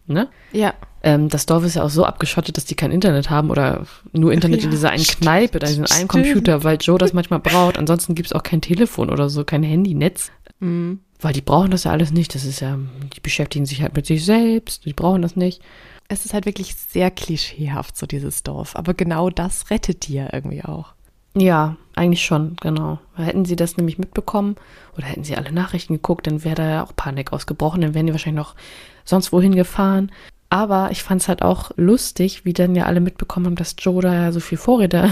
ne? 0.07 0.29
Ja. 0.53 0.75
Ähm, 1.03 1.29
das 1.29 1.47
Dorf 1.47 1.65
ist 1.65 1.77
ja 1.77 1.83
auch 1.83 1.91
so 1.91 2.05
abgeschottet, 2.05 2.57
dass 2.57 2.67
die 2.67 2.77
kein 2.77 2.93
Internet 2.93 3.31
haben 3.31 3.51
oder 3.51 3.87
nur 4.13 4.33
Internet 4.33 4.61
ja, 4.61 4.65
in 4.67 4.71
dieser 4.71 4.91
einen 4.91 5.03
stimmt, 5.03 5.23
Kneipe, 5.23 5.59
da 5.59 5.67
diesen 5.67 5.87
einen 5.87 6.09
Computer, 6.09 6.63
weil 6.63 6.79
Joe 6.81 6.99
das 6.99 7.13
manchmal 7.13 7.41
braucht. 7.41 7.77
Ansonsten 7.77 8.15
gibt 8.15 8.27
es 8.27 8.33
auch 8.33 8.43
kein 8.43 8.61
Telefon 8.61 9.11
oder 9.11 9.29
so, 9.29 9.45
kein 9.45 9.63
Handynetz. 9.63 10.31
Mhm. 10.61 11.01
Weil 11.21 11.33
die 11.33 11.43
brauchen 11.43 11.71
das 11.71 11.85
ja 11.85 11.93
alles 11.93 12.13
nicht. 12.13 12.35
Das 12.35 12.45
ist 12.45 12.61
ja, 12.61 12.79
die 13.15 13.21
beschäftigen 13.21 13.67
sich 13.67 13.83
halt 13.83 13.95
mit 13.95 14.07
sich 14.07 14.25
selbst, 14.25 14.85
die 14.87 14.93
brauchen 14.93 15.23
das 15.23 15.37
nicht. 15.37 15.63
Es 16.09 16.25
ist 16.25 16.35
halt 16.35 16.47
wirklich 16.47 16.75
sehr 16.75 17.11
klischeehaft, 17.11 17.97
so 17.97 18.07
dieses 18.07 18.43
Dorf. 18.43 18.75
Aber 18.75 18.95
genau 18.95 19.31
das 19.31 19.71
rettet 19.71 20.09
die 20.09 20.15
ja 20.15 20.29
irgendwie 20.33 20.65
auch. 20.65 20.95
Ja, 21.37 21.77
eigentlich 21.95 22.25
schon, 22.25 22.57
genau. 22.61 22.99
Hätten 23.15 23.45
sie 23.45 23.55
das 23.55 23.77
nämlich 23.77 23.99
mitbekommen 23.99 24.57
oder 24.97 25.07
hätten 25.07 25.23
sie 25.23 25.37
alle 25.37 25.53
Nachrichten 25.53 25.95
geguckt, 25.95 26.27
dann 26.27 26.43
wäre 26.43 26.57
da 26.57 26.69
ja 26.69 26.85
auch 26.85 26.97
Panik 26.97 27.33
ausgebrochen. 27.33 27.83
Dann 27.83 27.95
wären 27.95 28.07
die 28.07 28.13
wahrscheinlich 28.13 28.43
noch 28.45 28.57
sonst 29.05 29.33
wohin 29.33 29.55
gefahren. 29.55 30.11
Aber 30.49 30.91
ich 30.91 31.05
fand 31.05 31.23
es 31.23 31.29
halt 31.29 31.43
auch 31.43 31.71
lustig, 31.77 32.45
wie 32.45 32.53
dann 32.53 32.75
ja 32.75 32.87
alle 32.87 33.01
mitbekommen 33.01 33.47
haben, 33.47 33.55
dass 33.55 33.77
Joe 33.79 34.03
da 34.03 34.13
ja 34.13 34.33
so 34.33 34.41
viel 34.41 34.59
Vorräte 34.59 35.11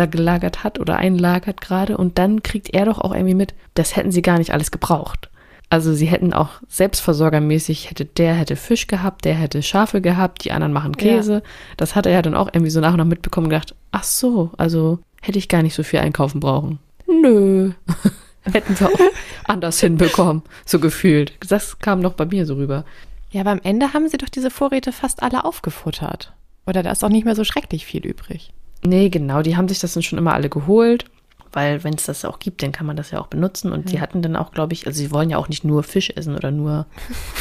da 0.00 0.06
gelagert 0.06 0.64
hat 0.64 0.80
oder 0.80 0.96
einlagert 0.96 1.60
gerade. 1.60 1.96
Und 1.96 2.18
dann 2.18 2.42
kriegt 2.42 2.72
er 2.74 2.86
doch 2.86 2.98
auch 2.98 3.14
irgendwie 3.14 3.34
mit, 3.34 3.54
das 3.74 3.96
hätten 3.96 4.10
sie 4.10 4.22
gar 4.22 4.38
nicht 4.38 4.52
alles 4.52 4.70
gebraucht. 4.70 5.30
Also 5.68 5.94
sie 5.94 6.06
hätten 6.06 6.32
auch 6.32 6.60
selbstversorgermäßig, 6.68 7.90
hätte 7.90 8.04
der 8.04 8.34
hätte 8.34 8.56
Fisch 8.56 8.88
gehabt, 8.88 9.24
der 9.24 9.34
hätte 9.34 9.62
Schafe 9.62 10.00
gehabt, 10.00 10.44
die 10.44 10.50
anderen 10.50 10.72
machen 10.72 10.96
Käse. 10.96 11.34
Ja. 11.34 11.42
Das 11.76 11.94
hat 11.94 12.06
er 12.06 12.12
ja 12.12 12.22
dann 12.22 12.34
auch 12.34 12.48
irgendwie 12.52 12.70
so 12.70 12.80
nach 12.80 12.90
und 12.90 12.98
nach 12.98 13.04
mitbekommen 13.04 13.46
und 13.46 13.50
gedacht, 13.50 13.76
ach 13.92 14.02
so, 14.02 14.50
also 14.56 14.98
hätte 15.22 15.38
ich 15.38 15.48
gar 15.48 15.62
nicht 15.62 15.74
so 15.74 15.84
viel 15.84 16.00
einkaufen 16.00 16.40
brauchen. 16.40 16.80
Nö. 17.06 17.72
Hätten 18.42 18.80
wir 18.80 18.88
auch 18.88 19.00
anders 19.44 19.78
hinbekommen, 19.78 20.42
so 20.64 20.80
gefühlt. 20.80 21.34
Das 21.48 21.78
kam 21.78 22.00
noch 22.00 22.14
bei 22.14 22.24
mir 22.24 22.46
so 22.46 22.54
rüber. 22.54 22.84
Ja, 23.30 23.42
aber 23.42 23.50
am 23.50 23.60
Ende 23.62 23.92
haben 23.92 24.08
sie 24.08 24.16
doch 24.16 24.28
diese 24.28 24.50
Vorräte 24.50 24.92
fast 24.92 25.22
alle 25.22 25.44
aufgefuttert. 25.44 26.32
Oder 26.66 26.82
da 26.82 26.90
ist 26.90 27.04
auch 27.04 27.10
nicht 27.10 27.24
mehr 27.24 27.36
so 27.36 27.44
schrecklich 27.44 27.86
viel 27.86 28.04
übrig. 28.04 28.52
Nee, 28.82 29.08
genau, 29.10 29.42
die 29.42 29.56
haben 29.56 29.68
sich 29.68 29.78
das 29.78 29.94
dann 29.94 30.02
schon 30.02 30.18
immer 30.18 30.34
alle 30.34 30.48
geholt, 30.48 31.04
weil 31.52 31.84
wenn 31.84 31.94
es 31.94 32.06
das 32.06 32.24
auch 32.24 32.38
gibt, 32.38 32.62
dann 32.62 32.72
kann 32.72 32.86
man 32.86 32.96
das 32.96 33.10
ja 33.10 33.20
auch 33.20 33.26
benutzen. 33.26 33.72
Und 33.72 33.86
ja. 33.86 33.90
die 33.90 34.00
hatten 34.00 34.22
dann 34.22 34.36
auch, 34.36 34.52
glaube 34.52 34.72
ich, 34.72 34.86
also 34.86 34.98
sie 34.98 35.10
wollen 35.10 35.30
ja 35.30 35.38
auch 35.38 35.48
nicht 35.48 35.64
nur 35.64 35.82
Fisch 35.82 36.10
essen 36.10 36.34
oder 36.34 36.50
nur 36.50 36.86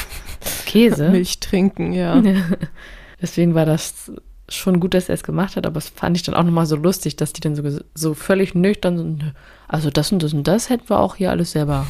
Käse. 0.66 1.10
Milch 1.10 1.40
trinken, 1.40 1.94
ja. 1.94 2.22
Deswegen 3.22 3.56
war 3.56 3.66
das 3.66 4.12
schon 4.48 4.80
gut, 4.80 4.94
dass 4.94 5.10
er 5.10 5.16
es 5.16 5.24
gemacht 5.24 5.56
hat, 5.56 5.66
aber 5.66 5.78
es 5.78 5.90
fand 5.90 6.18
ich 6.18 6.24
dann 6.24 6.36
auch 6.36 6.44
nochmal 6.44 6.66
so 6.66 6.76
lustig, 6.76 7.16
dass 7.16 7.34
die 7.34 7.42
dann 7.42 7.56
so, 7.56 7.64
so 7.94 8.14
völlig 8.14 8.56
nüchtern 8.56 8.98
so, 8.98 9.28
also 9.68 9.90
das 9.90 10.12
und 10.12 10.24
das 10.24 10.34
und 10.34 10.48
das 10.48 10.70
hätten 10.70 10.90
wir 10.90 11.00
auch 11.00 11.16
hier 11.16 11.30
alles 11.30 11.52
selber 11.52 11.86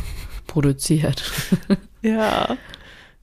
produziert. 0.47 1.31
ja, 2.01 2.57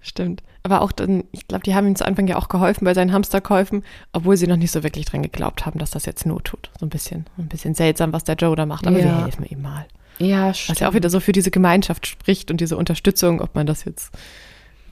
stimmt. 0.01 0.43
Aber 0.67 0.81
auch 0.81 0.91
dann, 0.91 1.23
ich 1.31 1.47
glaube, 1.47 1.63
die 1.63 1.77
haben 1.77 1.87
ihm 1.87 1.95
zu 1.95 2.05
Anfang 2.05 2.27
ja 2.27 2.35
auch 2.35 2.49
geholfen 2.49 2.85
bei 2.85 2.93
seinen 2.93 3.13
Hamsterkäufen, 3.13 3.85
obwohl 4.13 4.37
sie 4.37 4.49
noch 4.49 4.57
nicht 4.57 4.73
so 4.73 4.83
wirklich 4.83 5.05
dran 5.05 5.23
geglaubt 5.23 5.65
haben, 5.65 5.79
dass 5.79 5.93
das 5.93 6.07
jetzt 6.07 6.27
Not 6.27 6.47
tut. 6.47 6.71
So 6.81 6.87
ein 6.87 6.89
bisschen, 6.89 7.25
ein 7.39 7.47
bisschen 7.47 7.77
seltsam, 7.77 8.13
was 8.13 8.25
der 8.25 8.35
Joe 8.35 8.57
da 8.57 8.67
macht, 8.67 8.85
aber 8.85 8.99
ja. 8.99 9.17
sie 9.17 9.23
helfen 9.27 9.47
ihm 9.49 9.63
mal. 9.63 9.87
Ja, 10.19 10.53
stimmt. 10.53 10.75
Was 10.75 10.81
ja 10.81 10.89
auch 10.89 10.95
wieder 10.95 11.09
so 11.09 11.21
für 11.21 11.31
diese 11.31 11.53
Gemeinschaft 11.53 12.09
spricht 12.09 12.51
und 12.51 12.61
diese 12.61 12.77
Unterstützung, 12.77 13.41
ob 13.41 13.55
man 13.55 13.69
das 13.69 13.85
jetzt 13.85 14.13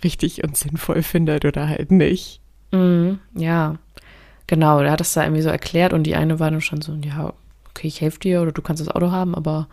richtig 0.05 0.45
und 0.45 0.57
sinnvoll 0.57 1.03
findet 1.03 1.45
oder 1.45 1.69
halt 1.69 1.91
nicht. 1.91 2.41
Mhm, 2.71 3.19
ja, 3.35 3.75
genau. 4.47 4.79
Er 4.79 4.93
hat 4.93 5.01
es 5.01 5.13
da 5.13 5.25
irgendwie 5.25 5.43
so 5.43 5.49
erklärt 5.49 5.93
und 5.93 6.05
die 6.05 6.15
eine 6.15 6.39
war 6.39 6.53
dann 6.53 6.61
schon 6.61 6.83
so, 6.83 6.97
ja, 7.05 7.33
okay, 7.71 7.89
ich 7.89 8.01
helfe 8.01 8.21
dir 8.21 8.43
oder 8.43 8.53
du 8.53 8.63
kannst 8.63 8.81
das 8.81 8.95
Auto 8.95 9.11
haben, 9.11 9.35
aber 9.35 9.67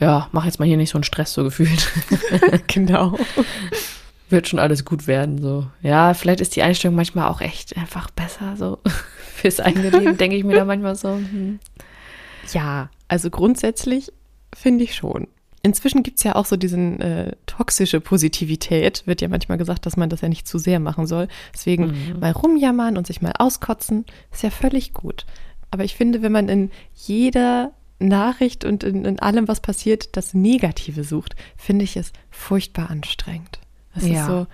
ja, 0.00 0.26
mach 0.32 0.46
jetzt 0.46 0.58
mal 0.58 0.66
hier 0.66 0.76
nicht 0.76 0.90
so 0.90 0.98
einen 0.98 1.04
Stress 1.04 1.32
so 1.32 1.44
gefühlt. 1.44 1.92
genau. 2.66 3.16
Wird 4.30 4.48
schon 4.48 4.58
alles 4.58 4.84
gut 4.84 5.06
werden, 5.06 5.40
so. 5.40 5.66
Ja, 5.82 6.14
vielleicht 6.14 6.40
ist 6.40 6.56
die 6.56 6.62
Einstellung 6.62 6.96
manchmal 6.96 7.28
auch 7.28 7.40
echt 7.40 7.76
einfach 7.76 8.10
besser, 8.10 8.56
so 8.56 8.78
fürs 9.34 9.60
eigene 9.60 9.90
Leben, 9.90 10.16
denke 10.18 10.36
ich 10.36 10.44
mir 10.44 10.56
da 10.56 10.64
manchmal 10.64 10.96
so. 10.96 11.14
Hm. 11.14 11.58
Ja, 12.52 12.90
also 13.08 13.30
grundsätzlich 13.30 14.12
finde 14.54 14.84
ich 14.84 14.94
schon. 14.94 15.28
Inzwischen 15.62 16.02
gibt 16.02 16.18
es 16.18 16.24
ja 16.24 16.34
auch 16.34 16.44
so 16.44 16.56
diesen 16.56 17.00
äh, 17.00 17.36
toxische 17.46 18.00
Positivität, 18.00 19.02
wird 19.06 19.22
ja 19.22 19.28
manchmal 19.28 19.56
gesagt, 19.56 19.86
dass 19.86 19.96
man 19.96 20.10
das 20.10 20.20
ja 20.20 20.28
nicht 20.28 20.46
zu 20.46 20.58
sehr 20.58 20.78
machen 20.78 21.06
soll. 21.06 21.26
Deswegen 21.54 21.86
mhm. 21.86 22.20
mal 22.20 22.32
rumjammern 22.32 22.98
und 22.98 23.06
sich 23.06 23.22
mal 23.22 23.32
auskotzen, 23.38 24.04
ist 24.30 24.42
ja 24.42 24.50
völlig 24.50 24.92
gut. 24.92 25.24
Aber 25.70 25.84
ich 25.84 25.96
finde, 25.96 26.20
wenn 26.20 26.32
man 26.32 26.50
in 26.50 26.70
jeder 26.94 27.72
Nachricht 27.98 28.64
und 28.64 28.84
in, 28.84 29.04
in 29.04 29.18
allem, 29.20 29.48
was 29.48 29.60
passiert, 29.60 30.16
das 30.16 30.34
Negative 30.34 31.02
sucht, 31.02 31.34
finde 31.56 31.84
ich 31.84 31.96
es 31.96 32.12
furchtbar 32.30 32.90
anstrengend. 32.90 33.58
Es 33.94 34.06
ja. 34.06 34.20
ist 34.20 34.26
so, 34.26 34.46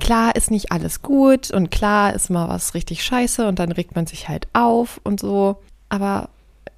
klar 0.00 0.36
ist 0.36 0.50
nicht 0.50 0.72
alles 0.72 1.02
gut 1.02 1.50
und 1.50 1.70
klar 1.70 2.14
ist 2.14 2.30
mal 2.30 2.48
was 2.48 2.74
richtig 2.74 3.04
scheiße 3.04 3.46
und 3.46 3.58
dann 3.58 3.72
regt 3.72 3.94
man 3.94 4.06
sich 4.06 4.28
halt 4.28 4.48
auf 4.52 5.00
und 5.04 5.20
so. 5.20 5.56
Aber 5.88 6.28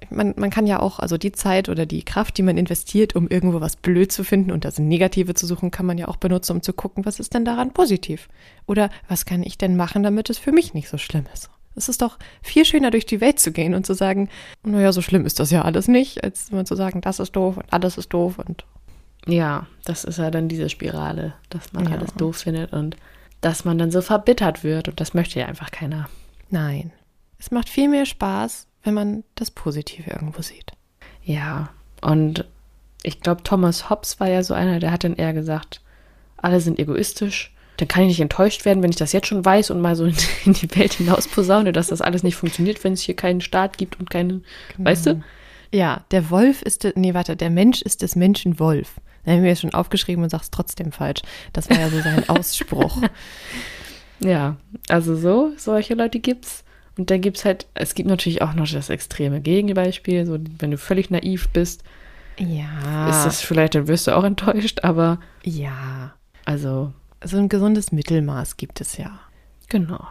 man, 0.09 0.33
man 0.37 0.49
kann 0.49 0.67
ja 0.67 0.79
auch, 0.79 0.99
also 0.99 1.17
die 1.17 1.31
Zeit 1.31 1.69
oder 1.69 1.85
die 1.85 2.03
Kraft, 2.03 2.37
die 2.37 2.43
man 2.43 2.57
investiert, 2.57 3.15
um 3.15 3.27
irgendwo 3.27 3.61
was 3.61 3.75
blöd 3.75 4.11
zu 4.11 4.23
finden 4.23 4.51
und 4.51 4.65
das 4.65 4.79
Negative 4.79 5.33
zu 5.33 5.45
suchen, 5.47 5.71
kann 5.71 5.85
man 5.85 5.97
ja 5.97 6.07
auch 6.07 6.17
benutzen, 6.17 6.53
um 6.53 6.61
zu 6.61 6.73
gucken, 6.73 7.05
was 7.05 7.19
ist 7.19 7.33
denn 7.33 7.45
daran 7.45 7.73
positiv? 7.73 8.29
Oder 8.65 8.89
was 9.07 9.25
kann 9.25 9.43
ich 9.43 9.57
denn 9.57 9.75
machen, 9.75 10.03
damit 10.03 10.29
es 10.29 10.37
für 10.37 10.51
mich 10.51 10.73
nicht 10.73 10.89
so 10.89 10.97
schlimm 10.97 11.25
ist? 11.33 11.49
Es 11.75 11.89
ist 11.89 12.01
doch 12.01 12.17
viel 12.41 12.65
schöner, 12.65 12.89
durch 12.89 13.05
die 13.05 13.21
Welt 13.21 13.39
zu 13.39 13.51
gehen 13.51 13.75
und 13.75 13.85
zu 13.85 13.93
sagen, 13.93 14.29
naja, 14.63 14.91
so 14.91 15.01
schlimm 15.01 15.25
ist 15.25 15.39
das 15.39 15.51
ja 15.51 15.61
alles 15.61 15.87
nicht, 15.87 16.23
als 16.23 16.49
immer 16.49 16.65
zu 16.65 16.75
sagen, 16.75 17.01
das 17.01 17.19
ist 17.19 17.35
doof 17.35 17.57
und 17.57 17.71
alles 17.71 17.97
ist 17.97 18.09
doof 18.13 18.39
und. 18.39 18.65
Ja, 19.27 19.67
das 19.85 20.03
ist 20.03 20.19
ja 20.19 20.31
dann 20.31 20.47
diese 20.47 20.69
Spirale, 20.69 21.33
dass 21.49 21.73
man 21.73 21.85
ja. 21.85 21.91
alles 21.91 22.13
doof 22.13 22.37
findet 22.37 22.73
und 22.73 22.97
dass 23.41 23.65
man 23.65 23.77
dann 23.77 23.91
so 23.91 24.01
verbittert 24.01 24.63
wird 24.63 24.87
und 24.87 24.99
das 24.99 25.13
möchte 25.13 25.39
ja 25.39 25.45
einfach 25.45 25.71
keiner. 25.71 26.09
Nein. 26.49 26.91
Es 27.39 27.51
macht 27.51 27.69
viel 27.69 27.87
mehr 27.87 28.05
Spaß, 28.05 28.67
wenn 28.83 28.93
man 28.93 29.23
das 29.35 29.51
Positive 29.51 30.09
irgendwo 30.09 30.41
sieht. 30.41 30.71
Ja, 31.23 31.69
und 32.01 32.45
ich 33.03 33.21
glaube, 33.21 33.43
Thomas 33.43 33.89
Hobbes 33.89 34.19
war 34.19 34.27
ja 34.27 34.43
so 34.43 34.53
einer, 34.53 34.79
der 34.79 34.91
hat 34.91 35.03
dann 35.03 35.15
eher 35.15 35.33
gesagt, 35.33 35.81
alle 36.37 36.61
sind 36.61 36.79
egoistisch 36.79 37.53
dann 37.77 37.87
kann 37.87 38.03
ich 38.03 38.09
nicht 38.09 38.19
enttäuscht 38.19 38.65
werden, 38.65 38.83
wenn 38.83 38.89
ich 38.89 38.95
das 38.95 39.13
jetzt 39.13 39.27
schon 39.27 39.45
weiß 39.45 39.69
und 39.69 39.81
mal 39.81 39.95
so 39.95 40.05
in, 40.45 40.53
die 40.53 40.75
Welt 40.75 40.93
hinaus 40.93 41.27
posaune, 41.27 41.71
dass 41.71 41.87
das 41.87 42.01
alles 42.01 42.23
nicht 42.23 42.35
funktioniert, 42.35 42.83
wenn 42.83 42.93
es 42.93 43.01
hier 43.01 43.15
keinen 43.15 43.41
Staat 43.41 43.77
gibt 43.77 43.99
und 43.99 44.09
keine, 44.09 44.41
genau. 44.75 44.89
weißt 44.89 45.05
du? 45.05 45.23
Ja, 45.71 46.03
der 46.11 46.29
Wolf 46.29 46.61
ist, 46.61 46.87
nee, 46.95 47.13
warte, 47.13 47.35
der 47.35 47.49
Mensch 47.49 47.81
ist 47.81 48.01
des 48.01 48.15
Menschen 48.15 48.59
Wolf. 48.59 48.95
Da 49.27 49.33
haben 49.33 49.43
wir 49.43 49.49
jetzt 49.49 49.59
schon 49.59 49.73
aufgeschrieben 49.73 50.23
und 50.23 50.29
sagst 50.29 50.53
trotzdem 50.53 50.93
falsch. 50.93 51.21
Das 51.51 51.69
war 51.69 51.77
ja 51.77 51.89
so 51.89 51.99
sein 51.99 52.23
Ausspruch. 52.29 53.01
ja, 54.21 54.55
also 54.87 55.17
so, 55.17 55.51
solche 55.57 55.95
Leute 55.95 56.21
gibt's. 56.21 56.63
Und 56.97 57.11
dann 57.11 57.19
gibt's 57.19 57.43
halt, 57.43 57.67
es 57.73 57.93
gibt 57.93 58.07
natürlich 58.07 58.41
auch 58.41 58.53
noch 58.53 58.69
das 58.69 58.89
extreme 58.89 59.41
Gegenbeispiel, 59.41 60.25
so 60.25 60.37
wenn 60.59 60.71
du 60.71 60.77
völlig 60.77 61.09
naiv 61.09 61.49
bist. 61.49 61.83
Ja. 62.39 63.09
Ist 63.09 63.25
das 63.25 63.41
vielleicht, 63.41 63.75
dann 63.75 63.89
wirst 63.89 64.07
du 64.07 64.15
auch 64.15 64.23
enttäuscht, 64.23 64.85
aber. 64.85 65.19
Ja. 65.43 66.13
Also, 66.45 66.93
so 67.21 67.35
ein 67.35 67.49
gesundes 67.49 67.91
Mittelmaß 67.91 68.55
gibt 68.55 68.79
es 68.79 68.95
ja. 68.95 69.19
Genau. 69.67 70.07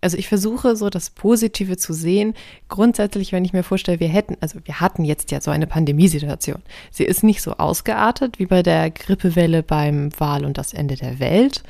Also 0.00 0.16
ich 0.16 0.28
versuche 0.28 0.76
so 0.76 0.90
das 0.90 1.10
Positive 1.10 1.76
zu 1.76 1.92
sehen. 1.92 2.34
Grundsätzlich, 2.68 3.32
wenn 3.32 3.44
ich 3.44 3.52
mir 3.52 3.62
vorstelle, 3.62 4.00
wir 4.00 4.08
hätten, 4.08 4.36
also 4.40 4.58
wir 4.64 4.80
hatten 4.80 5.04
jetzt 5.04 5.30
ja 5.30 5.40
so 5.40 5.50
eine 5.50 5.66
Pandemiesituation. 5.66 6.62
Sie 6.90 7.04
ist 7.04 7.22
nicht 7.22 7.42
so 7.42 7.52
ausgeartet 7.52 8.38
wie 8.38 8.46
bei 8.46 8.62
der 8.62 8.90
Grippewelle 8.90 9.62
beim 9.62 10.10
Wahl 10.18 10.44
und 10.44 10.58
das 10.58 10.72
Ende 10.72 10.96
der 10.96 11.18
Welt. 11.18 11.62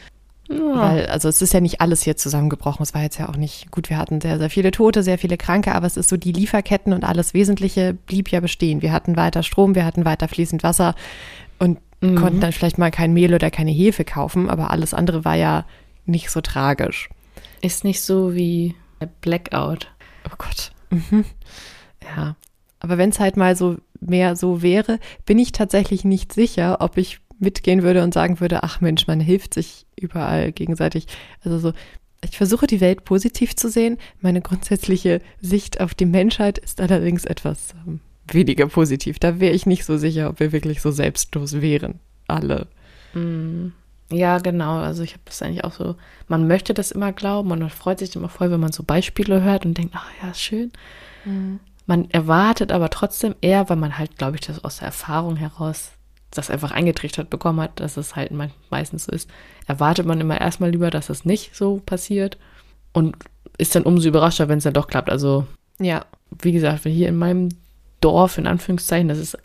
Ja. 0.51 0.59
Weil, 0.59 1.07
also 1.07 1.29
es 1.29 1.41
ist 1.43 1.55
ja 1.55 1.61
nicht 1.61 1.81
alles 1.81 2.03
hier 2.03 2.17
zusammengebrochen. 2.17 2.83
Es 2.83 2.93
war 2.93 3.03
jetzt 3.03 3.19
ja 3.19 3.29
auch 3.29 3.37
nicht 3.37 3.71
gut. 3.71 3.89
Wir 3.89 3.99
hatten 3.99 4.21
sehr, 4.21 4.39
sehr 4.39 4.51
viele 4.51 4.73
Tote, 4.73 5.03
sehr 5.03 5.19
viele 5.19 5.37
Kranke, 5.37 5.75
aber 5.75 5.87
es 5.87 5.97
ist 5.97 6.09
so, 6.09 6.17
die 6.17 6.33
Lieferketten 6.33 6.93
und 6.93 7.05
alles 7.05 7.35
Wesentliche 7.35 7.95
blieb 7.95 8.31
ja 8.31 8.41
bestehen. 8.41 8.83
Wir 8.83 8.93
hatten 8.93 9.17
weiter 9.17 9.43
Strom, 9.43 9.75
wir 9.75 9.85
hatten 9.85 10.05
weiter 10.05 10.27
fließend 10.27 10.63
Wasser 10.65 10.97
und 11.59 11.79
mhm. 12.01 12.17
konnten 12.17 12.41
dann 12.41 12.53
vielleicht 12.53 12.79
mal 12.79 12.91
kein 12.91 13.13
Mehl 13.13 13.33
oder 13.33 13.51
keine 13.51 13.71
Hefe 13.71 14.05
kaufen, 14.05 14.51
aber 14.51 14.71
alles 14.71 14.93
andere 14.93 15.25
war 15.25 15.37
ja 15.37 15.65
nicht 16.05 16.31
so 16.31 16.41
tragisch. 16.41 17.09
Ist 17.61 17.85
nicht 17.85 18.01
so 18.03 18.35
wie 18.35 18.75
Blackout. 19.20 19.90
Oh 20.27 20.37
Gott. 20.38 20.73
Mhm. 20.90 21.25
Ja. 22.03 22.37
Aber 22.81 22.99
wenn 22.99 23.11
es 23.11 23.20
halt 23.20 23.37
mal 23.37 23.57
so 23.57 23.77
mehr 24.01 24.37
so 24.37 24.62
wäre, 24.62 24.99
bin 25.27 25.38
ich 25.38 25.53
tatsächlich 25.53 26.05
nicht 26.05 26.33
sicher, 26.33 26.79
ob 26.81 26.96
ich 26.96 27.20
mitgehen 27.38 27.83
würde 27.83 28.03
und 28.03 28.14
sagen 28.14 28.40
würde, 28.40 28.62
ach 28.62 28.81
Mensch, 28.81 29.07
man 29.07 29.20
hilft 29.20 29.55
sich 29.55 29.87
überall 29.99 30.53
gegenseitig. 30.53 31.07
Also 31.44 31.59
so, 31.59 31.73
ich 32.23 32.37
versuche 32.37 32.66
die 32.66 32.81
Welt 32.81 33.05
positiv 33.05 33.57
zu 33.57 33.70
sehen. 33.70 33.99
Meine 34.20 34.42
grundsätzliche 34.42 35.20
Sicht 35.40 35.81
auf 35.81 35.94
die 35.94 36.07
Menschheit 36.07 36.59
ist 36.59 36.81
allerdings 36.81 37.25
etwas 37.25 37.75
ähm, 37.87 38.01
weniger 38.29 38.66
positiv. 38.66 39.18
Da 39.18 39.40
wäre 39.40 39.55
ich 39.55 39.66
nicht 39.66 39.85
so 39.85 39.96
sicher, 39.96 40.29
ob 40.29 40.40
wir 40.40 40.53
wirklich 40.53 40.81
so 40.81 40.90
selbstlos 40.90 41.61
wären. 41.61 41.99
Alle. 42.29 42.66
Mm. 43.14 43.68
Ja, 44.12 44.38
genau. 44.38 44.79
Also 44.79 45.03
ich 45.03 45.12
habe 45.12 45.23
das 45.25 45.40
eigentlich 45.42 45.64
auch 45.64 45.73
so, 45.73 45.96
man 46.29 46.49
möchte 46.49 46.75
das 46.75 46.90
immer 46.90 47.12
glauben 47.12 47.51
und 47.51 47.61
man 47.61 47.70
freut 47.70 48.01
sich 48.01 48.14
immer 48.16 48.29
voll, 48.29 48.51
wenn 48.51 48.61
man 48.61 48.73
so 48.73 48.83
Beispiele 48.83 49.42
hört 49.42 49.64
und 49.64 49.79
denkt, 49.79 49.94
ach 49.96 50.11
ja, 50.23 50.35
schön. 50.35 50.73
Mhm. 51.25 51.61
Man 51.87 52.11
erwartet 52.11 52.73
aber 52.73 52.90
trotzdem 52.90 53.35
eher, 53.40 53.68
weil 53.68 53.77
man 53.77 53.99
halt, 53.99 54.16
glaube 54.18 54.37
ich, 54.37 54.42
das 54.42 54.64
aus 54.64 54.79
der 54.79 54.87
Erfahrung 54.87 55.37
heraus 55.37 55.92
das 56.31 56.51
einfach 56.51 56.70
eingetrichtert 56.70 57.29
bekommen 57.29 57.61
hat, 57.61 57.81
dass 57.81 57.96
es 57.96 58.14
halt 58.14 58.31
meistens 58.70 59.05
so 59.05 59.12
ist, 59.12 59.29
erwartet 59.66 60.07
man 60.07 60.20
immer 60.20 60.40
erstmal 60.40 60.70
lieber, 60.70 60.90
dass 60.90 61.11
es 61.11 61.25
nicht 61.25 61.57
so 61.57 61.83
passiert 61.85 62.38
und 62.92 63.16
ist 63.59 63.75
dann 63.75 63.83
umso 63.83 64.09
überraschter, 64.09 64.49
wenn 64.49 64.59
es 64.59 64.64
dann 64.64 64.75
doch 64.75 64.87
klappt. 64.87 65.11
Also, 65.11 65.46
ja, 65.81 66.05
wie 66.40 66.53
gesagt, 66.53 66.85
hier 66.85 67.09
in 67.09 67.16
meinem 67.16 67.49
Dorf, 68.01 68.38
in 68.38 68.46
Anführungszeichen, 68.46 69.09
das 69.09 69.18
ist 69.18 69.37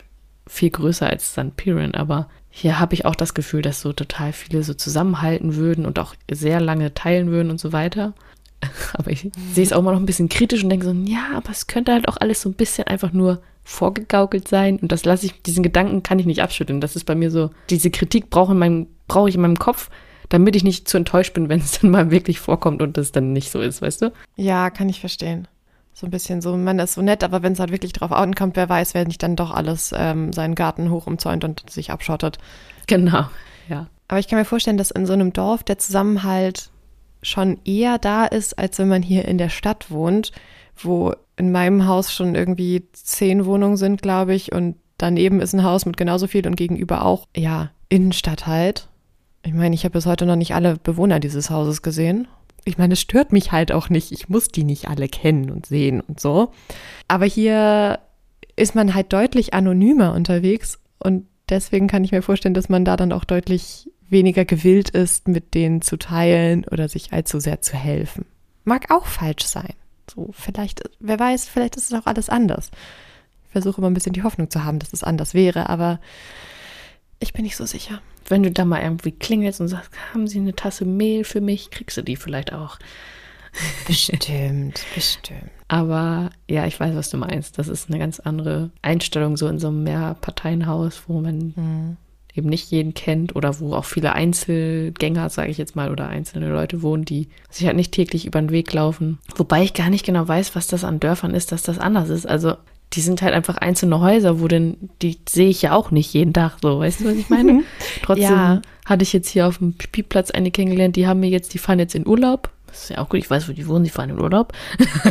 viel 0.47 0.69
größer 0.69 1.07
als 1.07 1.31
St. 1.31 1.55
Piran, 1.55 1.95
aber 1.95 2.29
hier 2.57 2.79
habe 2.79 2.93
ich 2.93 3.03
auch 3.03 3.15
das 3.15 3.33
Gefühl, 3.33 3.61
dass 3.61 3.81
so 3.81 3.91
total 3.91 4.31
viele 4.31 4.63
so 4.63 4.73
zusammenhalten 4.73 5.57
würden 5.57 5.85
und 5.85 5.99
auch 5.99 6.15
sehr 6.31 6.61
lange 6.61 6.93
teilen 6.93 7.29
würden 7.29 7.49
und 7.51 7.59
so 7.59 7.73
weiter. 7.73 8.13
Aber 8.93 9.11
ich 9.11 9.29
sehe 9.53 9.63
es 9.65 9.73
auch 9.73 9.81
mal 9.81 9.91
noch 9.91 9.99
ein 9.99 10.05
bisschen 10.05 10.29
kritisch 10.29 10.63
und 10.63 10.69
denke 10.69 10.85
so, 10.85 10.93
ja, 10.93 11.31
aber 11.35 11.49
es 11.49 11.67
könnte 11.67 11.91
halt 11.91 12.07
auch 12.07 12.15
alles 12.15 12.41
so 12.41 12.47
ein 12.47 12.53
bisschen 12.53 12.87
einfach 12.87 13.11
nur 13.11 13.41
vorgegaukelt 13.65 14.47
sein. 14.47 14.79
Und 14.79 14.93
das 14.93 15.03
lasse 15.03 15.25
ich, 15.25 15.41
diesen 15.41 15.63
Gedanken 15.63 16.01
kann 16.01 16.17
ich 16.17 16.25
nicht 16.25 16.41
abschütteln. 16.41 16.79
Das 16.79 16.95
ist 16.95 17.03
bei 17.03 17.13
mir 17.13 17.29
so, 17.29 17.49
diese 17.69 17.91
Kritik 17.91 18.29
brauche, 18.29 18.55
brauche 19.09 19.27
ich 19.27 19.35
in 19.35 19.41
meinem 19.41 19.59
Kopf, 19.59 19.89
damit 20.29 20.55
ich 20.55 20.63
nicht 20.63 20.87
zu 20.87 20.95
enttäuscht 20.95 21.33
bin, 21.33 21.49
wenn 21.49 21.59
es 21.59 21.79
dann 21.79 21.91
mal 21.91 22.09
wirklich 22.09 22.39
vorkommt 22.39 22.81
und 22.81 22.95
das 22.95 23.11
dann 23.11 23.33
nicht 23.33 23.51
so 23.51 23.59
ist, 23.59 23.81
weißt 23.81 24.01
du? 24.03 24.13
Ja, 24.37 24.69
kann 24.69 24.87
ich 24.87 25.01
verstehen 25.01 25.49
so 25.95 26.05
ein 26.05 26.11
bisschen 26.11 26.41
so, 26.41 26.55
man 26.57 26.77
ist 26.79 26.93
so 26.93 27.01
nett, 27.01 27.23
aber 27.23 27.41
wenn 27.41 27.53
es 27.53 27.59
halt 27.59 27.71
wirklich 27.71 27.93
drauf 27.93 28.11
ankommt, 28.11 28.57
wer 28.57 28.67
weiß, 28.67 28.93
wer 28.93 29.07
nicht 29.07 29.23
dann 29.23 29.37
doch 29.37 29.51
alles 29.51 29.93
ähm, 29.97 30.33
seinen 30.33 30.53
Garten 30.53 30.91
hoch 30.91 31.07
umzäunt 31.07 31.45
und 31.45 31.69
sich 31.69 31.89
abschottet. 31.89 32.37
Genau, 32.85 33.27
ja. 33.69 33.87
Aber 34.09 34.19
ich 34.19 34.27
kann 34.27 34.37
mir 34.37 34.45
vorstellen, 34.45 34.77
dass 34.77 34.91
in 34.91 35.05
so 35.05 35.13
einem 35.13 35.31
Dorf 35.31 35.63
der 35.63 35.77
Zusammenhalt 35.77 36.69
schon 37.23 37.59
eher 37.63 37.97
da 37.97 38.25
ist, 38.25 38.59
als 38.59 38.77
wenn 38.77 38.89
man 38.89 39.01
hier 39.01 39.25
in 39.25 39.37
der 39.37 39.47
Stadt 39.47 39.89
wohnt, 39.89 40.33
wo 40.75 41.13
in 41.37 41.53
meinem 41.53 41.87
Haus 41.87 42.13
schon 42.13 42.35
irgendwie 42.35 42.83
zehn 42.91 43.45
Wohnungen 43.45 43.77
sind, 43.77 44.01
glaube 44.01 44.35
ich, 44.35 44.51
und 44.51 44.75
daneben 44.97 45.39
ist 45.39 45.53
ein 45.53 45.63
Haus 45.63 45.85
mit 45.85 45.95
genauso 45.95 46.27
viel 46.27 46.45
und 46.45 46.57
gegenüber 46.57 47.05
auch, 47.05 47.25
ja, 47.35 47.71
Innenstadt 47.87 48.47
halt. 48.47 48.89
Ich 49.43 49.53
meine, 49.53 49.73
ich 49.73 49.85
habe 49.85 49.93
bis 49.93 50.05
heute 50.05 50.25
noch 50.25 50.35
nicht 50.35 50.55
alle 50.55 50.75
Bewohner 50.75 51.21
dieses 51.21 51.49
Hauses 51.49 51.81
gesehen 51.81 52.27
ich 52.65 52.77
meine, 52.77 52.93
es 52.93 53.01
stört 53.01 53.31
mich 53.31 53.51
halt 53.51 53.71
auch 53.71 53.89
nicht. 53.89 54.11
Ich 54.11 54.27
muss 54.27 54.47
die 54.47 54.63
nicht 54.63 54.89
alle 54.89 55.07
kennen 55.07 55.51
und 55.51 55.67
sehen 55.67 56.01
und 56.01 56.19
so. 56.19 56.51
Aber 57.07 57.25
hier 57.25 57.99
ist 58.55 58.75
man 58.75 58.93
halt 58.93 59.13
deutlich 59.13 59.53
anonymer 59.53 60.13
unterwegs 60.13 60.79
und 60.99 61.27
deswegen 61.49 61.87
kann 61.87 62.03
ich 62.03 62.11
mir 62.11 62.23
vorstellen, 62.23 62.55
dass 62.55 62.67
man 62.67 62.83
da 62.83 62.97
dann 62.97 63.11
auch 63.11 63.23
deutlich 63.23 63.89
weniger 64.09 64.45
gewillt 64.45 64.89
ist, 64.89 65.27
mit 65.27 65.53
denen 65.53 65.81
zu 65.81 65.97
teilen 65.97 66.65
oder 66.65 66.89
sich 66.89 67.13
allzu 67.13 67.39
sehr 67.39 67.61
zu 67.61 67.77
helfen. 67.77 68.25
Mag 68.63 68.89
auch 68.89 69.05
falsch 69.05 69.45
sein. 69.45 69.73
So, 70.09 70.29
vielleicht, 70.31 70.83
wer 70.99 71.19
weiß, 71.19 71.47
vielleicht 71.47 71.75
ist 71.75 71.91
es 71.91 71.99
auch 71.99 72.05
alles 72.05 72.29
anders. 72.29 72.71
Ich 73.45 73.51
versuche 73.51 73.79
immer 73.79 73.89
ein 73.89 73.93
bisschen 73.93 74.13
die 74.13 74.23
Hoffnung 74.23 74.49
zu 74.49 74.63
haben, 74.63 74.79
dass 74.79 74.93
es 74.93 75.03
anders 75.03 75.33
wäre, 75.33 75.69
aber 75.69 75.99
ich 77.25 77.33
bin 77.33 77.43
nicht 77.43 77.57
so 77.57 77.65
sicher. 77.65 78.01
Wenn 78.27 78.43
du 78.43 78.51
da 78.51 78.65
mal 78.65 78.81
irgendwie 78.81 79.11
klingelst 79.11 79.59
und 79.59 79.67
sagst, 79.67 79.91
haben 80.13 80.27
Sie 80.27 80.39
eine 80.39 80.55
Tasse 80.55 80.85
Mehl 80.85 81.23
für 81.23 81.41
mich, 81.41 81.71
kriegst 81.71 81.97
du 81.97 82.01
die 82.01 82.15
vielleicht 82.15 82.53
auch. 82.53 82.77
Bestimmt, 83.87 84.81
bestimmt. 84.93 85.49
Aber 85.69 86.29
ja, 86.49 86.65
ich 86.67 86.77
weiß, 86.77 86.93
was 86.93 87.09
du 87.09 87.15
meinst. 87.15 87.57
Das 87.57 87.69
ist 87.69 87.89
eine 87.89 87.99
ganz 87.99 88.19
andere 88.19 88.69
Einstellung, 88.81 89.37
so 89.37 89.47
in 89.47 89.59
so 89.59 89.69
einem 89.69 89.83
Mehrparteienhaus, 89.83 91.03
wo 91.07 91.21
man 91.21 91.53
mhm. 91.55 91.97
eben 92.33 92.49
nicht 92.49 92.69
jeden 92.69 92.93
kennt 92.93 93.33
oder 93.33 93.57
wo 93.61 93.73
auch 93.73 93.85
viele 93.85 94.11
Einzelgänger, 94.11 95.29
sage 95.29 95.51
ich 95.51 95.57
jetzt 95.57 95.75
mal, 95.75 95.89
oder 95.89 96.09
einzelne 96.09 96.49
Leute 96.49 96.81
wohnen, 96.81 97.05
die 97.05 97.29
sich 97.49 97.65
halt 97.65 97.77
nicht 97.77 97.93
täglich 97.93 98.25
über 98.25 98.41
den 98.41 98.51
Weg 98.51 98.73
laufen. 98.73 99.19
Wobei 99.37 99.63
ich 99.63 99.73
gar 99.73 99.89
nicht 99.89 100.05
genau 100.05 100.27
weiß, 100.27 100.53
was 100.55 100.67
das 100.67 100.83
an 100.83 100.99
Dörfern 100.99 101.33
ist, 101.33 101.53
dass 101.53 101.63
das 101.63 101.79
anders 101.79 102.09
ist. 102.09 102.27
Also 102.27 102.57
die 102.95 103.01
sind 103.01 103.21
halt 103.21 103.33
einfach 103.33 103.57
einzelne 103.57 103.99
Häuser, 103.99 104.39
wo 104.39 104.47
denn, 104.47 104.89
die 105.01 105.17
sehe 105.27 105.49
ich 105.49 105.61
ja 105.61 105.73
auch 105.73 105.91
nicht 105.91 106.13
jeden 106.13 106.33
Tag 106.33 106.57
so, 106.61 106.79
weißt 106.79 107.01
du, 107.01 107.05
was 107.05 107.15
ich 107.15 107.29
meine? 107.29 107.63
Trotzdem 108.03 108.23
ja. 108.23 108.61
hatte 108.85 109.03
ich 109.03 109.13
jetzt 109.13 109.27
hier 109.27 109.47
auf 109.47 109.57
dem 109.57 109.75
Spielplatz 109.81 110.31
eine 110.31 110.51
kennengelernt, 110.51 110.95
die 110.95 111.07
haben 111.07 111.19
mir 111.19 111.29
jetzt, 111.29 111.53
die 111.53 111.57
fahren 111.57 111.79
jetzt 111.79 111.95
in 111.95 112.07
Urlaub. 112.07 112.49
Das 112.67 112.83
ist 112.83 112.89
ja 112.89 112.97
auch 112.99 113.09
gut, 113.09 113.19
ich 113.19 113.29
weiß, 113.29 113.47
wo 113.47 113.53
die 113.53 113.67
wohnen, 113.67 113.83
die 113.83 113.89
fahren 113.89 114.09
in 114.09 114.21
Urlaub. 114.21 114.53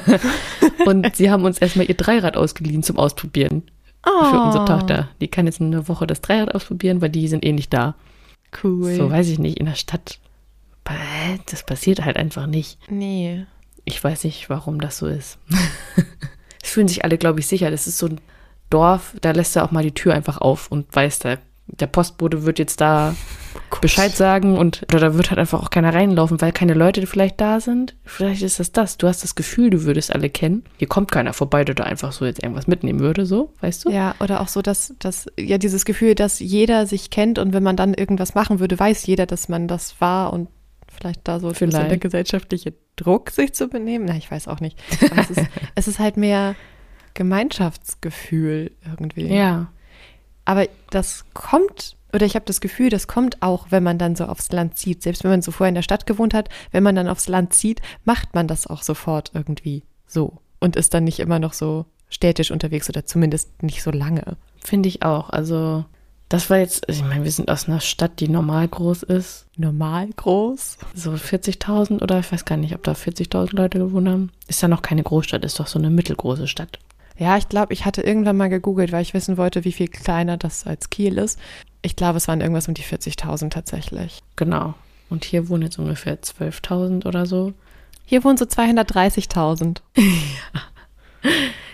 und 0.86 1.14
sie 1.16 1.30
haben 1.30 1.44
uns 1.44 1.58
erstmal 1.58 1.88
ihr 1.88 1.94
Dreirad 1.94 2.36
ausgeliehen 2.36 2.82
zum 2.82 2.98
Ausprobieren. 2.98 3.62
Oh. 4.06 4.24
Für 4.24 4.40
unsere 4.40 4.64
Tochter. 4.66 5.08
Die 5.20 5.28
kann 5.28 5.46
jetzt 5.46 5.60
eine 5.60 5.88
Woche 5.88 6.06
das 6.06 6.20
Dreirad 6.20 6.54
ausprobieren, 6.54 7.00
weil 7.00 7.10
die 7.10 7.28
sind 7.28 7.44
eh 7.44 7.52
nicht 7.52 7.72
da. 7.72 7.94
Cool. 8.62 8.94
So 8.94 9.10
weiß 9.10 9.28
ich 9.28 9.38
nicht, 9.38 9.58
in 9.58 9.66
der 9.66 9.74
Stadt. 9.74 10.18
Das 11.46 11.64
passiert 11.64 12.04
halt 12.04 12.16
einfach 12.16 12.46
nicht. 12.46 12.78
Nee. 12.90 13.46
Ich 13.86 14.02
weiß 14.02 14.24
nicht, 14.24 14.50
warum 14.50 14.80
das 14.80 14.98
so 14.98 15.06
ist. 15.06 15.38
es 16.64 16.70
fühlen 16.70 16.88
sich 16.88 17.04
alle, 17.04 17.18
glaube 17.18 17.40
ich, 17.40 17.46
sicher. 17.46 17.70
Das 17.70 17.86
ist 17.86 17.98
so 17.98 18.06
ein 18.06 18.20
Dorf, 18.70 19.14
da 19.20 19.30
lässt 19.32 19.54
er 19.54 19.64
auch 19.64 19.70
mal 19.70 19.84
die 19.84 19.92
Tür 19.94 20.14
einfach 20.14 20.38
auf 20.38 20.72
und 20.72 20.86
weiß, 20.94 21.20
der, 21.20 21.38
der 21.66 21.86
Postbote 21.86 22.44
wird 22.44 22.58
jetzt 22.58 22.80
da 22.80 23.14
oh 23.70 23.76
Bescheid 23.80 24.16
sagen 24.16 24.56
und 24.56 24.82
oder 24.88 24.98
da 24.98 25.14
wird 25.14 25.30
halt 25.30 25.38
einfach 25.38 25.62
auch 25.62 25.68
keiner 25.68 25.94
reinlaufen, 25.94 26.40
weil 26.40 26.52
keine 26.52 26.72
Leute 26.72 27.06
vielleicht 27.06 27.38
da 27.40 27.60
sind. 27.60 27.94
Vielleicht 28.04 28.42
ist 28.42 28.58
das 28.58 28.72
das. 28.72 28.96
Du 28.96 29.06
hast 29.06 29.22
das 29.22 29.34
Gefühl, 29.34 29.70
du 29.70 29.84
würdest 29.84 30.12
alle 30.12 30.30
kennen. 30.30 30.64
Hier 30.78 30.88
kommt 30.88 31.12
keiner 31.12 31.34
vorbei, 31.34 31.64
der 31.64 31.74
da 31.74 31.84
einfach 31.84 32.12
so 32.12 32.24
jetzt 32.24 32.42
irgendwas 32.42 32.66
mitnehmen 32.66 33.00
würde, 33.00 33.26
so, 33.26 33.52
weißt 33.60 33.84
du? 33.84 33.90
Ja, 33.90 34.14
oder 34.20 34.40
auch 34.40 34.48
so, 34.48 34.62
dass, 34.62 34.94
dass 34.98 35.26
ja 35.38 35.58
dieses 35.58 35.84
Gefühl, 35.84 36.14
dass 36.14 36.40
jeder 36.40 36.86
sich 36.86 37.10
kennt 37.10 37.38
und 37.38 37.52
wenn 37.52 37.62
man 37.62 37.76
dann 37.76 37.92
irgendwas 37.92 38.34
machen 38.34 38.58
würde, 38.58 38.78
weiß 38.78 39.06
jeder, 39.06 39.26
dass 39.26 39.50
man 39.50 39.68
das 39.68 40.00
war 40.00 40.32
und 40.32 40.48
vielleicht 40.94 41.26
da 41.26 41.40
so 41.40 41.52
vielleicht 41.52 41.90
der 41.90 41.98
gesellschaftliche 41.98 42.74
Druck, 42.96 43.30
sich 43.30 43.52
zu 43.52 43.68
benehmen. 43.68 44.06
Na, 44.06 44.16
ich 44.16 44.30
weiß 44.30 44.48
auch 44.48 44.60
nicht. 44.60 44.78
Es, 45.16 45.30
ist, 45.30 45.46
es 45.74 45.88
ist 45.88 45.98
halt 45.98 46.16
mehr 46.16 46.54
Gemeinschaftsgefühl 47.14 48.72
irgendwie. 48.84 49.26
Ja. 49.26 49.72
Aber 50.44 50.66
das 50.90 51.24
kommt, 51.32 51.96
oder 52.12 52.26
ich 52.26 52.34
habe 52.34 52.44
das 52.44 52.60
Gefühl, 52.60 52.90
das 52.90 53.06
kommt 53.06 53.42
auch, 53.42 53.68
wenn 53.70 53.82
man 53.82 53.98
dann 53.98 54.16
so 54.16 54.26
aufs 54.26 54.52
Land 54.52 54.76
zieht. 54.76 55.02
Selbst 55.02 55.24
wenn 55.24 55.30
man 55.30 55.42
so 55.42 55.52
vorher 55.52 55.70
in 55.70 55.74
der 55.74 55.82
Stadt 55.82 56.06
gewohnt 56.06 56.34
hat, 56.34 56.48
wenn 56.70 56.82
man 56.82 56.94
dann 56.94 57.08
aufs 57.08 57.28
Land 57.28 57.54
zieht, 57.54 57.80
macht 58.04 58.34
man 58.34 58.48
das 58.48 58.66
auch 58.66 58.82
sofort 58.82 59.30
irgendwie 59.34 59.84
so 60.06 60.38
und 60.60 60.76
ist 60.76 60.94
dann 60.94 61.04
nicht 61.04 61.20
immer 61.20 61.38
noch 61.38 61.52
so 61.52 61.86
städtisch 62.08 62.50
unterwegs 62.50 62.88
oder 62.88 63.04
zumindest 63.06 63.62
nicht 63.62 63.82
so 63.82 63.90
lange. 63.90 64.36
Finde 64.62 64.88
ich 64.88 65.02
auch. 65.02 65.30
Also 65.30 65.84
das 66.28 66.50
war 66.50 66.58
jetzt, 66.58 66.84
ich 66.88 67.02
meine, 67.02 67.24
wir 67.24 67.30
sind 67.30 67.50
aus 67.50 67.68
einer 67.68 67.80
Stadt, 67.80 68.20
die 68.20 68.28
normal 68.28 68.66
groß 68.66 69.02
ist. 69.04 69.46
Normal 69.56 70.08
groß? 70.16 70.78
So 70.94 71.12
40.000 71.12 72.02
oder 72.02 72.20
ich 72.20 72.32
weiß 72.32 72.44
gar 72.44 72.56
nicht, 72.56 72.74
ob 72.74 72.82
da 72.82 72.92
40.000 72.92 73.54
Leute 73.54 73.78
gewohnt 73.78 74.08
haben. 74.08 74.30
Ist 74.48 74.62
ja 74.62 74.68
noch 74.68 74.82
keine 74.82 75.02
Großstadt, 75.02 75.44
ist 75.44 75.60
doch 75.60 75.66
so 75.66 75.78
eine 75.78 75.90
mittelgroße 75.90 76.48
Stadt. 76.48 76.78
Ja, 77.16 77.36
ich 77.36 77.48
glaube, 77.48 77.72
ich 77.72 77.84
hatte 77.84 78.02
irgendwann 78.02 78.36
mal 78.36 78.48
gegoogelt, 78.48 78.90
weil 78.90 79.02
ich 79.02 79.14
wissen 79.14 79.36
wollte, 79.36 79.64
wie 79.64 79.72
viel 79.72 79.88
kleiner 79.88 80.36
das 80.36 80.66
als 80.66 80.90
Kiel 80.90 81.18
ist. 81.18 81.38
Ich 81.82 81.94
glaube, 81.94 82.16
es 82.16 82.26
waren 82.26 82.40
irgendwas 82.40 82.66
um 82.66 82.74
die 82.74 82.82
40.000 82.82 83.50
tatsächlich. 83.50 84.22
Genau. 84.36 84.74
Und 85.10 85.24
hier 85.24 85.48
wohnen 85.48 85.62
jetzt 85.62 85.78
ungefähr 85.78 86.20
12.000 86.20 87.06
oder 87.06 87.26
so. 87.26 87.52
Hier 88.06 88.24
wohnen 88.24 88.36
so 88.36 88.46
230.000. 88.46 89.78
ja. 89.96 90.02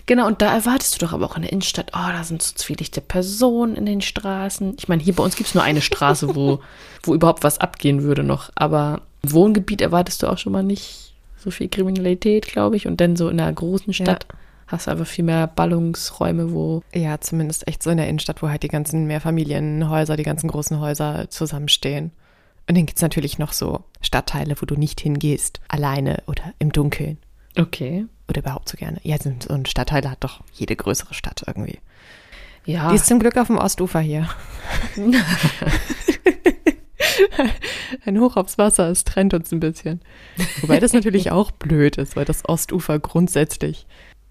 Genau, 0.06 0.26
und 0.26 0.42
da 0.42 0.52
erwartest 0.52 0.94
du 0.94 1.06
doch 1.06 1.12
aber 1.12 1.26
auch 1.26 1.36
in 1.36 1.42
der 1.42 1.52
Innenstadt, 1.52 1.92
oh, 1.94 2.10
da 2.12 2.24
sind 2.24 2.42
so 2.42 2.54
zwielichte 2.56 3.00
Personen 3.00 3.76
in 3.76 3.86
den 3.86 4.00
Straßen. 4.00 4.74
Ich 4.76 4.88
meine, 4.88 5.02
hier 5.02 5.14
bei 5.14 5.22
uns 5.22 5.36
gibt 5.36 5.48
es 5.48 5.54
nur 5.54 5.62
eine 5.62 5.80
Straße, 5.80 6.34
wo, 6.34 6.60
wo 7.04 7.14
überhaupt 7.14 7.44
was 7.44 7.58
abgehen 7.58 8.02
würde 8.02 8.24
noch. 8.24 8.50
Aber 8.56 9.02
im 9.22 9.32
Wohngebiet 9.32 9.80
erwartest 9.80 10.22
du 10.22 10.26
auch 10.26 10.38
schon 10.38 10.52
mal 10.52 10.64
nicht 10.64 11.14
so 11.36 11.50
viel 11.50 11.68
Kriminalität, 11.68 12.46
glaube 12.46 12.76
ich. 12.76 12.86
Und 12.86 13.00
dann 13.00 13.14
so 13.14 13.28
in 13.28 13.40
einer 13.40 13.52
großen 13.52 13.92
Stadt 13.92 14.26
ja. 14.28 14.38
hast 14.66 14.86
du 14.86 14.90
einfach 14.90 15.06
viel 15.06 15.24
mehr 15.24 15.46
Ballungsräume, 15.46 16.52
wo. 16.52 16.82
Ja, 16.92 17.20
zumindest 17.20 17.68
echt 17.68 17.82
so 17.82 17.90
in 17.90 17.98
der 17.98 18.08
Innenstadt, 18.08 18.42
wo 18.42 18.48
halt 18.48 18.62
die 18.62 18.68
ganzen 18.68 19.06
Mehrfamilienhäuser, 19.06 20.16
die 20.16 20.24
ganzen 20.24 20.48
großen 20.48 20.80
Häuser 20.80 21.30
zusammenstehen. 21.30 22.10
Und 22.68 22.76
dann 22.76 22.86
gibt 22.86 22.98
es 22.98 23.02
natürlich 23.02 23.38
noch 23.38 23.52
so 23.52 23.84
Stadtteile, 24.00 24.54
wo 24.60 24.66
du 24.66 24.74
nicht 24.74 25.00
hingehst, 25.00 25.60
alleine 25.68 26.22
oder 26.26 26.52
im 26.58 26.72
Dunkeln. 26.72 27.18
Okay. 27.56 28.06
Oder 28.30 28.40
überhaupt 28.42 28.68
so 28.68 28.76
gerne. 28.76 29.00
Ja, 29.02 29.16
so 29.20 29.30
ein 29.52 29.66
Stadtteil 29.66 30.08
hat 30.08 30.22
doch 30.22 30.40
jede 30.52 30.76
größere 30.76 31.14
Stadt 31.14 31.42
irgendwie. 31.48 31.80
Ja. 32.64 32.90
Die 32.90 32.94
ist 32.94 33.06
zum 33.06 33.18
Glück 33.18 33.36
auf 33.36 33.48
dem 33.48 33.58
Ostufer 33.58 33.98
hier. 33.98 34.28
ein 38.06 38.20
Hoch 38.20 38.36
aufs 38.36 38.56
Wasser, 38.56 38.88
es 38.88 39.02
trennt 39.02 39.34
uns 39.34 39.50
ein 39.50 39.58
bisschen. 39.58 40.00
Wobei 40.60 40.78
das 40.78 40.92
natürlich 40.92 41.32
auch 41.32 41.50
blöd 41.50 41.96
ist, 41.96 42.14
weil 42.14 42.24
das 42.24 42.48
Ostufer 42.48 43.00
grundsätzlich. 43.00 43.88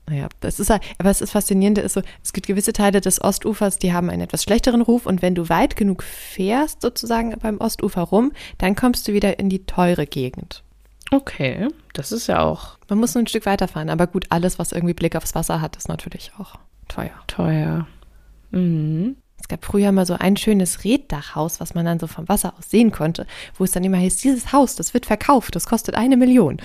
Naja, 0.08 0.30
das 0.40 0.62
ist 0.62 0.72
aber 0.72 1.10
es 1.10 1.20
ist 1.20 1.32
faszinierende 1.32 1.82
ist 1.82 1.94
so, 1.94 2.02
es 2.24 2.32
gibt 2.32 2.48
gewisse 2.48 2.72
Teile 2.72 3.02
des 3.02 3.22
Ostufers, 3.22 3.80
die 3.80 3.92
haben 3.92 4.10
einen 4.10 4.22
etwas 4.22 4.44
schlechteren 4.44 4.82
Ruf 4.82 5.06
und 5.06 5.22
wenn 5.22 5.36
du 5.36 5.50
weit 5.50 5.76
genug 5.76 6.04
fährst, 6.04 6.82
sozusagen 6.82 7.38
beim 7.38 7.60
Ostufer 7.60 8.04
rum, 8.04 8.32
dann 8.60 8.76
kommst 8.76 9.10
du 9.10 9.14
wieder 9.14 9.40
in 9.40 9.50
die 9.50 9.66
teure 9.66 10.08
Gegend. 10.08 10.64
Okay, 11.12 11.68
das 11.94 12.12
ist 12.12 12.28
ja 12.28 12.42
auch. 12.42 12.78
Man 12.88 13.00
muss 13.00 13.16
nur 13.16 13.24
ein 13.24 13.28
Stück 13.28 13.46
weiterfahren, 13.46 13.90
aber 13.90 14.08
gut, 14.08 14.28
alles, 14.30 14.60
was 14.60 14.72
irgendwie 14.72 14.94
Blick 14.94 15.16
aufs 15.16 15.36
Wasser 15.36 15.62
hat, 15.62 15.76
ist 15.76 15.90
natürlich 15.90 16.32
auch 16.38 16.56
teuer. 16.88 17.12
Teuer. 17.28 17.88
Mhm. 18.52 19.16
Es 19.40 19.48
gab 19.48 19.66
früher 19.66 19.92
mal 19.92 20.06
so 20.06 20.16
ein 20.16 20.38
schönes 20.38 20.84
Reddachhaus, 20.84 21.60
was 21.60 21.74
man 21.74 21.86
dann 21.86 22.00
so 22.00 22.08
vom 22.08 22.28
Wasser 22.28 22.54
aus 22.58 22.70
sehen 22.70 22.92
konnte, 22.92 23.26
wo 23.58 23.64
es 23.64 23.72
dann 23.72 23.84
immer 23.84 23.98
hieß, 23.98 24.18
dieses 24.18 24.52
Haus, 24.52 24.76
das 24.76 24.94
wird 24.94 25.06
verkauft, 25.06 25.56
das 25.56 25.66
kostet 25.66 25.96
eine 25.96 26.18
Million. 26.18 26.58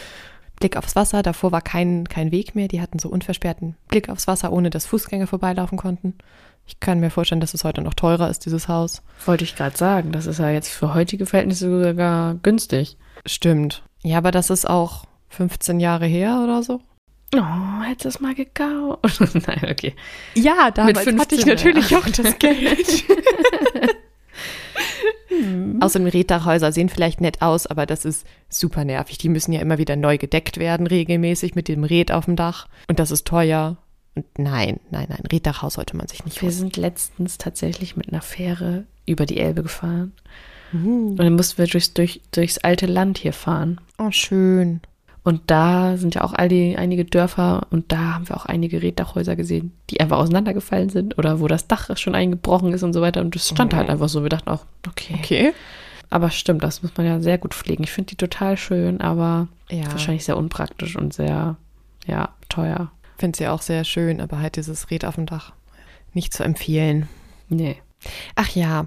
Blick 0.59 0.76
aufs 0.76 0.97
Wasser, 0.97 1.22
davor 1.22 1.53
war 1.53 1.62
kein, 1.62 2.09
kein 2.09 2.30
Weg 2.32 2.55
mehr, 2.55 2.68
die 2.68 2.80
hatten 2.80 2.99
so 2.99 3.09
unversperrten 3.09 3.76
Blick 3.88 4.09
aufs 4.09 4.26
Wasser, 4.26 4.53
ohne 4.53 4.70
dass 4.70 4.86
Fußgänger 4.86 5.26
vorbeilaufen 5.26 5.78
konnten. 5.78 6.14
Ich 6.66 6.80
kann 6.80 7.01
mir 7.01 7.11
vorstellen, 7.11 7.40
dass 7.40 7.55
es 7.55 7.64
heute 7.64 7.82
noch 7.82 7.95
teurer 7.95 8.30
ist, 8.30 8.47
dieses 8.47 8.68
Haus. 8.68 9.03
Wollte 9.26 9.45
ich 9.45 9.57
gerade 9.57 9.76
sagen, 9.76 10.12
das 10.12 10.26
ist 10.26 10.38
ja 10.38 10.51
jetzt 10.51 10.68
für 10.68 10.95
heutige 10.95 11.26
Verhältnisse 11.26 11.68
sogar 11.68 12.34
günstig. 12.36 12.97
Stimmt. 13.26 13.82
Ja, 14.05 14.18
aber 14.18 14.30
das 14.30 14.50
ist 14.50 14.68
auch 14.68 15.07
15 15.30 15.80
Jahre 15.80 16.07
her 16.07 16.40
oder 16.44 16.62
so. 16.62 16.80
Oh, 17.34 17.82
hättest 17.82 18.05
du 18.05 18.09
es 18.11 18.20
mal 18.20 18.34
gekauft. 18.34 19.20
Nein, 19.46 19.66
okay. 19.70 19.94
Ja, 20.34 20.70
damals 20.70 21.07
hatte 21.07 21.34
ich 21.34 21.46
natürlich 21.46 21.90
ja. 21.90 21.98
auch 21.98 22.07
das 22.07 22.38
Geld. 22.38 23.05
hm. 25.28 25.78
Außerdem 25.82 26.07
Reddachhäuser 26.07 26.70
sehen 26.70 26.90
vielleicht 26.90 27.20
nett 27.20 27.42
aus, 27.42 27.66
aber 27.66 27.86
das 27.86 28.05
ist 28.05 28.26
super 28.48 28.84
nervig. 28.84 29.18
Die 29.18 29.28
müssen 29.28 29.52
ja 29.52 29.61
immer 29.61 29.78
wieder 29.78 29.96
neu 29.96 30.18
gedeckt 30.18 30.59
werden, 30.59 30.86
regelmäßig 30.86 31.55
mit 31.55 31.66
dem 31.66 31.82
Red 31.82 32.12
auf 32.12 32.26
dem 32.26 32.36
Dach. 32.36 32.68
Und 32.86 33.00
das 33.00 33.11
ist 33.11 33.26
teuer. 33.26 33.78
Und 34.14 34.26
nein, 34.38 34.78
nein, 34.90 35.07
nein, 35.09 35.24
Reddachhaus 35.32 35.74
sollte 35.74 35.96
man 35.96 36.07
sich 36.07 36.24
nicht 36.24 36.40
Wir 36.40 36.50
holen. 36.50 36.59
sind 36.59 36.76
letztens 36.76 37.38
tatsächlich 37.38 37.96
mit 37.96 38.12
einer 38.12 38.22
Fähre 38.22 38.84
über 39.07 39.26
die 39.26 39.38
Elbe 39.38 39.64
gefahren. 39.64 40.12
Mhm. 40.74 41.10
Und 41.10 41.18
dann 41.18 41.36
mussten 41.36 41.58
wir 41.58 41.66
durchs, 41.66 41.94
durch, 41.94 42.20
durchs 42.32 42.58
alte 42.58 42.86
Land 42.86 43.18
hier 43.18 43.32
fahren. 43.32 43.80
Oh, 43.98 44.10
schön. 44.10 44.80
Und 45.22 45.40
da 45.46 45.96
sind 45.96 46.14
ja 46.14 46.22
auch 46.22 46.34
all 46.34 46.50
die, 46.50 46.76
einige 46.76 47.06
Dörfer 47.06 47.66
und 47.70 47.90
da 47.90 48.14
haben 48.14 48.28
wir 48.28 48.36
auch 48.36 48.44
einige 48.44 48.82
Reddachhäuser 48.82 49.36
gesehen, 49.36 49.72
die 49.88 50.00
einfach 50.00 50.18
auseinandergefallen 50.18 50.90
sind 50.90 51.16
oder 51.16 51.40
wo 51.40 51.48
das 51.48 51.66
Dach 51.66 51.96
schon 51.96 52.14
eingebrochen 52.14 52.74
ist 52.74 52.82
und 52.82 52.92
so 52.92 53.00
weiter. 53.00 53.22
Und 53.22 53.34
das 53.34 53.48
stand 53.48 53.72
mhm. 53.72 53.76
halt 53.78 53.88
einfach 53.88 54.10
so. 54.10 54.22
Wir 54.22 54.28
dachten 54.28 54.50
auch, 54.50 54.66
okay. 54.86 55.14
Okay. 55.18 55.52
Aber 56.10 56.30
stimmt, 56.30 56.62
das 56.62 56.82
muss 56.82 56.92
man 56.96 57.06
ja 57.06 57.20
sehr 57.20 57.38
gut 57.38 57.54
pflegen. 57.54 57.84
Ich 57.84 57.90
finde 57.90 58.10
die 58.10 58.16
total 58.16 58.58
schön, 58.58 59.00
aber 59.00 59.48
ja. 59.70 59.90
wahrscheinlich 59.90 60.26
sehr 60.26 60.36
unpraktisch 60.36 60.94
und 60.94 61.14
sehr, 61.14 61.56
ja, 62.06 62.28
teuer. 62.50 62.92
Finde 63.16 63.38
sie 63.38 63.48
auch 63.48 63.62
sehr 63.62 63.84
schön, 63.84 64.20
aber 64.20 64.40
halt 64.40 64.56
dieses 64.56 64.90
Red 64.90 65.06
auf 65.06 65.14
dem 65.14 65.24
Dach 65.24 65.52
nicht 66.12 66.34
zu 66.34 66.44
empfehlen. 66.44 67.08
Nee. 67.48 67.76
Ach 68.34 68.50
ja, 68.50 68.84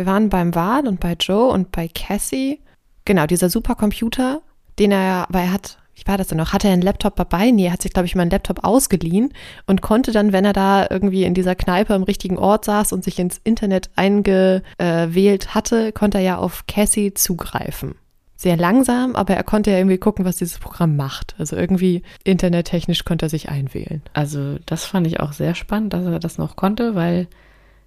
wir 0.00 0.06
waren 0.06 0.30
beim 0.30 0.54
Wal 0.54 0.88
und 0.88 0.98
bei 0.98 1.12
Joe 1.12 1.52
und 1.52 1.72
bei 1.72 1.86
Cassie. 1.86 2.60
Genau, 3.04 3.26
dieser 3.26 3.50
Supercomputer, 3.50 4.40
den 4.78 4.92
er, 4.92 5.26
weil 5.28 5.44
er 5.44 5.52
hat, 5.52 5.76
wie 5.94 6.06
war 6.06 6.16
das 6.16 6.28
denn 6.28 6.38
noch? 6.38 6.54
Hatte 6.54 6.68
er 6.68 6.72
einen 6.72 6.80
Laptop 6.80 7.16
dabei? 7.16 7.50
Nee, 7.50 7.66
er 7.66 7.74
hat 7.74 7.82
sich, 7.82 7.92
glaube 7.92 8.06
ich, 8.06 8.14
mal 8.14 8.22
einen 8.22 8.30
Laptop 8.30 8.64
ausgeliehen 8.64 9.34
und 9.66 9.82
konnte 9.82 10.10
dann, 10.12 10.32
wenn 10.32 10.46
er 10.46 10.54
da 10.54 10.86
irgendwie 10.88 11.24
in 11.24 11.34
dieser 11.34 11.54
Kneipe 11.54 11.92
am 11.92 12.04
richtigen 12.04 12.38
Ort 12.38 12.64
saß 12.64 12.94
und 12.94 13.04
sich 13.04 13.18
ins 13.18 13.42
Internet 13.44 13.90
eingewählt 13.94 15.54
hatte, 15.54 15.92
konnte 15.92 16.16
er 16.16 16.24
ja 16.24 16.38
auf 16.38 16.66
Cassie 16.66 17.12
zugreifen. 17.12 17.94
Sehr 18.36 18.56
langsam, 18.56 19.16
aber 19.16 19.34
er 19.34 19.44
konnte 19.44 19.70
ja 19.70 19.76
irgendwie 19.76 19.98
gucken, 19.98 20.24
was 20.24 20.36
dieses 20.36 20.60
Programm 20.60 20.96
macht. 20.96 21.34
Also 21.36 21.56
irgendwie 21.56 22.00
internettechnisch 22.24 23.04
konnte 23.04 23.26
er 23.26 23.28
sich 23.28 23.50
einwählen. 23.50 24.00
Also 24.14 24.56
das 24.64 24.86
fand 24.86 25.06
ich 25.06 25.20
auch 25.20 25.34
sehr 25.34 25.54
spannend, 25.54 25.92
dass 25.92 26.06
er 26.06 26.20
das 26.20 26.38
noch 26.38 26.56
konnte, 26.56 26.94
weil 26.94 27.28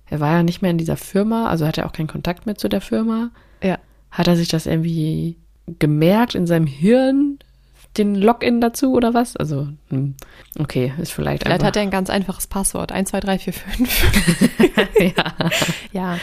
er 0.10 0.20
war 0.20 0.32
ja 0.32 0.44
nicht 0.44 0.62
mehr 0.62 0.72
in 0.72 0.78
dieser 0.78 0.98
Firma, 0.98 1.48
also 1.48 1.66
hat 1.66 1.78
er 1.78 1.86
auch 1.86 1.94
keinen 1.94 2.08
Kontakt 2.08 2.46
mehr 2.46 2.56
zu 2.56 2.70
der 2.70 2.82
Firma. 2.82 3.32
Ja. 3.62 3.78
Hat 4.12 4.28
er 4.28 4.36
sich 4.36 4.48
das 4.48 4.66
irgendwie 4.66 5.38
gemerkt 5.80 6.36
in 6.36 6.46
seinem 6.46 6.68
Hirn, 6.68 7.40
den 7.98 8.16
Login 8.16 8.60
dazu 8.60 8.94
oder 8.94 9.14
was? 9.14 9.38
Also, 9.38 9.68
hm, 9.90 10.16
okay, 10.60 10.94
ist 11.00 11.12
vielleicht, 11.12 11.44
vielleicht 11.44 11.56
einfach. 11.56 11.68
hat 11.68 11.76
er 11.76 11.84
ein 11.84 11.92
ganz 11.92 12.10
einfaches 12.10 12.48
Passwort. 12.48 12.92
1, 12.92 13.10
2, 13.10 13.20
3, 13.20 13.40
4, 13.40 13.54
5. 13.54 15.18
ja. 15.18 15.34
ja. 15.92 16.18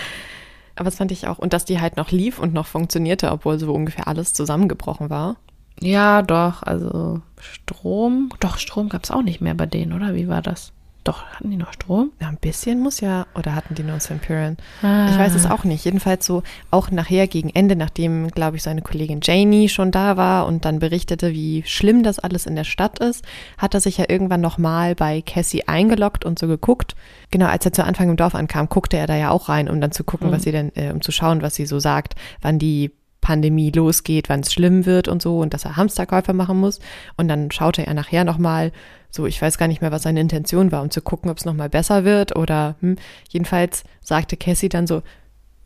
Aber 0.76 0.86
das 0.86 0.96
fand 0.96 1.12
ich 1.12 1.26
auch. 1.26 1.38
Und 1.38 1.52
dass 1.52 1.64
die 1.64 1.80
halt 1.80 1.96
noch 1.96 2.10
lief 2.10 2.38
und 2.38 2.54
noch 2.54 2.66
funktionierte, 2.66 3.30
obwohl 3.30 3.58
so 3.58 3.72
ungefähr 3.72 4.08
alles 4.08 4.32
zusammengebrochen 4.32 5.10
war. 5.10 5.36
Ja, 5.80 6.22
doch. 6.22 6.62
Also 6.62 7.22
Strom. 7.38 8.30
Doch, 8.40 8.58
Strom 8.58 8.88
gab 8.88 9.04
es 9.04 9.10
auch 9.10 9.22
nicht 9.22 9.40
mehr 9.40 9.54
bei 9.54 9.66
denen, 9.66 9.92
oder? 9.92 10.14
Wie 10.14 10.28
war 10.28 10.42
das? 10.42 10.72
Doch, 11.02 11.24
hatten 11.24 11.50
die 11.50 11.56
noch 11.56 11.72
Strom? 11.72 12.12
Ja, 12.20 12.28
ein 12.28 12.36
bisschen 12.36 12.80
muss 12.80 13.00
ja, 13.00 13.26
oder 13.34 13.54
hatten 13.54 13.74
die 13.74 13.82
nur 13.82 13.98
Centurion? 14.00 14.58
Ah. 14.82 15.08
Ich 15.10 15.18
weiß 15.18 15.34
es 15.34 15.46
auch 15.46 15.64
nicht. 15.64 15.84
Jedenfalls 15.84 16.26
so, 16.26 16.42
auch 16.70 16.90
nachher 16.90 17.26
gegen 17.26 17.48
Ende, 17.48 17.74
nachdem, 17.74 18.28
glaube 18.28 18.58
ich, 18.58 18.62
seine 18.62 18.82
Kollegin 18.82 19.20
Janie 19.22 19.70
schon 19.70 19.92
da 19.92 20.18
war 20.18 20.46
und 20.46 20.66
dann 20.66 20.78
berichtete, 20.78 21.32
wie 21.32 21.62
schlimm 21.64 22.02
das 22.02 22.18
alles 22.18 22.44
in 22.44 22.54
der 22.54 22.64
Stadt 22.64 22.98
ist, 22.98 23.24
hat 23.56 23.72
er 23.72 23.80
sich 23.80 23.96
ja 23.96 24.04
irgendwann 24.08 24.42
nochmal 24.42 24.94
bei 24.94 25.22
Cassie 25.22 25.66
eingeloggt 25.66 26.26
und 26.26 26.38
so 26.38 26.46
geguckt. 26.46 26.94
Genau, 27.30 27.46
als 27.46 27.64
er 27.64 27.72
zu 27.72 27.84
Anfang 27.84 28.10
im 28.10 28.16
Dorf 28.16 28.34
ankam, 28.34 28.68
guckte 28.68 28.98
er 28.98 29.06
da 29.06 29.16
ja 29.16 29.30
auch 29.30 29.48
rein, 29.48 29.70
um 29.70 29.80
dann 29.80 29.92
zu 29.92 30.04
gucken, 30.04 30.28
mhm. 30.28 30.32
was 30.32 30.42
sie 30.42 30.52
denn, 30.52 30.70
äh, 30.74 30.92
um 30.92 31.00
zu 31.00 31.12
schauen, 31.12 31.40
was 31.40 31.54
sie 31.54 31.64
so 31.64 31.78
sagt, 31.78 32.14
wann 32.42 32.58
die 32.58 32.90
Pandemie 33.20 33.70
losgeht, 33.70 34.28
wann 34.28 34.40
es 34.40 34.52
schlimm 34.52 34.86
wird 34.86 35.08
und 35.08 35.22
so 35.22 35.40
und 35.40 35.54
dass 35.54 35.64
er 35.64 35.76
Hamsterkäufer 35.76 36.32
machen 36.32 36.58
muss. 36.58 36.80
Und 37.16 37.28
dann 37.28 37.50
schaute 37.50 37.86
er 37.86 37.94
nachher 37.94 38.24
nochmal, 38.24 38.72
so, 39.10 39.26
ich 39.26 39.40
weiß 39.40 39.58
gar 39.58 39.68
nicht 39.68 39.80
mehr, 39.80 39.92
was 39.92 40.02
seine 40.02 40.20
Intention 40.20 40.72
war, 40.72 40.82
um 40.82 40.90
zu 40.90 41.02
gucken, 41.02 41.30
ob 41.30 41.38
es 41.38 41.44
nochmal 41.44 41.68
besser 41.68 42.04
wird 42.04 42.36
oder, 42.36 42.76
hm, 42.80 42.96
jedenfalls 43.28 43.84
sagte 44.00 44.36
Cassie 44.36 44.68
dann 44.68 44.86
so, 44.86 45.02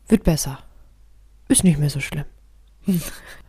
wird 0.07 0.23
besser. 0.23 0.59
Ist 1.47 1.63
nicht 1.63 1.79
mehr 1.79 1.89
so 1.89 1.99
schlimm. 1.99 2.25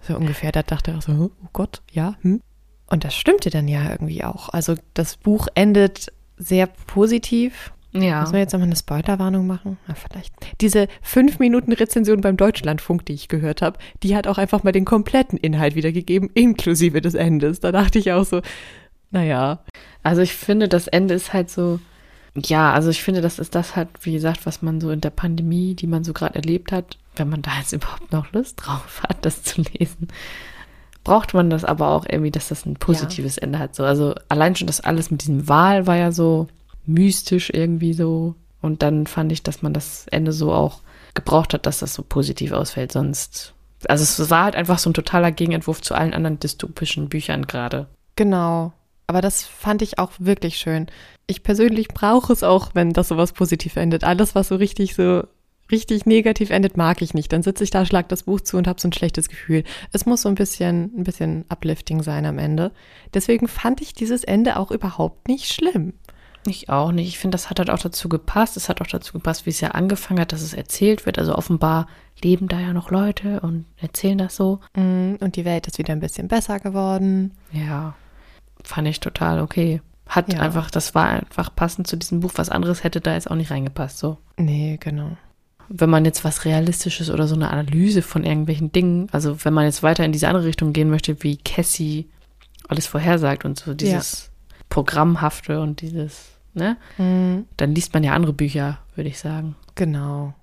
so 0.02 0.16
ungefähr, 0.16 0.52
da 0.52 0.62
dachte 0.62 0.92
er 0.92 1.00
so, 1.00 1.12
oh 1.12 1.48
Gott, 1.52 1.82
ja, 1.92 2.14
hm. 2.22 2.40
Und 2.88 3.04
das 3.04 3.14
stimmte 3.14 3.50
dann 3.50 3.66
ja 3.66 3.90
irgendwie 3.90 4.22
auch. 4.22 4.50
Also 4.50 4.76
das 4.94 5.16
Buch 5.16 5.48
endet 5.54 6.12
sehr 6.36 6.66
positiv 6.66 7.72
ja. 8.02 8.20
Müssen 8.20 8.32
wir 8.32 8.40
jetzt 8.40 8.52
nochmal 8.52 8.68
eine 8.68 8.76
Spoilerwarnung 8.76 9.46
machen? 9.46 9.78
Ja, 9.88 9.94
vielleicht. 9.94 10.34
Diese 10.60 10.88
fünf 11.02 11.38
Minuten 11.38 11.72
Rezension 11.72 12.20
beim 12.20 12.36
Deutschlandfunk, 12.36 13.06
die 13.06 13.14
ich 13.14 13.28
gehört 13.28 13.62
habe, 13.62 13.78
die 14.02 14.16
hat 14.16 14.26
auch 14.26 14.38
einfach 14.38 14.62
mal 14.62 14.72
den 14.72 14.84
kompletten 14.84 15.38
Inhalt 15.38 15.74
wiedergegeben, 15.74 16.30
inklusive 16.34 17.00
des 17.00 17.14
Endes. 17.14 17.60
Da 17.60 17.72
dachte 17.72 17.98
ich 17.98 18.12
auch 18.12 18.24
so, 18.24 18.40
naja. 19.10 19.60
Also 20.02 20.22
ich 20.22 20.34
finde, 20.34 20.68
das 20.68 20.88
Ende 20.88 21.14
ist 21.14 21.32
halt 21.32 21.50
so, 21.50 21.80
ja, 22.34 22.72
also 22.72 22.90
ich 22.90 23.02
finde, 23.02 23.20
das 23.20 23.38
ist 23.38 23.54
das 23.54 23.76
halt, 23.76 23.88
wie 24.02 24.12
gesagt, 24.12 24.44
was 24.44 24.62
man 24.62 24.80
so 24.80 24.90
in 24.90 25.00
der 25.00 25.10
Pandemie, 25.10 25.74
die 25.74 25.86
man 25.86 26.04
so 26.04 26.12
gerade 26.12 26.34
erlebt 26.34 26.72
hat, 26.72 26.98
wenn 27.16 27.28
man 27.28 27.42
da 27.42 27.52
jetzt 27.58 27.72
überhaupt 27.72 28.12
noch 28.12 28.32
Lust 28.32 28.62
drauf 28.64 29.02
hat, 29.02 29.24
das 29.24 29.42
zu 29.42 29.62
lesen, 29.62 30.08
braucht 31.04 31.34
man 31.34 31.50
das 31.50 31.64
aber 31.64 31.88
auch 31.88 32.04
irgendwie, 32.08 32.32
dass 32.32 32.48
das 32.48 32.66
ein 32.66 32.74
positives 32.74 33.36
ja. 33.36 33.42
Ende 33.42 33.58
hat. 33.58 33.74
So, 33.74 33.84
also 33.84 34.14
allein 34.28 34.56
schon 34.56 34.66
das 34.66 34.80
alles 34.80 35.10
mit 35.10 35.22
diesem 35.22 35.48
Wahl 35.48 35.86
war 35.86 35.96
ja 35.96 36.12
so, 36.12 36.48
mystisch 36.86 37.50
irgendwie 37.52 37.92
so. 37.92 38.34
Und 38.60 38.82
dann 38.82 39.06
fand 39.06 39.32
ich, 39.32 39.42
dass 39.42 39.62
man 39.62 39.72
das 39.72 40.06
Ende 40.08 40.32
so 40.32 40.52
auch 40.52 40.80
gebraucht 41.14 41.54
hat, 41.54 41.66
dass 41.66 41.80
das 41.80 41.94
so 41.94 42.02
positiv 42.02 42.52
ausfällt. 42.52 42.92
Sonst, 42.92 43.54
also 43.88 44.02
es 44.02 44.30
war 44.30 44.44
halt 44.44 44.56
einfach 44.56 44.78
so 44.78 44.90
ein 44.90 44.94
totaler 44.94 45.32
Gegenentwurf 45.32 45.82
zu 45.82 45.94
allen 45.94 46.14
anderen 46.14 46.40
dystopischen 46.40 47.08
Büchern 47.08 47.46
gerade. 47.46 47.86
Genau. 48.16 48.72
Aber 49.06 49.20
das 49.20 49.44
fand 49.44 49.82
ich 49.82 49.98
auch 49.98 50.12
wirklich 50.18 50.58
schön. 50.58 50.86
Ich 51.26 51.42
persönlich 51.42 51.88
brauche 51.88 52.32
es 52.32 52.42
auch, 52.42 52.70
wenn 52.74 52.92
das 52.92 53.08
sowas 53.08 53.32
positiv 53.32 53.76
endet. 53.76 54.04
Alles, 54.04 54.34
was 54.34 54.48
so 54.48 54.56
richtig 54.56 54.94
so 54.94 55.22
richtig 55.70 56.06
negativ 56.06 56.50
endet, 56.50 56.76
mag 56.76 57.02
ich 57.02 57.14
nicht. 57.14 57.32
Dann 57.32 57.42
sitze 57.42 57.64
ich 57.64 57.70
da, 57.70 57.84
schlag 57.84 58.08
das 58.08 58.24
Buch 58.24 58.40
zu 58.40 58.56
und 58.56 58.68
habe 58.68 58.80
so 58.80 58.88
ein 58.88 58.92
schlechtes 58.92 59.28
Gefühl. 59.28 59.64
Es 59.92 60.06
muss 60.06 60.22
so 60.22 60.28
ein 60.28 60.34
bisschen, 60.34 60.92
ein 60.96 61.04
bisschen 61.04 61.44
uplifting 61.48 62.02
sein 62.02 62.26
am 62.26 62.38
Ende. 62.38 62.72
Deswegen 63.14 63.48
fand 63.48 63.80
ich 63.80 63.94
dieses 63.94 64.24
Ende 64.24 64.58
auch 64.58 64.70
überhaupt 64.70 65.28
nicht 65.28 65.52
schlimm. 65.52 65.94
Ich 66.46 66.68
auch 66.68 66.92
nicht. 66.92 67.08
Ich 67.08 67.18
finde, 67.18 67.34
das 67.34 67.50
hat 67.50 67.58
halt 67.58 67.70
auch 67.70 67.78
dazu 67.78 68.08
gepasst. 68.08 68.56
Es 68.56 68.68
hat 68.68 68.80
auch 68.80 68.86
dazu 68.86 69.12
gepasst, 69.12 69.46
wie 69.46 69.50
es 69.50 69.60
ja 69.60 69.72
angefangen 69.72 70.20
hat, 70.20 70.32
dass 70.32 70.42
es 70.42 70.54
erzählt 70.54 71.06
wird. 71.06 71.18
Also 71.18 71.34
offenbar 71.34 71.86
leben 72.22 72.48
da 72.48 72.60
ja 72.60 72.72
noch 72.72 72.90
Leute 72.90 73.40
und 73.40 73.66
erzählen 73.76 74.18
das 74.18 74.36
so. 74.36 74.60
Mm, 74.74 75.14
und 75.20 75.36
die 75.36 75.44
Welt 75.44 75.66
ist 75.66 75.78
wieder 75.78 75.92
ein 75.92 76.00
bisschen 76.00 76.28
besser 76.28 76.60
geworden. 76.60 77.32
Ja, 77.52 77.94
fand 78.62 78.88
ich 78.88 79.00
total 79.00 79.40
okay. 79.40 79.80
Hat 80.08 80.32
ja. 80.32 80.40
einfach, 80.40 80.70
das 80.70 80.94
war 80.94 81.08
einfach 81.08 81.54
passend 81.54 81.86
zu 81.86 81.96
diesem 81.96 82.20
Buch. 82.20 82.32
Was 82.36 82.48
anderes 82.48 82.84
hätte 82.84 83.00
da 83.00 83.14
jetzt 83.14 83.30
auch 83.30 83.34
nicht 83.34 83.50
reingepasst, 83.50 83.98
so. 83.98 84.18
Nee, 84.36 84.78
genau. 84.80 85.16
Wenn 85.68 85.90
man 85.90 86.04
jetzt 86.04 86.24
was 86.24 86.44
Realistisches 86.44 87.10
oder 87.10 87.26
so 87.26 87.34
eine 87.34 87.50
Analyse 87.50 88.02
von 88.02 88.22
irgendwelchen 88.22 88.70
Dingen, 88.70 89.08
also 89.10 89.44
wenn 89.44 89.52
man 89.52 89.64
jetzt 89.64 89.82
weiter 89.82 90.04
in 90.04 90.12
diese 90.12 90.28
andere 90.28 90.44
Richtung 90.44 90.72
gehen 90.72 90.90
möchte, 90.90 91.22
wie 91.24 91.38
Cassie 91.38 92.08
alles 92.68 92.86
vorhersagt 92.86 93.44
und 93.44 93.58
so 93.58 93.74
dieses 93.74 94.26
ja. 94.26 94.58
Programmhafte 94.68 95.60
und 95.60 95.80
dieses 95.80 96.35
ne? 96.56 96.76
Mhm. 96.98 97.46
Dann 97.56 97.74
liest 97.74 97.94
man 97.94 98.02
ja 98.02 98.12
andere 98.12 98.32
Bücher, 98.32 98.78
würde 98.94 99.08
ich 99.08 99.18
sagen. 99.18 99.54
Genau. 99.74 100.34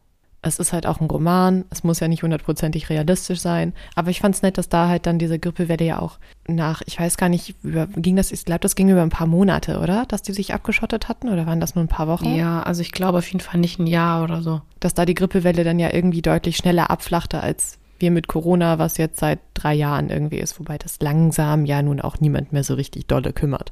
Es 0.45 0.59
ist 0.59 0.74
halt 0.74 0.86
auch 0.86 0.99
ein 0.99 1.07
Roman, 1.07 1.64
es 1.70 1.86
muss 1.86 2.01
ja 2.01 2.09
nicht 2.09 2.22
hundertprozentig 2.22 2.89
realistisch 2.89 3.39
sein, 3.39 3.74
aber 3.95 4.09
ich 4.09 4.20
fand 4.20 4.36
es 4.36 4.41
nett, 4.41 4.57
dass 4.57 4.68
da 4.68 4.89
halt 4.89 5.05
dann 5.05 5.18
diese 5.18 5.39
Grippewelle 5.39 5.86
ja 5.86 5.99
auch 5.99 6.20
nach, 6.47 6.82
ich 6.86 6.99
weiß 6.99 7.16
gar 7.16 7.30
nicht, 7.30 7.55
über, 7.64 7.88
ging 7.88 8.18
das, 8.18 8.34
ich 8.34 8.43
glaube, 8.43 8.59
das 8.59 8.76
ging 8.76 8.89
über 8.89 9.01
ein 9.01 9.09
paar 9.09 9.26
Monate, 9.26 9.80
oder? 9.80 10.05
Dass 10.05 10.22
die 10.22 10.34
sich 10.34 10.53
abgeschottet 10.53 11.07
hatten 11.07 11.30
oder 11.30 11.45
waren 11.45 11.61
das 11.61 11.76
nur 11.76 11.84
ein 11.86 11.88
paar 11.89 12.09
Wochen? 12.09 12.36
Ja, 12.36 12.61
also 12.61 12.82
ich 12.82 12.91
glaube 12.91 13.20
auf 13.20 13.28
jeden 13.28 13.39
Fall 13.39 13.61
nicht 13.61 13.80
ein 13.80 13.88
Jahr 13.88 14.22
oder 14.22 14.41
so. 14.41 14.61
Dass 14.82 14.93
da 14.93 15.05
die 15.05 15.14
Grippewelle 15.14 15.64
dann 15.64 15.80
ja 15.80 15.93
irgendwie 15.93 16.22
deutlich 16.22 16.57
schneller 16.57 16.91
abflachte 16.91 17.39
als 17.39 17.80
wir 17.99 18.11
mit 18.11 18.28
Corona, 18.28 18.80
was 18.80 18.97
jetzt 18.97 19.20
seit 19.20 19.39
drei 19.53 19.74
Jahren 19.74 20.09
irgendwie 20.09 20.39
ist, 20.39 20.59
wobei 20.59 20.78
das 20.78 20.99
langsam 20.99 21.66
ja 21.66 21.82
nun 21.82 22.01
auch 22.01 22.20
niemand 22.20 22.51
mehr 22.51 22.66
so 22.66 22.74
richtig 22.74 23.07
dolle 23.07 23.32
kümmert. 23.32 23.72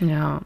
Ja. 0.00 0.42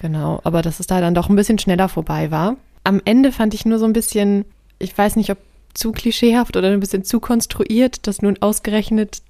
Genau, 0.00 0.40
aber 0.44 0.62
dass 0.62 0.80
es 0.80 0.86
da 0.86 1.00
dann 1.00 1.14
doch 1.14 1.28
ein 1.28 1.36
bisschen 1.36 1.58
schneller 1.58 1.88
vorbei 1.88 2.30
war. 2.30 2.56
Am 2.84 3.00
Ende 3.04 3.32
fand 3.32 3.54
ich 3.54 3.66
nur 3.66 3.78
so 3.78 3.84
ein 3.84 3.92
bisschen, 3.92 4.44
ich 4.78 4.96
weiß 4.96 5.16
nicht, 5.16 5.30
ob 5.30 5.38
zu 5.74 5.92
klischeehaft 5.92 6.56
oder 6.56 6.68
ein 6.68 6.80
bisschen 6.80 7.04
zu 7.04 7.20
konstruiert, 7.20 8.06
dass 8.06 8.22
nun 8.22 8.36
ausgerechnet 8.40 9.22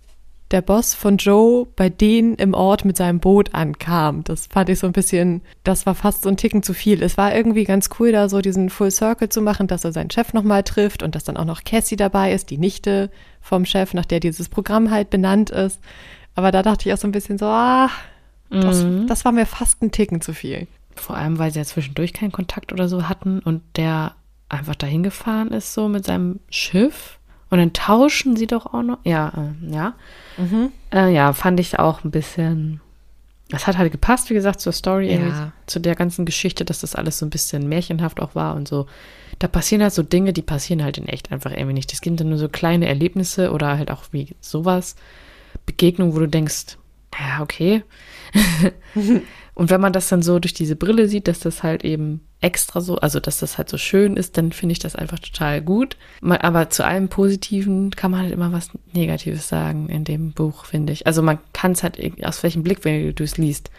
der 0.51 0.63
Boss 0.63 0.95
von 0.95 1.17
Joe 1.17 1.67
bei 1.77 1.89
denen 1.89 2.35
im 2.35 2.55
Ort 2.55 2.85
mit 2.85 2.97
seinem 2.97 3.21
Boot 3.21 3.55
ankam. 3.55 4.25
Das 4.25 4.47
fand 4.47 4.69
ich 4.69 4.79
so 4.79 4.87
ein 4.87 4.93
bisschen, 4.93 5.43
das 5.63 5.87
war 5.87 5.95
fast 5.95 6.23
so 6.23 6.29
ein 6.29 6.37
Ticken 6.37 6.63
zu 6.63 6.75
viel. 6.75 7.03
Es 7.03 7.17
war 7.17 7.35
irgendwie 7.35 7.65
ganz 7.65 7.91
cool, 7.99 8.13
da 8.13 8.29
so 8.29 8.41
diesen 8.41 8.71
Full 8.71 8.91
Circle 8.91 9.29
zu 9.29 9.43
machen, 9.43 9.69
dass 9.69 9.85
er 9.85 9.93
seinen 9.93 10.11
Chef 10.11 10.33
nochmal 10.33 10.63
trifft 10.63 11.03
und 11.03 11.15
dass 11.15 11.25
dann 11.25 11.37
auch 11.37 11.45
noch 11.45 11.63
Cassie 11.65 11.97
dabei 11.97 12.33
ist, 12.33 12.51
die 12.51 12.59
Nichte 12.59 13.11
vom 13.41 13.65
Chef, 13.65 13.95
nach 13.95 14.07
der 14.07 14.21
dieses 14.21 14.49
Programm 14.49 14.91
halt 14.91 15.11
benannt 15.11 15.51
ist. 15.51 15.81
Aber 16.35 16.51
da 16.51 16.63
dachte 16.63 16.89
ich 16.89 16.95
auch 16.95 16.99
so 16.99 17.07
ein 17.07 17.13
bisschen 17.13 17.39
so, 17.39 17.47
ah, 17.47 17.91
das, 18.51 18.83
mhm. 18.83 19.07
das 19.07 19.25
war 19.25 19.33
mir 19.33 19.47
fast 19.47 19.83
ein 19.83 19.93
Ticken 19.93 20.21
zu 20.21 20.35
viel. 20.35 20.67
Vor 20.97 21.17
allem, 21.17 21.39
weil 21.39 21.53
sie 21.53 21.61
ja 21.61 21.65
zwischendurch 21.65 22.13
keinen 22.13 22.33
Kontakt 22.33 22.73
oder 22.73 22.89
so 22.89 23.09
hatten 23.09 23.39
und 23.39 23.63
der 23.77 24.15
einfach 24.49 24.75
dahin 24.75 25.03
gefahren 25.03 25.49
ist, 25.49 25.73
so 25.73 25.89
mit 25.89 26.05
seinem 26.05 26.41
Schiff. 26.51 27.19
Und 27.49 27.59
dann 27.59 27.73
tauschen 27.73 28.37
sie 28.37 28.47
doch 28.47 28.67
auch 28.67 28.83
noch. 28.83 28.99
Ja, 29.05 29.33
äh, 29.37 29.73
ja. 29.73 29.95
Mhm. 30.37 30.73
Äh, 30.93 31.13
ja, 31.13 31.33
fand 31.33 31.59
ich 31.61 31.79
auch 31.79 32.05
ein 32.05 32.11
bisschen. 32.11 32.81
Das 33.49 33.67
hat 33.67 33.79
halt 33.79 33.91
gepasst, 33.91 34.31
wie 34.31 34.35
gesagt, 34.35 34.61
zur 34.61 34.73
Story, 34.73 35.13
ja. 35.13 35.53
zu 35.67 35.81
der 35.81 35.97
ganzen 35.97 36.25
Geschichte, 36.25 36.65
dass 36.65 36.83
das 36.83 36.95
alles 36.95 37.19
so 37.19 37.27
ein 37.27 37.31
bisschen 37.31 37.69
märchenhaft 37.69 38.21
auch 38.21 38.37
war 38.37 38.55
und 38.55 38.69
so. 38.69 38.87
Da 39.41 39.49
passieren 39.49 39.83
halt 39.83 39.93
so 39.93 40.05
Dinge, 40.05 40.33
die 40.33 40.43
passieren 40.43 40.85
halt 40.85 40.99
in 40.99 41.09
echt 41.09 41.33
einfach 41.33 41.51
irgendwie 41.51 41.73
nicht. 41.73 41.93
Es 41.93 42.01
gibt 42.01 42.21
dann 42.21 42.29
nur 42.29 42.39
so 42.39 42.49
kleine 42.49 42.87
Erlebnisse 42.87 43.51
oder 43.51 43.77
halt 43.77 43.91
auch 43.91 44.05
wie 44.13 44.37
sowas, 44.41 44.95
Begegnungen, 45.67 46.15
wo 46.15 46.21
du 46.21 46.29
denkst, 46.29 46.77
ja, 47.19 47.43
okay. 47.43 47.83
und 49.55 49.71
wenn 49.71 49.81
man 49.81 49.93
das 49.93 50.09
dann 50.09 50.23
so 50.23 50.39
durch 50.39 50.55
diese 50.55 50.77
Brille 50.77 51.09
sieht, 51.09 51.29
dass 51.29 51.41
das 51.41 51.63
halt 51.63 51.85
eben 51.85 52.21
extra 52.41 52.81
so, 52.81 52.97
also 52.97 53.21
dass 53.21 53.39
das 53.39 53.59
halt 53.59 53.69
so 53.69 53.77
schön 53.77 54.17
ist, 54.17 54.39
dann 54.39 54.53
finde 54.53 54.73
ich 54.73 54.79
das 54.79 54.97
einfach 54.97 55.19
total 55.19 55.61
gut. 55.61 55.97
Aber 56.23 56.71
zu 56.71 56.85
allem 56.85 57.09
Positiven 57.09 57.91
kann 57.91 58.11
man 58.11 58.21
halt 58.21 58.33
immer 58.33 58.53
was 58.53 58.71
Negatives 58.93 59.49
sagen 59.49 59.89
in 59.89 60.05
dem 60.05 60.33
Buch, 60.33 60.65
finde 60.65 60.93
ich. 60.93 61.07
Also 61.07 61.23
man 61.23 61.39
kann 61.53 61.73
es 61.73 61.83
halt, 61.83 61.99
aus 62.25 62.43
welchem 62.43 62.63
Blickwinkel 62.63 63.13
du 63.13 63.25
es 63.25 63.37
liest. 63.37 63.71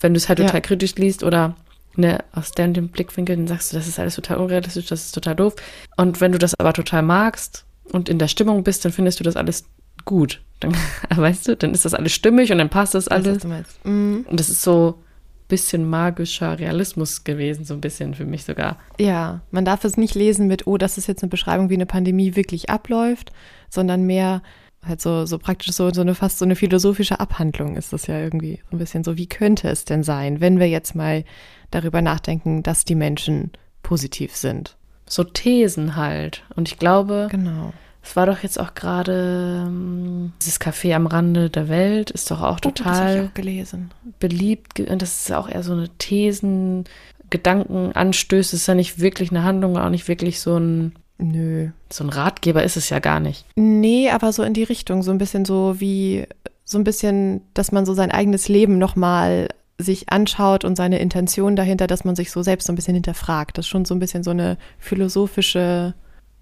Wenn 0.00 0.14
du 0.14 0.18
es 0.18 0.28
halt 0.28 0.38
ja. 0.38 0.46
total 0.46 0.60
kritisch 0.60 0.94
liest 0.96 1.24
oder 1.24 1.56
ne, 1.96 2.22
aus 2.32 2.52
dem 2.52 2.88
Blickwinkel, 2.88 3.36
dann 3.36 3.48
sagst 3.48 3.72
du, 3.72 3.76
das 3.76 3.88
ist 3.88 3.98
alles 3.98 4.14
total 4.14 4.38
unrealistisch, 4.38 4.86
das 4.86 5.06
ist 5.06 5.12
total 5.12 5.36
doof. 5.36 5.54
Und 5.96 6.20
wenn 6.20 6.32
du 6.32 6.38
das 6.38 6.54
aber 6.58 6.72
total 6.72 7.02
magst 7.02 7.64
und 7.90 8.08
in 8.08 8.18
der 8.18 8.28
Stimmung 8.28 8.62
bist, 8.62 8.84
dann 8.84 8.92
findest 8.92 9.20
du 9.20 9.24
das 9.24 9.36
alles 9.36 9.64
gut. 10.04 10.40
Dann, 10.60 10.74
weißt 11.14 11.48
du, 11.48 11.56
dann 11.56 11.72
ist 11.72 11.84
das 11.84 11.94
alles 11.94 12.12
stimmig 12.12 12.52
und 12.52 12.58
dann 12.58 12.70
passt 12.70 12.94
das 12.94 13.08
alles. 13.08 13.44
Meinst. 13.44 13.84
Mhm. 13.84 14.26
Und 14.28 14.40
das 14.40 14.48
ist 14.48 14.62
so 14.62 14.98
ein 14.98 15.48
bisschen 15.48 15.88
magischer 15.88 16.58
Realismus 16.58 17.24
gewesen, 17.24 17.64
so 17.64 17.74
ein 17.74 17.80
bisschen 17.80 18.14
für 18.14 18.24
mich 18.24 18.44
sogar. 18.44 18.78
Ja, 18.98 19.40
man 19.50 19.64
darf 19.64 19.84
es 19.84 19.96
nicht 19.96 20.14
lesen 20.14 20.46
mit, 20.46 20.66
oh, 20.66 20.78
das 20.78 20.98
ist 20.98 21.06
jetzt 21.06 21.22
eine 21.22 21.30
Beschreibung, 21.30 21.70
wie 21.70 21.74
eine 21.74 21.86
Pandemie 21.86 22.36
wirklich 22.36 22.70
abläuft, 22.70 23.32
sondern 23.68 24.02
mehr 24.04 24.42
halt 24.86 25.00
so, 25.00 25.26
so 25.26 25.38
praktisch 25.38 25.72
so, 25.72 25.92
so 25.92 26.00
eine 26.00 26.14
fast 26.14 26.38
so 26.38 26.44
eine 26.44 26.56
philosophische 26.56 27.20
Abhandlung 27.20 27.76
ist 27.76 27.92
das 27.92 28.06
ja 28.06 28.18
irgendwie 28.18 28.60
so 28.70 28.76
ein 28.76 28.78
bisschen 28.78 29.02
so, 29.02 29.16
wie 29.16 29.26
könnte 29.26 29.68
es 29.68 29.84
denn 29.84 30.02
sein, 30.02 30.40
wenn 30.40 30.58
wir 30.58 30.68
jetzt 30.68 30.94
mal 30.94 31.24
darüber 31.70 32.02
nachdenken, 32.02 32.62
dass 32.62 32.84
die 32.84 32.94
Menschen 32.94 33.52
positiv 33.82 34.36
sind. 34.36 34.76
So 35.06 35.24
Thesen 35.24 35.96
halt. 35.96 36.44
Und 36.54 36.68
ich 36.68 36.78
glaube, 36.78 37.28
Genau. 37.30 37.72
Es 38.04 38.16
war 38.16 38.26
doch 38.26 38.40
jetzt 38.42 38.60
auch 38.60 38.74
gerade 38.74 39.64
ähm, 39.66 40.32
dieses 40.42 40.60
Café 40.60 40.94
am 40.94 41.06
Rande 41.06 41.48
der 41.50 41.68
Welt, 41.68 42.10
ist 42.10 42.30
doch 42.30 42.42
auch 42.42 42.56
Oh, 42.56 42.70
total 42.70 43.16
ich 43.24 43.28
auch 43.30 43.34
gelesen. 43.34 43.90
beliebt. 44.20 44.78
Und 44.80 45.00
das 45.02 45.20
ist 45.22 45.32
auch 45.32 45.48
eher 45.48 45.62
so 45.62 45.72
eine 45.72 45.88
Thesen, 45.98 46.84
Gedankenanstöße, 47.30 48.56
ist 48.56 48.66
ja 48.66 48.74
nicht 48.74 48.98
wirklich 49.00 49.30
eine 49.30 49.42
Handlung, 49.44 49.76
auch 49.78 49.90
nicht 49.90 50.08
wirklich 50.08 50.40
so 50.40 50.56
ein, 50.58 50.92
Nö. 51.18 51.70
so 51.90 52.04
ein 52.04 52.10
Ratgeber 52.10 52.62
ist 52.62 52.76
es 52.76 52.90
ja 52.90 52.98
gar 52.98 53.20
nicht. 53.20 53.46
Nee, 53.56 54.10
aber 54.10 54.32
so 54.32 54.42
in 54.42 54.52
die 54.54 54.64
Richtung, 54.64 55.02
so 55.02 55.10
ein 55.10 55.18
bisschen 55.18 55.44
so 55.44 55.80
wie, 55.80 56.26
so 56.64 56.78
ein 56.78 56.84
bisschen, 56.84 57.40
dass 57.54 57.72
man 57.72 57.86
so 57.86 57.94
sein 57.94 58.10
eigenes 58.10 58.48
Leben 58.48 58.78
nochmal 58.78 59.48
sich 59.78 60.10
anschaut 60.10 60.64
und 60.64 60.76
seine 60.76 61.00
Intention 61.00 61.56
dahinter, 61.56 61.86
dass 61.88 62.04
man 62.04 62.14
sich 62.14 62.30
so 62.30 62.42
selbst 62.42 62.66
so 62.66 62.72
ein 62.72 62.76
bisschen 62.76 62.94
hinterfragt. 62.94 63.58
Das 63.58 63.64
ist 63.64 63.70
schon 63.70 63.84
so 63.84 63.94
ein 63.94 63.98
bisschen 63.98 64.22
so 64.22 64.30
eine 64.30 64.56
philosophische, 64.78 65.94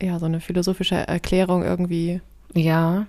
ja, 0.02 0.18
so 0.18 0.26
eine 0.26 0.40
philosophische 0.40 0.96
Erklärung 0.96 1.62
irgendwie. 1.62 2.20
Ja, 2.54 3.06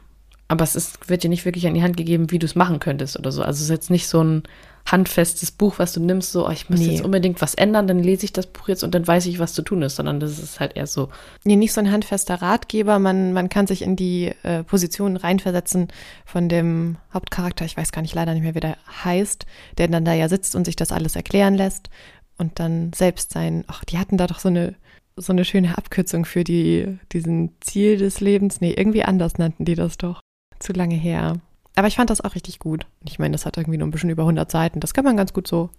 aber 0.47 0.63
es 0.63 0.75
ist, 0.75 1.09
wird 1.09 1.23
dir 1.23 1.29
nicht 1.29 1.45
wirklich 1.45 1.65
an 1.67 1.73
die 1.73 1.81
Hand 1.83 1.97
gegeben, 1.97 2.29
wie 2.31 2.37
du 2.39 2.45
es 2.45 2.55
machen 2.55 2.79
könntest 2.79 3.17
oder 3.17 3.31
so. 3.31 3.41
Also 3.41 3.57
es 3.57 3.63
ist 3.63 3.69
jetzt 3.69 3.89
nicht 3.89 4.07
so 4.07 4.23
ein 4.23 4.43
handfestes 4.85 5.51
Buch, 5.51 5.75
was 5.79 5.93
du 5.93 6.01
nimmst, 6.01 6.33
so, 6.33 6.45
oh, 6.45 6.51
ich 6.51 6.69
muss 6.69 6.79
Nee. 6.81 6.91
jetzt 6.91 7.03
unbedingt 7.05 7.41
was 7.41 7.55
ändern, 7.55 7.87
dann 7.87 8.03
lese 8.03 8.25
ich 8.25 8.33
das 8.33 8.47
Buch 8.47 8.67
jetzt 8.67 8.83
und 8.83 8.93
dann 8.93 9.07
weiß 9.07 9.25
ich, 9.27 9.39
was 9.39 9.53
zu 9.53 9.61
tun 9.61 9.81
ist, 9.81 9.95
sondern 9.95 10.19
das 10.19 10.37
ist 10.39 10.59
halt 10.59 10.75
eher 10.75 10.87
so, 10.87 11.07
Nee, 11.45 11.55
nicht 11.55 11.71
so 11.71 11.79
ein 11.79 11.89
handfester 11.89 12.35
Ratgeber. 12.41 12.99
Man, 12.99 13.31
man 13.31 13.47
kann 13.47 13.65
sich 13.65 13.81
in 13.81 13.95
die 13.95 14.33
äh, 14.43 14.63
Position 14.63 15.15
reinversetzen 15.15 15.87
von 16.25 16.49
dem 16.49 16.97
Hauptcharakter. 17.13 17.63
Ich 17.63 17.77
weiß 17.77 17.93
gar 17.93 18.01
nicht 18.01 18.13
leider 18.13 18.33
nicht 18.33 18.43
mehr, 18.43 18.55
wie 18.55 18.59
der 18.59 18.75
heißt, 19.05 19.45
der 19.77 19.87
dann 19.87 20.03
da 20.05 20.13
ja 20.13 20.27
sitzt 20.27 20.53
und 20.55 20.65
sich 20.65 20.75
das 20.75 20.91
alles 20.91 21.15
erklären 21.15 21.55
lässt 21.55 21.89
und 22.37 22.59
dann 22.59 22.91
selbst 22.93 23.31
sein. 23.31 23.63
Ach, 23.67 23.85
die 23.85 23.97
hatten 23.97 24.17
da 24.17 24.27
doch 24.27 24.39
so 24.39 24.49
eine 24.49 24.75
so 25.15 25.33
eine 25.33 25.45
schöne 25.45 25.77
Abkürzung 25.77 26.25
für 26.25 26.43
die 26.43 26.97
diesen 27.11 27.51
Ziel 27.61 27.97
des 27.97 28.19
Lebens. 28.19 28.61
Nee, 28.61 28.73
irgendwie 28.73 29.03
anders 29.03 29.37
nannten 29.37 29.65
die 29.65 29.75
das 29.75 29.97
doch. 29.97 30.19
Zu 30.59 30.73
lange 30.73 30.95
her. 30.95 31.37
Aber 31.75 31.87
ich 31.87 31.95
fand 31.95 32.09
das 32.09 32.21
auch 32.21 32.35
richtig 32.35 32.59
gut. 32.59 32.85
Ich 33.05 33.19
meine, 33.19 33.31
das 33.33 33.45
hat 33.45 33.57
irgendwie 33.57 33.77
nur 33.77 33.87
ein 33.87 33.91
bisschen 33.91 34.09
über 34.09 34.23
100 34.23 34.49
Seiten. 34.49 34.79
Das 34.79 34.93
kann 34.93 35.05
man 35.05 35.17
ganz 35.17 35.33
gut 35.33 35.47
so 35.47 35.69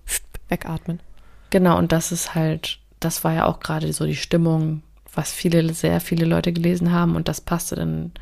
wegatmen. 0.49 1.01
Genau, 1.51 1.79
und 1.79 1.93
das 1.93 2.11
ist 2.13 2.35
halt, 2.35 2.81
das 3.01 3.23
war 3.23 3.33
ja 3.33 3.47
auch 3.47 3.61
gerade 3.61 3.93
so 3.93 4.05
die 4.05 4.17
Stimmung, 4.17 4.83
was 5.15 5.33
viele, 5.33 5.73
sehr 5.73 6.01
viele 6.01 6.27
Leute 6.27 6.53
gelesen 6.53 6.91
haben 6.93 7.15
und 7.15 7.29
das 7.29 7.41
passte 7.41 7.77
dann 7.77 8.13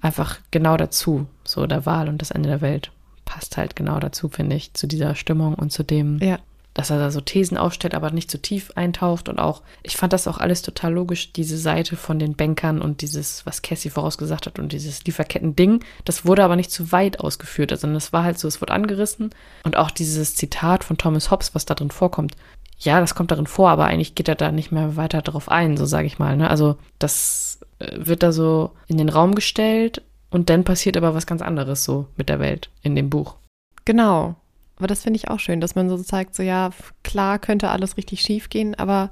einfach 0.00 0.38
genau 0.50 0.76
dazu. 0.76 1.26
So 1.44 1.66
der 1.66 1.86
Wahl 1.86 2.08
und 2.08 2.20
das 2.20 2.30
Ende 2.30 2.50
der 2.50 2.60
Welt 2.60 2.92
passt 3.24 3.56
halt 3.56 3.74
genau 3.74 3.98
dazu, 4.00 4.28
finde 4.28 4.56
ich, 4.56 4.74
zu 4.74 4.86
dieser 4.86 5.14
Stimmung 5.14 5.54
und 5.54 5.72
zu 5.72 5.82
dem, 5.82 6.18
Ja. 6.18 6.38
Dass 6.74 6.90
er 6.90 6.98
da 6.98 7.10
so 7.10 7.20
Thesen 7.20 7.56
aufstellt, 7.56 7.94
aber 7.94 8.10
nicht 8.10 8.30
zu 8.30 8.42
tief 8.42 8.72
eintaucht 8.74 9.28
und 9.28 9.38
auch, 9.38 9.62
ich 9.82 9.96
fand 9.96 10.12
das 10.12 10.26
auch 10.26 10.38
alles 10.38 10.62
total 10.62 10.92
logisch, 10.92 11.32
diese 11.32 11.56
Seite 11.56 11.96
von 11.96 12.18
den 12.18 12.34
Bankern 12.34 12.82
und 12.82 13.00
dieses, 13.00 13.46
was 13.46 13.62
Cassie 13.62 13.90
vorausgesagt 13.90 14.46
hat 14.46 14.58
und 14.58 14.72
dieses 14.72 15.04
Lieferketten-Ding, 15.04 15.84
das 16.04 16.26
wurde 16.26 16.44
aber 16.44 16.56
nicht 16.56 16.72
zu 16.72 16.92
weit 16.92 17.20
ausgeführt, 17.20 17.72
also 17.72 17.90
das 17.92 18.12
war 18.12 18.24
halt 18.24 18.38
so, 18.38 18.48
es 18.48 18.60
wurde 18.60 18.74
angerissen 18.74 19.30
und 19.62 19.76
auch 19.76 19.90
dieses 19.90 20.34
Zitat 20.34 20.84
von 20.84 20.98
Thomas 20.98 21.30
Hobbes, 21.30 21.54
was 21.54 21.64
da 21.64 21.74
drin 21.74 21.90
vorkommt, 21.90 22.36
ja, 22.78 23.00
das 23.00 23.14
kommt 23.14 23.30
darin 23.30 23.46
vor, 23.46 23.70
aber 23.70 23.86
eigentlich 23.86 24.14
geht 24.14 24.28
er 24.28 24.34
da 24.34 24.50
nicht 24.50 24.72
mehr 24.72 24.96
weiter 24.96 25.22
drauf 25.22 25.48
ein, 25.48 25.76
so 25.76 25.86
sage 25.86 26.06
ich 26.06 26.18
mal, 26.18 26.36
ne? 26.36 26.50
also 26.50 26.76
das 26.98 27.60
äh, 27.78 27.86
wird 27.94 28.22
da 28.22 28.32
so 28.32 28.72
in 28.88 28.98
den 28.98 29.08
Raum 29.08 29.34
gestellt 29.34 30.02
und 30.30 30.50
dann 30.50 30.64
passiert 30.64 30.96
aber 30.96 31.14
was 31.14 31.26
ganz 31.26 31.40
anderes 31.40 31.84
so 31.84 32.08
mit 32.16 32.28
der 32.28 32.40
Welt 32.40 32.68
in 32.82 32.96
dem 32.96 33.10
Buch. 33.10 33.36
Genau. 33.84 34.36
Aber 34.76 34.86
das 34.86 35.02
finde 35.02 35.18
ich 35.18 35.28
auch 35.28 35.38
schön, 35.40 35.60
dass 35.60 35.74
man 35.74 35.88
so 35.88 35.96
zeigt, 35.98 36.34
so 36.34 36.42
ja, 36.42 36.70
klar 37.02 37.38
könnte 37.38 37.70
alles 37.70 37.96
richtig 37.96 38.20
schief 38.20 38.48
gehen, 38.48 38.74
aber 38.74 39.10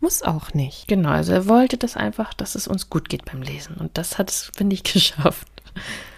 muss 0.00 0.22
auch 0.22 0.52
nicht. 0.54 0.88
Genau, 0.88 1.10
also 1.10 1.32
er 1.32 1.46
wollte 1.46 1.76
das 1.76 1.96
einfach, 1.96 2.34
dass 2.34 2.54
es 2.54 2.66
uns 2.66 2.90
gut 2.90 3.08
geht 3.08 3.24
beim 3.24 3.42
Lesen. 3.42 3.76
Und 3.76 3.96
das 3.98 4.18
hat 4.18 4.30
es, 4.30 4.50
finde 4.56 4.74
ich, 4.74 4.82
geschafft. 4.92 5.46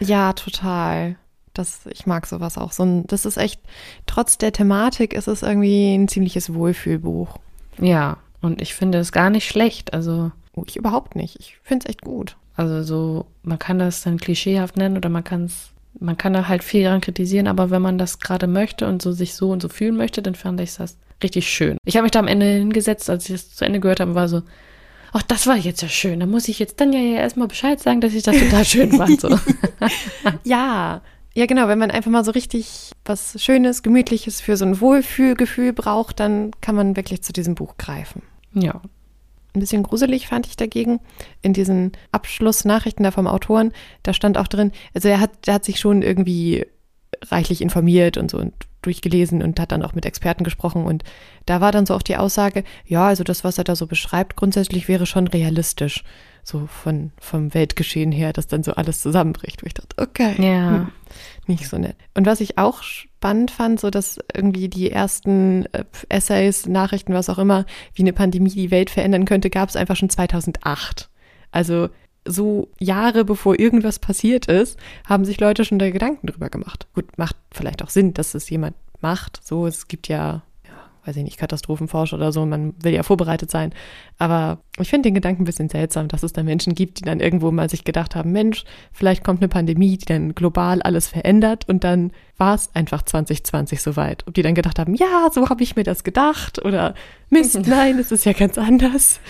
Ja, 0.00 0.32
total. 0.32 1.16
Das, 1.52 1.86
ich 1.86 2.06
mag 2.06 2.26
sowas 2.26 2.56
auch. 2.56 2.72
So 2.72 2.84
ein, 2.84 3.06
das 3.06 3.26
ist 3.26 3.36
echt, 3.36 3.60
trotz 4.06 4.38
der 4.38 4.52
Thematik 4.52 5.12
ist 5.12 5.28
es 5.28 5.42
irgendwie 5.42 5.94
ein 5.94 6.08
ziemliches 6.08 6.54
Wohlfühlbuch. 6.54 7.38
Ja, 7.78 8.16
und 8.40 8.60
ich 8.62 8.74
finde 8.74 8.98
es 8.98 9.12
gar 9.12 9.30
nicht 9.30 9.48
schlecht. 9.48 9.92
Also, 9.92 10.32
Oh, 10.56 10.64
ich 10.66 10.76
überhaupt 10.76 11.16
nicht. 11.16 11.36
Ich 11.40 11.58
finde 11.62 11.84
es 11.84 11.90
echt 11.90 12.02
gut. 12.02 12.36
also 12.56 12.82
so, 12.84 13.26
man 13.42 13.58
kann 13.58 13.78
das 13.80 14.02
dann 14.02 14.18
klischeehaft 14.18 14.76
nennen 14.76 14.96
oder 14.96 15.08
man 15.08 15.24
kann 15.24 15.44
es, 15.46 15.70
man 16.00 16.16
kann 16.16 16.32
da 16.32 16.48
halt 16.48 16.64
viel 16.64 16.84
daran 16.84 17.00
kritisieren, 17.00 17.46
aber 17.46 17.70
wenn 17.70 17.82
man 17.82 17.98
das 17.98 18.18
gerade 18.18 18.46
möchte 18.46 18.86
und 18.86 19.02
so 19.02 19.12
sich 19.12 19.34
so 19.34 19.50
und 19.50 19.62
so 19.62 19.68
fühlen 19.68 19.96
möchte, 19.96 20.22
dann 20.22 20.34
fand 20.34 20.60
ich 20.60 20.74
das 20.76 20.96
richtig 21.22 21.48
schön. 21.48 21.78
Ich 21.84 21.96
habe 21.96 22.04
mich 22.04 22.12
da 22.12 22.18
am 22.18 22.28
Ende 22.28 22.46
hingesetzt, 22.46 23.08
als 23.08 23.28
ich 23.28 23.32
das 23.32 23.54
zu 23.54 23.64
Ende 23.64 23.80
gehört 23.80 24.00
habe, 24.00 24.14
war 24.14 24.28
so, 24.28 24.42
ach, 25.12 25.22
das 25.22 25.46
war 25.46 25.56
jetzt 25.56 25.82
ja 25.82 25.88
schön. 25.88 26.20
Da 26.20 26.26
muss 26.26 26.48
ich 26.48 26.58
jetzt 26.58 26.80
dann 26.80 26.92
ja 26.92 27.00
erstmal 27.00 27.48
Bescheid 27.48 27.80
sagen, 27.80 28.00
dass 28.00 28.14
ich 28.14 28.22
das 28.22 28.36
total 28.36 28.64
schön 28.64 28.92
fand. 28.92 29.20
So. 29.20 29.28
Ja, 30.44 31.02
ja 31.34 31.46
genau. 31.46 31.68
Wenn 31.68 31.78
man 31.78 31.90
einfach 31.90 32.10
mal 32.10 32.24
so 32.24 32.32
richtig 32.32 32.92
was 33.04 33.42
Schönes, 33.42 33.82
Gemütliches 33.82 34.40
für 34.40 34.56
so 34.56 34.64
ein 34.64 34.80
Wohlfühlgefühl 34.80 35.72
braucht, 35.72 36.20
dann 36.20 36.50
kann 36.60 36.74
man 36.74 36.96
wirklich 36.96 37.22
zu 37.22 37.32
diesem 37.32 37.54
Buch 37.54 37.76
greifen. 37.78 38.22
ja, 38.52 38.80
Ein 39.54 39.60
bisschen 39.60 39.84
gruselig 39.84 40.26
fand 40.26 40.46
ich 40.46 40.56
dagegen 40.56 41.00
in 41.40 41.52
diesen 41.52 41.92
Abschlussnachrichten 42.10 43.04
da 43.04 43.10
vom 43.12 43.28
Autoren. 43.28 43.72
Da 44.02 44.12
stand 44.12 44.36
auch 44.36 44.48
drin, 44.48 44.72
also 44.94 45.08
er 45.08 45.20
hat, 45.20 45.46
der 45.46 45.54
hat 45.54 45.64
sich 45.64 45.78
schon 45.78 46.02
irgendwie 46.02 46.66
reichlich 47.22 47.60
informiert 47.60 48.16
und 48.16 48.30
so 48.30 48.38
und 48.38 48.54
durchgelesen 48.86 49.42
und 49.42 49.58
hat 49.60 49.72
dann 49.72 49.82
auch 49.82 49.94
mit 49.94 50.06
Experten 50.06 50.44
gesprochen 50.44 50.84
und 50.84 51.04
da 51.46 51.60
war 51.60 51.72
dann 51.72 51.86
so 51.86 51.94
auch 51.94 52.02
die 52.02 52.16
Aussage, 52.16 52.64
ja, 52.86 53.06
also 53.06 53.24
das, 53.24 53.44
was 53.44 53.58
er 53.58 53.64
da 53.64 53.76
so 53.76 53.86
beschreibt, 53.86 54.36
grundsätzlich 54.36 54.88
wäre 54.88 55.06
schon 55.06 55.26
realistisch. 55.26 56.04
So 56.46 56.66
von, 56.66 57.10
vom 57.18 57.54
Weltgeschehen 57.54 58.12
her, 58.12 58.34
dass 58.34 58.46
dann 58.46 58.62
so 58.62 58.74
alles 58.74 59.00
zusammenbricht. 59.00 59.62
Wo 59.62 59.66
ich 59.66 59.72
dachte, 59.72 59.96
okay. 59.96 60.34
ja. 60.38 60.70
Hm, 60.70 60.88
nicht 61.46 61.66
so 61.66 61.78
nett. 61.78 61.96
Und 62.12 62.26
was 62.26 62.42
ich 62.42 62.58
auch 62.58 62.82
spannend 62.82 63.50
fand, 63.50 63.80
so 63.80 63.88
dass 63.88 64.18
irgendwie 64.34 64.68
die 64.68 64.90
ersten 64.90 65.64
äh, 65.72 65.84
Essays, 66.10 66.66
Nachrichten, 66.66 67.14
was 67.14 67.30
auch 67.30 67.38
immer, 67.38 67.64
wie 67.94 68.02
eine 68.02 68.12
Pandemie 68.12 68.50
die 68.50 68.70
Welt 68.70 68.90
verändern 68.90 69.24
könnte, 69.24 69.48
gab 69.48 69.70
es 69.70 69.76
einfach 69.76 69.96
schon 69.96 70.10
2008. 70.10 71.08
Also 71.50 71.88
so 72.26 72.68
Jahre 72.78 73.24
bevor 73.24 73.58
irgendwas 73.58 73.98
passiert 73.98 74.46
ist, 74.46 74.78
haben 75.06 75.24
sich 75.24 75.40
Leute 75.40 75.64
schon 75.64 75.78
da 75.78 75.90
Gedanken 75.90 76.26
drüber 76.26 76.48
gemacht. 76.48 76.86
Gut, 76.94 77.18
macht 77.18 77.36
vielleicht 77.52 77.82
auch 77.82 77.90
Sinn, 77.90 78.14
dass 78.14 78.34
es 78.34 78.48
jemand 78.50 78.76
macht. 79.00 79.40
So, 79.44 79.66
es 79.66 79.88
gibt 79.88 80.08
ja, 80.08 80.42
ja 80.66 80.72
weiß 81.04 81.16
ich 81.16 81.24
nicht, 81.24 81.36
Katastrophenforscher 81.36 82.16
oder 82.16 82.32
so, 82.32 82.46
man 82.46 82.74
will 82.82 82.94
ja 82.94 83.02
vorbereitet 83.02 83.50
sein. 83.50 83.72
Aber 84.18 84.58
ich 84.78 84.88
finde 84.88 85.08
den 85.08 85.14
Gedanken 85.14 85.42
ein 85.42 85.44
bisschen 85.44 85.68
seltsam, 85.68 86.08
dass 86.08 86.22
es 86.22 86.32
da 86.32 86.42
Menschen 86.42 86.74
gibt, 86.74 87.00
die 87.00 87.04
dann 87.04 87.20
irgendwo 87.20 87.50
mal 87.50 87.68
sich 87.68 87.84
gedacht 87.84 88.16
haben, 88.16 88.32
Mensch, 88.32 88.64
vielleicht 88.92 89.22
kommt 89.22 89.40
eine 89.40 89.48
Pandemie, 89.48 89.98
die 89.98 90.06
dann 90.06 90.34
global 90.34 90.80
alles 90.80 91.08
verändert 91.08 91.68
und 91.68 91.84
dann 91.84 92.12
war 92.38 92.54
es 92.54 92.74
einfach 92.74 93.02
2020 93.02 93.82
soweit. 93.82 94.26
Ob 94.26 94.34
die 94.34 94.42
dann 94.42 94.54
gedacht 94.54 94.78
haben, 94.78 94.94
ja, 94.94 95.28
so 95.30 95.50
habe 95.50 95.62
ich 95.62 95.76
mir 95.76 95.84
das 95.84 96.04
gedacht 96.04 96.64
oder 96.64 96.94
Mist, 97.28 97.60
nein, 97.66 97.98
es 97.98 98.10
ist 98.10 98.24
ja 98.24 98.32
ganz 98.32 98.56
anders. 98.56 99.20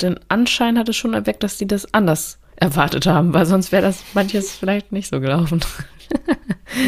Den 0.00 0.18
Anschein 0.28 0.78
hat 0.78 0.88
es 0.88 0.96
schon 0.96 1.14
erweckt, 1.14 1.42
dass 1.42 1.56
die 1.58 1.66
das 1.66 1.92
anders 1.94 2.38
erwartet 2.56 3.06
haben, 3.06 3.32
weil 3.32 3.46
sonst 3.46 3.72
wäre 3.72 3.82
das 3.82 4.02
manches 4.14 4.52
vielleicht 4.52 4.92
nicht 4.92 5.08
so 5.08 5.20
gelaufen. 5.20 5.60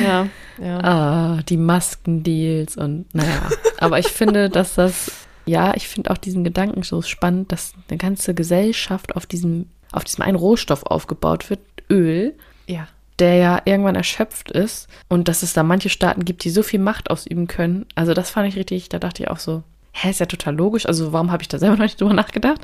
Ja, 0.03 0.29
ja. 0.63 0.79
Ah, 0.83 1.43
die 1.49 1.57
Maskendeals 1.57 2.77
und 2.77 3.13
naja. 3.15 3.49
Aber 3.79 3.99
ich 3.99 4.09
finde, 4.09 4.51
dass 4.51 4.75
das, 4.75 5.11
ja, 5.47 5.75
ich 5.75 5.89
finde 5.89 6.11
auch 6.11 6.19
diesen 6.19 6.45
Gedanken 6.45 6.83
so 6.83 7.03
spannend, 7.03 7.53
dass 7.53 7.75
eine 7.89 7.99
ganze 7.99 8.35
Gesellschaft 8.35 9.17
auf 9.17 9.27
diesem, 9.27 9.67
auf 9.93 10.05
diesem 10.05 10.23
einen 10.25 10.37
Rohstoff 10.37 10.85
aufgebaut 10.85 11.51
wird, 11.51 11.61
Öl, 11.91 12.35
Ja. 12.67 12.87
der 13.19 13.35
ja 13.37 13.63
irgendwann 13.65 13.95
erschöpft 13.97 14.51
ist 14.51 14.89
und 15.09 15.29
dass 15.29 15.43
es 15.43 15.53
da 15.53 15.63
manche 15.63 15.89
Staaten 15.89 16.25
gibt, 16.25 16.45
die 16.45 16.51
so 16.51 16.63
viel 16.63 16.81
Macht 16.81 17.11
ausüben 17.11 17.47
können. 17.47 17.87
Also 17.95 18.15
das 18.15 18.31
fand 18.31 18.49
ich 18.49 18.57
richtig, 18.57 18.89
da 18.89 18.99
dachte 18.99 19.23
ich 19.25 19.31
auch 19.31 19.39
so, 19.39 19.63
hä, 19.93 20.11
ist 20.11 20.21
ja 20.21 20.27
total 20.27 20.55
logisch. 20.57 20.87
Also 20.87 21.13
warum 21.13 21.31
habe 21.31 21.43
ich 21.43 21.49
da 21.49 21.59
selber 21.59 21.77
noch 21.79 21.85
nicht 21.85 22.01
drüber 22.01 22.15
nachgedacht? 22.15 22.61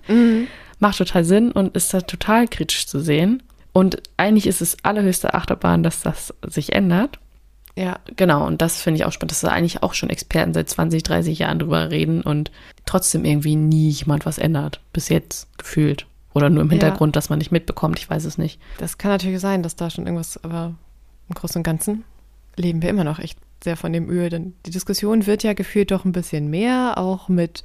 Macht 0.80 0.98
total 0.98 1.24
Sinn 1.24 1.52
und 1.52 1.76
ist 1.76 1.92
da 1.94 2.00
total 2.00 2.46
kritisch 2.48 2.86
zu 2.86 3.00
sehen. 3.00 3.42
Und 3.72 4.02
eigentlich 4.16 4.46
ist 4.46 4.60
es 4.60 4.76
allerhöchste 4.82 5.34
Achterbahn, 5.34 5.82
dass 5.82 6.00
das 6.02 6.34
sich 6.46 6.72
ändert. 6.72 7.18
Ja, 7.76 7.98
Genau, 8.16 8.44
und 8.46 8.60
das 8.60 8.82
finde 8.82 8.98
ich 8.98 9.04
auch 9.04 9.12
spannend, 9.12 9.30
dass 9.30 9.40
da 9.42 9.48
eigentlich 9.48 9.82
auch 9.84 9.94
schon 9.94 10.10
Experten 10.10 10.52
seit 10.54 10.68
20, 10.68 11.02
30 11.04 11.38
Jahren 11.38 11.60
drüber 11.60 11.90
reden 11.90 12.22
und 12.22 12.50
trotzdem 12.86 13.24
irgendwie 13.24 13.54
nie 13.54 13.90
jemand 13.90 14.26
was 14.26 14.38
ändert. 14.38 14.80
Bis 14.92 15.08
jetzt 15.08 15.46
gefühlt. 15.58 16.06
Oder 16.34 16.50
nur 16.50 16.62
im 16.62 16.68
Ja. 16.68 16.72
Hintergrund, 16.72 17.14
dass 17.14 17.28
man 17.30 17.38
nicht 17.38 17.52
mitbekommt, 17.52 17.98
ich 18.00 18.10
weiß 18.10 18.24
es 18.24 18.36
nicht. 18.38 18.60
das 18.78 18.98
kann 18.98 19.10
natürlich 19.12 19.40
sein, 19.40 19.62
dass 19.62 19.76
da 19.76 19.90
schon 19.90 20.06
irgendwas, 20.06 20.42
aber 20.42 20.74
im 21.28 21.34
Großen 21.34 21.60
und 21.60 21.64
Ganzen 21.64 22.04
leben 22.56 22.82
wir 22.82 22.88
immer 22.90 23.04
noch 23.04 23.18
echt 23.20 23.38
sehr 23.62 23.76
von 23.76 23.92
dem 23.92 24.08
Öl. 24.08 24.30
Denn 24.30 24.54
die 24.66 24.70
Diskussion 24.70 25.26
wird 25.26 25.42
ja 25.42 25.52
gefühlt 25.52 25.90
doch 25.90 26.04
ein 26.04 26.12
bisschen 26.12 26.48
mehr, 26.48 26.94
auch 26.96 27.28
mit 27.28 27.62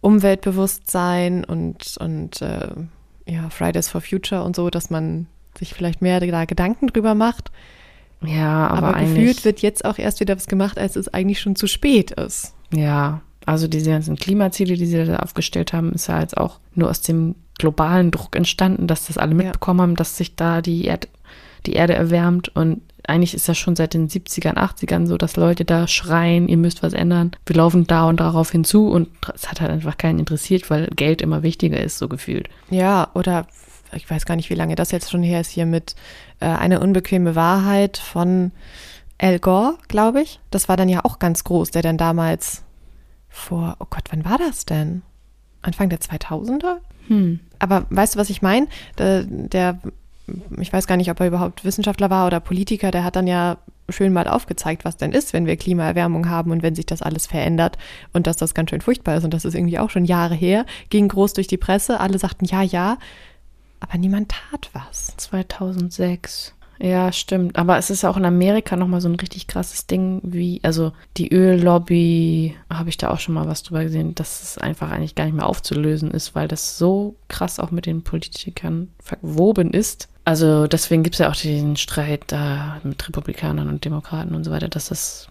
Umweltbewusstsein 0.00 1.44
und, 1.44 1.96
und 1.98 2.40
äh, 2.42 2.70
ja, 3.26 3.50
Fridays 3.50 3.88
for 3.88 4.00
Future 4.00 4.42
und 4.42 4.56
so, 4.56 4.70
dass 4.70 4.90
man 4.90 5.26
sich 5.58 5.74
vielleicht 5.74 6.02
mehr 6.02 6.20
da 6.20 6.44
Gedanken 6.44 6.86
drüber 6.86 7.14
macht. 7.14 7.50
Ja, 8.22 8.68
aber, 8.68 8.88
aber 8.88 9.00
gefühlt 9.00 9.44
wird 9.44 9.60
jetzt 9.60 9.84
auch 9.84 9.98
erst 9.98 10.20
wieder 10.20 10.36
was 10.36 10.46
gemacht, 10.46 10.78
als 10.78 10.96
es 10.96 11.12
eigentlich 11.12 11.40
schon 11.40 11.56
zu 11.56 11.66
spät 11.66 12.12
ist. 12.12 12.54
Ja, 12.72 13.20
also 13.46 13.68
diese 13.68 13.90
ganzen 13.90 14.16
Klimaziele, 14.16 14.74
die 14.74 14.86
sie 14.86 15.04
da 15.04 15.16
aufgestellt 15.20 15.72
haben, 15.72 15.92
ist 15.92 16.08
ja 16.08 16.20
jetzt 16.20 16.36
auch 16.36 16.58
nur 16.74 16.90
aus 16.90 17.00
dem 17.00 17.34
globalen 17.58 18.10
Druck 18.10 18.36
entstanden, 18.36 18.86
dass 18.86 19.06
das 19.06 19.18
alle 19.18 19.34
mitbekommen 19.34 19.78
ja. 19.78 19.82
haben, 19.82 19.96
dass 19.96 20.16
sich 20.16 20.36
da 20.36 20.62
die, 20.62 20.84
Erd 20.84 21.08
die 21.66 21.72
Erde 21.74 21.94
erwärmt 21.94 22.48
und 22.54 22.82
eigentlich 23.06 23.34
ist 23.34 23.48
das 23.48 23.56
schon 23.56 23.74
seit 23.74 23.94
den 23.94 24.08
70ern, 24.08 24.56
80ern 24.56 25.06
so, 25.06 25.16
dass 25.16 25.36
Leute 25.36 25.64
da 25.64 25.88
schreien, 25.88 26.46
ihr 26.46 26.58
müsst 26.58 26.82
was 26.82 26.92
ändern. 26.92 27.30
Wir 27.46 27.56
laufen 27.56 27.86
da 27.86 28.06
und 28.06 28.20
darauf 28.20 28.50
hinzu 28.50 28.88
und 28.88 29.08
es 29.34 29.50
hat 29.50 29.60
halt 29.60 29.70
einfach 29.70 29.96
keinen 29.96 30.18
interessiert, 30.18 30.68
weil 30.68 30.88
Geld 30.94 31.22
immer 31.22 31.42
wichtiger 31.42 31.80
ist, 31.80 31.98
so 31.98 32.08
gefühlt. 32.08 32.50
Ja, 32.70 33.08
oder 33.14 33.46
ich 33.92 34.08
weiß 34.10 34.26
gar 34.26 34.36
nicht, 34.36 34.50
wie 34.50 34.54
lange 34.54 34.74
das 34.74 34.90
jetzt 34.90 35.10
schon 35.10 35.22
her 35.22 35.40
ist, 35.40 35.50
hier 35.50 35.64
mit 35.64 35.94
äh, 36.40 36.46
Eine 36.46 36.80
unbequeme 36.80 37.34
Wahrheit 37.34 37.96
von 37.96 38.52
Al 39.16 39.38
Gore, 39.38 39.78
glaube 39.88 40.20
ich. 40.20 40.40
Das 40.50 40.68
war 40.68 40.76
dann 40.76 40.88
ja 40.88 41.04
auch 41.04 41.18
ganz 41.18 41.44
groß, 41.44 41.70
der 41.70 41.82
dann 41.82 41.96
damals 41.96 42.62
vor, 43.28 43.76
oh 43.80 43.86
Gott, 43.88 44.04
wann 44.10 44.24
war 44.24 44.38
das 44.38 44.66
denn? 44.66 45.02
Anfang 45.62 45.88
der 45.88 46.00
2000er? 46.00 46.76
Hm. 47.08 47.40
Aber 47.58 47.86
weißt 47.90 48.14
du, 48.14 48.18
was 48.18 48.30
ich 48.30 48.42
meine? 48.42 48.68
Der, 48.98 49.24
der 49.24 49.80
ich 50.60 50.72
weiß 50.72 50.86
gar 50.86 50.96
nicht, 50.96 51.10
ob 51.10 51.20
er 51.20 51.28
überhaupt 51.28 51.64
Wissenschaftler 51.64 52.10
war 52.10 52.26
oder 52.26 52.40
Politiker, 52.40 52.90
der 52.90 53.04
hat 53.04 53.16
dann 53.16 53.26
ja 53.26 53.58
schön 53.88 54.12
mal 54.12 54.28
aufgezeigt, 54.28 54.84
was 54.84 54.96
denn 54.96 55.12
ist, 55.12 55.32
wenn 55.32 55.46
wir 55.46 55.56
Klimaerwärmung 55.56 56.28
haben 56.28 56.50
und 56.50 56.62
wenn 56.62 56.74
sich 56.74 56.86
das 56.86 57.02
alles 57.02 57.26
verändert 57.26 57.78
und 58.12 58.26
dass 58.26 58.36
das 58.36 58.54
ganz 58.54 58.70
schön 58.70 58.80
furchtbar 58.80 59.16
ist 59.16 59.24
und 59.24 59.32
das 59.32 59.44
ist 59.44 59.54
irgendwie 59.54 59.78
auch 59.78 59.90
schon 59.90 60.04
Jahre 60.04 60.34
her, 60.34 60.66
ging 60.90 61.08
groß 61.08 61.32
durch 61.32 61.46
die 61.46 61.56
Presse, 61.56 62.00
alle 62.00 62.18
sagten 62.18 62.44
ja, 62.44 62.62
ja, 62.62 62.98
aber 63.80 63.96
niemand 63.98 64.30
tat 64.30 64.70
was. 64.72 65.14
2006. 65.16 66.54
Ja, 66.80 67.10
stimmt. 67.10 67.56
Aber 67.56 67.76
es 67.76 67.90
ist 67.90 68.04
auch 68.04 68.16
in 68.16 68.24
Amerika 68.24 68.76
nochmal 68.76 69.00
so 69.00 69.08
ein 69.08 69.16
richtig 69.16 69.48
krasses 69.48 69.86
Ding, 69.86 70.20
wie, 70.22 70.60
also 70.62 70.92
die 71.16 71.32
Öllobby, 71.32 72.54
habe 72.72 72.88
ich 72.88 72.96
da 72.96 73.10
auch 73.10 73.18
schon 73.18 73.34
mal 73.34 73.48
was 73.48 73.64
drüber 73.64 73.82
gesehen, 73.82 74.14
dass 74.14 74.42
es 74.42 74.58
einfach 74.58 74.90
eigentlich 74.90 75.16
gar 75.16 75.24
nicht 75.24 75.34
mehr 75.34 75.46
aufzulösen 75.46 76.10
ist, 76.12 76.34
weil 76.36 76.46
das 76.46 76.78
so 76.78 77.16
krass 77.26 77.58
auch 77.58 77.72
mit 77.72 77.86
den 77.86 78.02
Politikern 78.02 78.92
verwoben 79.00 79.72
ist. 79.72 80.08
Also 80.28 80.66
deswegen 80.66 81.02
gibt 81.04 81.14
es 81.14 81.20
ja 81.20 81.30
auch 81.30 81.36
den 81.36 81.76
Streit 81.76 82.24
da 82.26 82.82
mit 82.82 83.08
Republikanern 83.08 83.66
und 83.70 83.86
Demokraten 83.86 84.34
und 84.34 84.44
so 84.44 84.50
weiter, 84.50 84.68
dass 84.68 84.90
das 84.90 85.28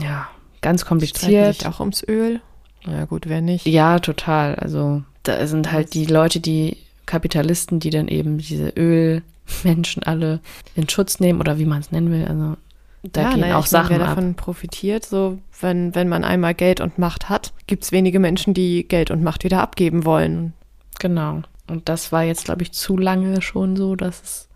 ja 0.00 0.28
ganz 0.60 0.84
kompliziert. 0.84 1.56
Sich 1.56 1.66
auch 1.66 1.80
ums 1.80 2.04
Öl. 2.06 2.40
Ja, 2.86 3.06
gut, 3.06 3.28
wer 3.28 3.40
nicht? 3.40 3.66
Ja, 3.66 3.98
total. 3.98 4.54
Also 4.54 5.02
da 5.24 5.44
sind 5.48 5.72
halt 5.72 5.92
die 5.94 6.06
Leute, 6.06 6.38
die 6.38 6.76
Kapitalisten, 7.06 7.80
die 7.80 7.90
dann 7.90 8.06
eben 8.06 8.38
diese 8.38 8.68
Ölmenschen 8.76 10.04
alle 10.04 10.38
in 10.76 10.88
Schutz 10.88 11.18
nehmen 11.18 11.40
oder 11.40 11.58
wie 11.58 11.66
man 11.66 11.80
es 11.80 11.90
nennen 11.90 12.12
will. 12.12 12.26
Also 12.28 12.56
da 13.02 13.22
ja, 13.22 13.30
gehen 13.30 13.40
naja, 13.40 13.58
auch 13.58 13.66
Sachen 13.66 13.94
meine, 13.94 14.04
wer 14.04 14.08
davon 14.10 14.36
profitiert, 14.36 15.04
so 15.04 15.38
wenn, 15.60 15.96
wenn 15.96 16.08
man 16.08 16.22
einmal 16.22 16.54
Geld 16.54 16.80
und 16.80 16.96
Macht 16.96 17.28
hat, 17.28 17.52
gibt 17.66 17.82
es 17.82 17.90
wenige 17.90 18.20
Menschen, 18.20 18.54
die 18.54 18.86
Geld 18.86 19.10
und 19.10 19.24
Macht 19.24 19.42
wieder 19.42 19.60
abgeben 19.60 20.04
wollen. 20.04 20.52
Genau. 21.00 21.42
Und 21.68 21.88
das 21.88 22.12
war 22.12 22.22
jetzt, 22.22 22.44
glaube 22.44 22.62
ich, 22.62 22.72
zu 22.72 22.96
lange 22.96 23.42
schon 23.42 23.76
so, 23.76 23.96
dass 23.96 24.22
es 24.22 24.48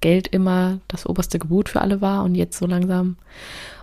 Geld 0.00 0.28
immer 0.28 0.80
das 0.88 1.06
oberste 1.06 1.38
Gebot 1.38 1.70
für 1.70 1.80
alle 1.80 2.02
war 2.02 2.24
und 2.24 2.34
jetzt 2.34 2.58
so 2.58 2.66
langsam. 2.66 3.16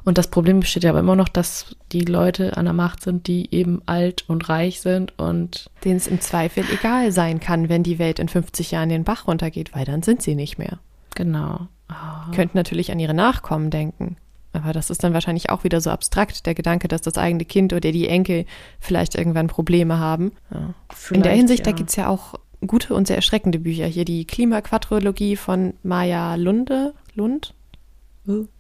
Und 0.04 0.18
das 0.18 0.28
Problem 0.28 0.60
besteht 0.60 0.84
ja 0.84 0.92
aber 0.92 1.00
immer 1.00 1.16
noch, 1.16 1.30
dass 1.30 1.76
die 1.92 2.06
Leute 2.06 2.58
an 2.58 2.66
der 2.66 2.76
Macht 2.76 3.02
sind, 3.02 3.26
die 3.26 3.54
eben 3.54 3.82
alt 3.88 4.26
und 4.28 4.48
reich 4.48 4.82
sind 4.82 5.18
und 5.18 5.70
denen 5.84 5.98
es 5.98 6.06
im 6.06 6.22
Zweifel 6.22 6.64
egal 6.72 7.12
sein 7.12 7.40
kann, 7.40 7.70
wenn 7.70 7.82
die 7.82 7.98
Welt 7.98 8.20
in 8.20 8.30
50 8.30 8.70
Jahren 8.70 8.90
den 8.90 9.04
Bach 9.04 9.28
runtergeht, 9.28 9.74
weil 9.74 9.86
dann 9.86 10.04
sind 10.04 10.22
sie 10.22 10.36
nicht 10.36 10.60
mehr. 10.60 10.78
Genau. 11.16 11.68
Oh. 11.90 12.32
Könnten 12.36 12.58
natürlich 12.58 12.92
an 12.92 13.00
ihre 13.00 13.16
Nachkommen 13.16 13.72
denken. 13.72 14.16
Aber 14.54 14.74
das 14.74 14.90
ist 14.90 15.04
dann 15.04 15.14
wahrscheinlich 15.14 15.50
auch 15.50 15.64
wieder 15.64 15.82
so 15.82 15.90
abstrakt, 15.90 16.46
der 16.46 16.54
Gedanke, 16.54 16.88
dass 16.88 17.02
das 17.02 17.18
eigene 17.18 17.46
Kind 17.46 17.74
oder 17.74 17.92
die 17.92 18.08
Enkel 18.08 18.46
vielleicht 18.80 19.16
irgendwann 19.16 19.48
Probleme 19.48 19.98
haben. 19.98 20.34
Ja. 20.52 20.74
In 21.10 21.24
der 21.24 21.34
Hinsicht, 21.34 21.66
ja. 21.66 21.72
da 21.72 21.78
gibt 21.78 21.90
es 21.90 21.96
ja 21.96 22.08
auch 22.10 22.36
gute 22.66 22.94
und 22.94 23.08
sehr 23.08 23.16
erschreckende 23.16 23.60
Bücher. 23.60 23.86
Hier 23.86 24.06
die 24.06 24.26
Klimaquadrologie 24.26 25.36
von 25.36 25.74
Maya 25.84 26.36
Lunde. 26.36 26.94
Lund? 27.16 27.54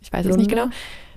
Ich 0.01 0.11
weiß 0.11 0.25
Lunde? 0.25 0.29
es 0.29 0.37
nicht 0.37 0.49
genau. 0.49 0.67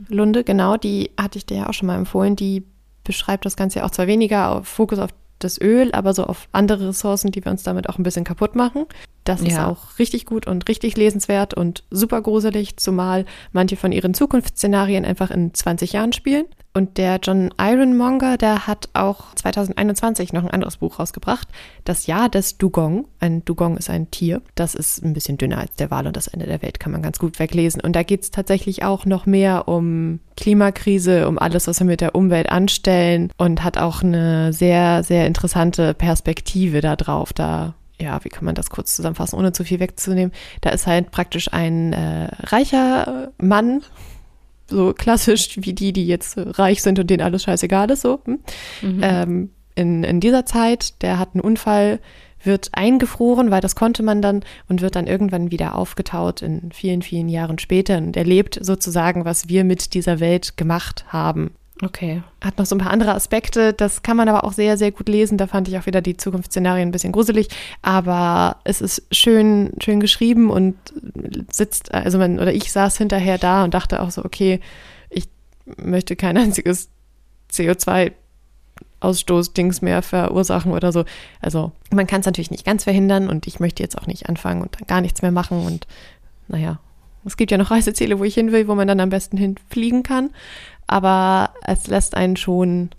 Lunde, 0.08 0.44
genau, 0.44 0.76
die 0.76 1.10
hatte 1.18 1.38
ich 1.38 1.46
dir 1.46 1.56
ja 1.58 1.68
auch 1.68 1.72
schon 1.72 1.86
mal 1.86 1.96
empfohlen. 1.96 2.36
Die 2.36 2.64
beschreibt 3.04 3.44
das 3.44 3.56
Ganze 3.56 3.80
ja 3.80 3.86
auch 3.86 3.90
zwar 3.90 4.06
weniger 4.06 4.52
auf 4.52 4.68
Fokus 4.68 4.98
auf 4.98 5.10
das 5.38 5.60
Öl, 5.60 5.92
aber 5.92 6.14
so 6.14 6.24
auf 6.24 6.48
andere 6.52 6.88
Ressourcen, 6.88 7.30
die 7.30 7.44
wir 7.44 7.52
uns 7.52 7.62
damit 7.62 7.88
auch 7.88 7.98
ein 7.98 8.02
bisschen 8.02 8.24
kaputt 8.24 8.54
machen. 8.54 8.86
Das 9.24 9.40
ja. 9.40 9.46
ist 9.46 9.58
auch 9.58 9.98
richtig 9.98 10.26
gut 10.26 10.46
und 10.46 10.68
richtig 10.68 10.96
lesenswert 10.96 11.54
und 11.54 11.82
super 11.90 12.20
gruselig, 12.20 12.76
zumal 12.76 13.24
manche 13.52 13.76
von 13.76 13.90
ihren 13.90 14.14
Zukunftsszenarien 14.14 15.04
einfach 15.04 15.30
in 15.30 15.52
20 15.54 15.92
Jahren 15.92 16.12
spielen. 16.12 16.44
Und 16.76 16.98
der 16.98 17.20
John 17.22 17.54
Ironmonger, 17.56 18.36
der 18.36 18.66
hat 18.66 18.88
auch 18.94 19.32
2021 19.36 20.32
noch 20.32 20.42
ein 20.42 20.50
anderes 20.50 20.78
Buch 20.78 20.98
rausgebracht. 20.98 21.46
Das 21.84 22.08
Jahr 22.08 22.28
des 22.28 22.58
Dugong. 22.58 23.06
Ein 23.20 23.44
Dugong 23.44 23.76
ist 23.76 23.90
ein 23.90 24.10
Tier. 24.10 24.42
Das 24.56 24.74
ist 24.74 25.04
ein 25.04 25.12
bisschen 25.12 25.38
dünner 25.38 25.58
als 25.58 25.76
der 25.76 25.92
Wal 25.92 26.08
und 26.08 26.16
das 26.16 26.26
Ende 26.26 26.46
der 26.46 26.62
Welt 26.62 26.80
kann 26.80 26.90
man 26.90 27.00
ganz 27.00 27.20
gut 27.20 27.38
weglesen. 27.38 27.80
Und 27.80 27.94
da 27.94 28.02
geht 28.02 28.22
es 28.22 28.32
tatsächlich 28.32 28.82
auch 28.82 29.06
noch 29.06 29.24
mehr 29.24 29.68
um 29.68 30.18
Klimakrise, 30.36 31.28
um 31.28 31.38
alles, 31.38 31.68
was 31.68 31.78
wir 31.78 31.86
mit 31.86 32.00
der 32.00 32.16
Umwelt 32.16 32.50
anstellen 32.50 33.30
und 33.36 33.62
hat 33.62 33.78
auch 33.78 34.02
eine 34.02 34.52
sehr, 34.52 35.04
sehr 35.04 35.28
interessante 35.28 35.94
Perspektive 35.94 36.80
da 36.80 36.96
drauf. 36.96 37.32
Da 37.32 37.74
ja, 38.00 38.22
wie 38.24 38.28
kann 38.28 38.44
man 38.44 38.54
das 38.54 38.70
kurz 38.70 38.96
zusammenfassen, 38.96 39.38
ohne 39.38 39.52
zu 39.52 39.64
viel 39.64 39.80
wegzunehmen? 39.80 40.32
Da 40.60 40.70
ist 40.70 40.86
halt 40.86 41.10
praktisch 41.10 41.52
ein 41.52 41.92
äh, 41.92 42.28
reicher 42.44 43.32
Mann, 43.38 43.82
so 44.68 44.92
klassisch 44.94 45.58
wie 45.60 45.72
die, 45.74 45.92
die 45.92 46.06
jetzt 46.06 46.36
reich 46.36 46.82
sind 46.82 46.98
und 46.98 47.08
denen 47.10 47.22
alles 47.22 47.44
scheißegal 47.44 47.90
ist, 47.90 48.02
so. 48.02 48.20
Hm? 48.24 48.38
Mhm. 48.82 49.00
Ähm, 49.02 49.50
in, 49.74 50.04
in 50.04 50.20
dieser 50.20 50.46
Zeit, 50.46 51.02
der 51.02 51.18
hat 51.18 51.30
einen 51.34 51.40
Unfall, 51.40 52.00
wird 52.42 52.70
eingefroren, 52.72 53.50
weil 53.50 53.60
das 53.60 53.74
konnte 53.74 54.02
man 54.02 54.20
dann 54.20 54.44
und 54.68 54.82
wird 54.82 54.96
dann 54.96 55.06
irgendwann 55.06 55.50
wieder 55.50 55.74
aufgetaut 55.74 56.42
in 56.42 56.72
vielen, 56.72 57.02
vielen 57.02 57.28
Jahren 57.28 57.58
später 57.58 57.96
und 57.96 58.16
erlebt 58.16 58.58
sozusagen, 58.60 59.24
was 59.24 59.48
wir 59.48 59.64
mit 59.64 59.94
dieser 59.94 60.20
Welt 60.20 60.56
gemacht 60.56 61.06
haben. 61.08 61.54
Okay. 61.82 62.22
Hat 62.40 62.58
noch 62.58 62.66
so 62.66 62.76
ein 62.76 62.78
paar 62.78 62.92
andere 62.92 63.14
Aspekte. 63.14 63.72
Das 63.72 64.02
kann 64.02 64.16
man 64.16 64.28
aber 64.28 64.44
auch 64.44 64.52
sehr, 64.52 64.78
sehr 64.78 64.92
gut 64.92 65.08
lesen. 65.08 65.38
Da 65.38 65.48
fand 65.48 65.66
ich 65.66 65.76
auch 65.76 65.86
wieder 65.86 66.00
die 66.00 66.16
Zukunftsszenarien 66.16 66.88
ein 66.88 66.92
bisschen 66.92 67.12
gruselig. 67.12 67.48
Aber 67.82 68.58
es 68.62 68.80
ist 68.80 69.02
schön, 69.10 69.72
schön 69.82 69.98
geschrieben 69.98 70.50
und 70.50 70.76
sitzt, 71.50 71.92
also 71.92 72.18
man, 72.18 72.38
oder 72.38 72.52
ich 72.52 72.70
saß 72.70 72.96
hinterher 72.96 73.38
da 73.38 73.64
und 73.64 73.74
dachte 73.74 74.00
auch 74.02 74.10
so, 74.10 74.24
okay, 74.24 74.60
ich 75.10 75.28
möchte 75.76 76.14
kein 76.14 76.36
einziges 76.38 76.90
CO2 77.52 78.12
Ausstoßdings 79.00 79.82
mehr 79.82 80.02
verursachen 80.02 80.72
oder 80.72 80.92
so. 80.92 81.04
Also 81.40 81.72
man 81.90 82.06
kann 82.06 82.20
es 82.20 82.26
natürlich 82.26 82.50
nicht 82.50 82.64
ganz 82.64 82.84
verhindern 82.84 83.28
und 83.28 83.46
ich 83.46 83.60
möchte 83.60 83.82
jetzt 83.82 83.98
auch 83.98 84.06
nicht 84.06 84.28
anfangen 84.28 84.62
und 84.62 84.76
dann 84.76 84.86
gar 84.86 85.00
nichts 85.00 85.22
mehr 85.22 85.32
machen 85.32 85.64
und 85.66 85.86
naja, 86.48 86.78
es 87.26 87.36
gibt 87.36 87.50
ja 87.50 87.58
noch 87.58 87.70
Reiseziele, 87.70 88.18
wo 88.18 88.24
ich 88.24 88.34
hin 88.34 88.52
will, 88.52 88.68
wo 88.68 88.74
man 88.74 88.86
dann 88.86 89.00
am 89.00 89.08
besten 89.08 89.36
hinfliegen 89.36 90.02
kann 90.02 90.30
aber 90.94 91.50
es 91.66 91.88
lässt 91.88 92.16
einen 92.16 92.36
schon 92.36 92.90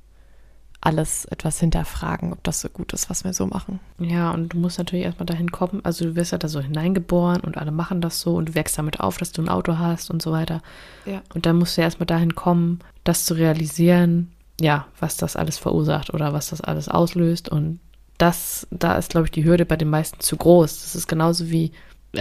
alles 0.82 1.24
etwas 1.24 1.62
hinterfragen, 1.62 2.34
ob 2.34 2.44
das 2.44 2.60
so 2.60 2.68
gut 2.68 2.92
ist, 2.92 3.10
was 3.10 3.24
wir 3.24 3.32
so 3.32 3.48
machen. 3.48 3.80
Ja, 4.00 4.32
und 4.32 4.50
du 4.50 4.58
musst 4.58 4.80
natürlich 4.80 5.06
erstmal 5.06 5.28
dahin 5.28 5.50
kommen. 5.50 5.80
Also 5.86 6.04
du 6.04 6.18
wirst 6.18 6.34
ja 6.34 6.38
da 6.38 6.50
so 6.50 6.60
hineingeboren 6.60 7.40
und 7.40 7.58
alle 7.58 7.72
machen 7.72 8.02
das 8.02 8.20
so 8.20 8.36
und 8.36 8.50
du 8.50 8.56
wächst 8.56 8.78
damit 8.78 9.00
auf, 9.00 9.18
dass 9.18 9.32
du 9.32 9.42
ein 9.42 9.48
Auto 9.48 9.78
hast 9.78 10.10
und 10.10 10.22
so 10.22 10.34
weiter. 10.34 10.62
Ja. 11.06 11.22
Und 11.34 11.46
dann 11.46 11.56
musst 11.56 11.78
du 11.78 11.84
erstmal 11.84 12.06
dahin 12.06 12.36
kommen, 12.36 12.80
das 13.06 13.24
zu 13.24 13.36
realisieren, 13.36 14.34
ja, 14.60 14.88
was 15.00 15.16
das 15.16 15.38
alles 15.38 15.58
verursacht 15.58 16.14
oder 16.14 16.34
was 16.34 16.50
das 16.50 16.60
alles 16.60 16.90
auslöst. 16.90 17.48
Und 17.48 17.80
das, 18.18 18.68
da 18.72 18.98
ist, 18.98 19.12
glaube 19.12 19.28
ich, 19.28 19.32
die 19.32 19.46
Hürde 19.46 19.66
bei 19.66 19.78
den 19.78 19.90
meisten 19.90 20.20
zu 20.20 20.36
groß. 20.36 20.82
Das 20.82 20.96
ist 20.96 21.08
genauso 21.08 21.50
wie 21.50 21.72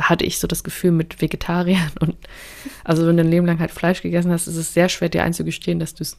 hatte 0.00 0.24
ich 0.24 0.38
so 0.38 0.46
das 0.46 0.64
Gefühl 0.64 0.92
mit 0.92 1.20
Vegetariern 1.20 1.90
und 2.00 2.16
also 2.84 3.06
wenn 3.06 3.16
du 3.16 3.22
ein 3.22 3.30
Leben 3.30 3.46
lang 3.46 3.58
halt 3.58 3.70
Fleisch 3.70 4.02
gegessen 4.02 4.30
hast, 4.30 4.46
ist 4.46 4.56
es 4.56 4.74
sehr 4.74 4.88
schwer 4.88 5.08
dir 5.08 5.24
einzugestehen, 5.24 5.78
dass 5.78 5.94
du 5.94 6.02
es, 6.02 6.18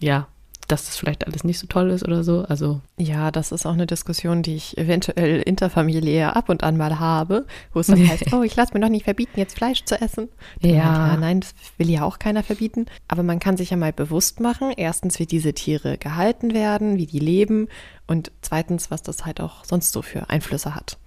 ja, 0.00 0.28
dass 0.68 0.86
das 0.86 0.96
vielleicht 0.96 1.26
alles 1.26 1.44
nicht 1.44 1.58
so 1.58 1.66
toll 1.66 1.90
ist 1.90 2.04
oder 2.04 2.24
so. 2.24 2.44
Also 2.48 2.80
ja, 2.96 3.30
das 3.30 3.52
ist 3.52 3.66
auch 3.66 3.72
eine 3.72 3.86
Diskussion, 3.86 4.42
die 4.42 4.56
ich 4.56 4.78
eventuell 4.78 5.42
interfamiliär 5.42 6.36
ab 6.36 6.48
und 6.48 6.62
an 6.62 6.76
mal 6.76 6.98
habe, 6.98 7.46
wo 7.72 7.80
es 7.80 7.88
dann 7.88 8.08
heißt, 8.08 8.32
oh, 8.32 8.42
ich 8.42 8.56
lasse 8.56 8.72
mir 8.74 8.80
doch 8.80 8.88
nicht 8.88 9.04
verbieten, 9.04 9.38
jetzt 9.38 9.56
Fleisch 9.56 9.84
zu 9.84 10.00
essen. 10.00 10.28
Ja. 10.60 10.70
ja. 10.70 11.16
Nein, 11.16 11.40
das 11.40 11.54
will 11.78 11.90
ja 11.90 12.04
auch 12.04 12.18
keiner 12.18 12.42
verbieten. 12.42 12.86
Aber 13.08 13.22
man 13.22 13.38
kann 13.38 13.56
sich 13.56 13.70
ja 13.70 13.76
mal 13.76 13.92
bewusst 13.92 14.40
machen, 14.40 14.72
erstens, 14.76 15.18
wie 15.18 15.26
diese 15.26 15.52
Tiere 15.52 15.98
gehalten 15.98 16.54
werden, 16.54 16.96
wie 16.96 17.06
die 17.06 17.18
leben 17.18 17.68
und 18.06 18.32
zweitens, 18.40 18.90
was 18.90 19.02
das 19.02 19.24
halt 19.26 19.40
auch 19.40 19.64
sonst 19.64 19.92
so 19.92 20.02
für 20.02 20.30
Einflüsse 20.30 20.74
hat. 20.74 20.98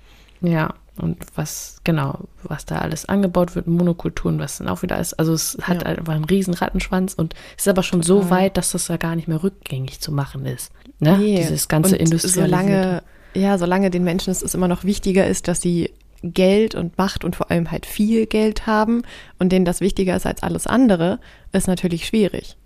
Ja, 0.42 0.76
Und 0.98 1.18
was, 1.36 1.82
genau, 1.84 2.20
was 2.44 2.66
da 2.66 2.78
alles 2.78 3.06
angebaut 3.06 3.56
wird, 3.56 3.68
Monokulturen, 3.68 4.40
was 4.40 4.60
dann 4.60 4.70
auch 4.70 4.82
wieder 4.82 4.98
ist. 4.98 5.14
Also 5.14 5.34
es 5.34 5.58
hat 5.62 5.84
ja. 5.84 5.90
einfach 5.90 6.14
einen 6.14 6.26
riesen 6.26 6.54
Rattenschwanz 6.54 7.14
und 7.14 7.34
ist 7.58 7.68
aber 7.68 7.84
schon 7.84 8.02
Total. 8.02 8.24
so 8.24 8.30
weit, 8.30 8.58
dass 8.58 8.72
das 8.72 8.88
ja 8.88 8.98
gar 8.98 9.16
nicht 9.16 9.28
mehr 9.28 9.44
rückgängig 9.44 10.00
zu 10.00 10.12
machen 10.12 10.46
ist. 10.46 10.72
Ne? 11.00 11.18
Nee. 11.18 11.38
Dieses 11.38 11.68
ganze 11.68 11.98
Industrie. 11.98 12.30
Solange, 12.30 13.04
ja, 13.34 13.58
solange 13.58 13.90
den 13.90 14.06
Menschen 14.06 14.32
es 14.32 14.42
immer 14.54 14.70
noch 14.70 14.86
wichtiger 14.86 15.28
ist, 15.28 15.50
dass 15.50 15.62
sie 15.62 15.92
Geld 16.24 16.76
und 16.76 16.98
Macht 16.98 17.24
und 17.24 17.36
vor 17.36 17.52
allem 17.52 17.72
halt 17.72 17.86
viel 17.86 18.26
Geld 18.26 18.66
haben 18.66 19.04
und 19.38 19.52
denen 19.52 19.66
das 19.66 19.82
wichtiger 19.82 20.16
ist 20.16 20.26
als 20.26 20.44
alles 20.44 20.66
andere, 20.66 21.20
ist 21.52 21.68
natürlich 21.68 22.08
schwierig. 22.08 22.58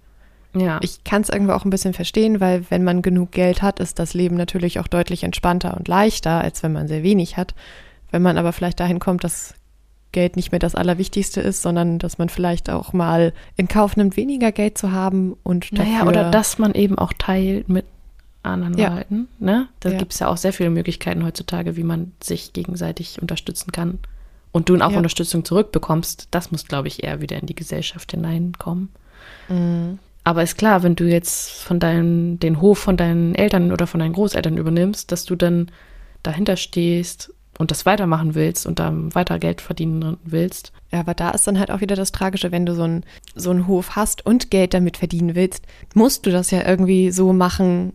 Ja. 0.56 0.80
Ich 0.82 1.04
kann 1.04 1.22
es 1.22 1.30
irgendwo 1.30 1.54
auch 1.54 1.66
ein 1.66 1.70
bisschen 1.70 1.94
verstehen, 1.94 2.40
weil 2.40 2.66
wenn 2.70 2.84
man 2.84 3.02
genug 3.02 3.32
Geld 3.32 3.62
hat, 3.62 3.80
ist 3.80 4.00
das 4.00 4.14
Leben 4.14 4.36
natürlich 4.36 4.80
auch 4.80 4.88
deutlich 4.88 5.24
entspannter 5.24 5.78
und 5.78 5.88
leichter, 5.88 6.42
als 6.42 6.64
wenn 6.64 6.74
man 6.74 6.88
sehr 6.88 7.04
wenig 7.04 7.38
hat. 7.38 7.54
Wenn 8.12 8.22
man 8.22 8.38
aber 8.38 8.54
vielleicht 8.54 8.80
dahin 8.80 9.00
kommt, 9.00 9.24
dass 9.24 9.54
Geld 10.12 10.36
nicht 10.36 10.52
mehr 10.52 10.60
das 10.60 10.76
Allerwichtigste 10.76 11.42
ist, 11.42 11.62
sondern 11.62 12.00
dass 12.00 12.18
man 12.18 12.30
vielleicht 12.30 12.70
auch 12.70 12.94
mal 12.94 13.34
in 13.56 13.68
Kauf 13.68 13.96
nimmt, 13.96 14.18
weniger 14.18 14.52
Geld 14.52 14.78
zu 14.78 14.92
haben 14.92 15.36
und 15.44 15.78
dafür 15.78 15.92
Naja, 15.92 16.08
oder 16.08 16.32
dass 16.32 16.58
man 16.58 16.74
eben 16.74 16.98
auch 16.98 17.14
teilt 17.14 17.70
mit 17.70 17.86
anderen 18.42 18.78
ja. 18.78 18.96
Leuten. 18.96 19.28
Ne? 19.40 19.68
Da 19.80 19.90
ja. 19.90 19.98
gibt 19.98 20.14
es 20.14 20.20
ja 20.20 20.28
auch 20.28 20.38
sehr 20.38 20.54
viele 20.54 20.72
Möglichkeiten 20.72 21.24
heutzutage, 21.24 21.76
wie 21.76 21.84
man 21.84 22.14
sich 22.24 22.54
gegenseitig 22.54 23.22
unterstützen 23.22 23.72
kann. 23.72 24.00
Und 24.52 24.70
du 24.70 24.76
auch 24.78 24.92
ja. 24.92 24.98
Unterstützung 24.98 25.46
zurückbekommst, 25.46 26.30
das 26.32 26.52
muss, 26.52 26.66
glaube 26.66 26.88
ich, 26.88 27.04
eher 27.04 27.22
wieder 27.22 27.38
in 27.38 27.46
die 27.46 27.56
Gesellschaft 27.56 28.12
hineinkommen. 28.12 28.90
Mhm. 29.48 30.00
Aber 30.24 30.44
ist 30.44 30.58
klar, 30.58 30.84
wenn 30.84 30.96
du 30.96 31.06
jetzt 31.06 31.52
von 31.52 31.80
deinen, 31.80 32.40
den 32.40 32.62
Hof 32.62 32.80
von 32.80 32.98
deinen 32.98 33.36
Eltern 33.36 33.72
oder 33.72 33.86
von 33.88 34.00
deinen 34.00 34.14
Großeltern 34.14 34.58
übernimmst, 34.58 35.12
dass 35.12 35.26
du 35.26 35.36
dann 35.36 35.70
dahinter 36.24 36.58
stehst 36.58 37.34
und 37.60 37.72
das 37.72 37.86
weitermachen 37.86 38.34
willst 38.36 38.66
und 38.66 38.80
dann 38.80 39.14
weiter 39.14 39.38
Geld 39.38 39.62
verdienen 39.62 40.18
willst. 40.24 40.72
Ja, 40.92 41.02
aber 41.02 41.14
da 41.14 41.30
ist 41.32 41.46
dann 41.46 41.60
halt 41.60 41.70
auch 41.70 41.82
wieder 41.82 41.96
das 41.96 42.14
Tragische, 42.14 42.52
wenn 42.52 42.66
du 42.66 42.74
so 42.74 42.84
einen 42.84 43.04
so 43.36 43.52
einen 43.52 43.68
Hof 43.68 43.96
hast 43.96 44.26
und 44.26 44.50
Geld 44.50 44.74
damit 44.74 44.98
verdienen 44.98 45.36
willst, 45.36 45.66
musst 45.94 46.26
du 46.26 46.32
das 46.32 46.50
ja 46.52 46.68
irgendwie 46.68 47.12
so 47.12 47.34
machen, 47.34 47.94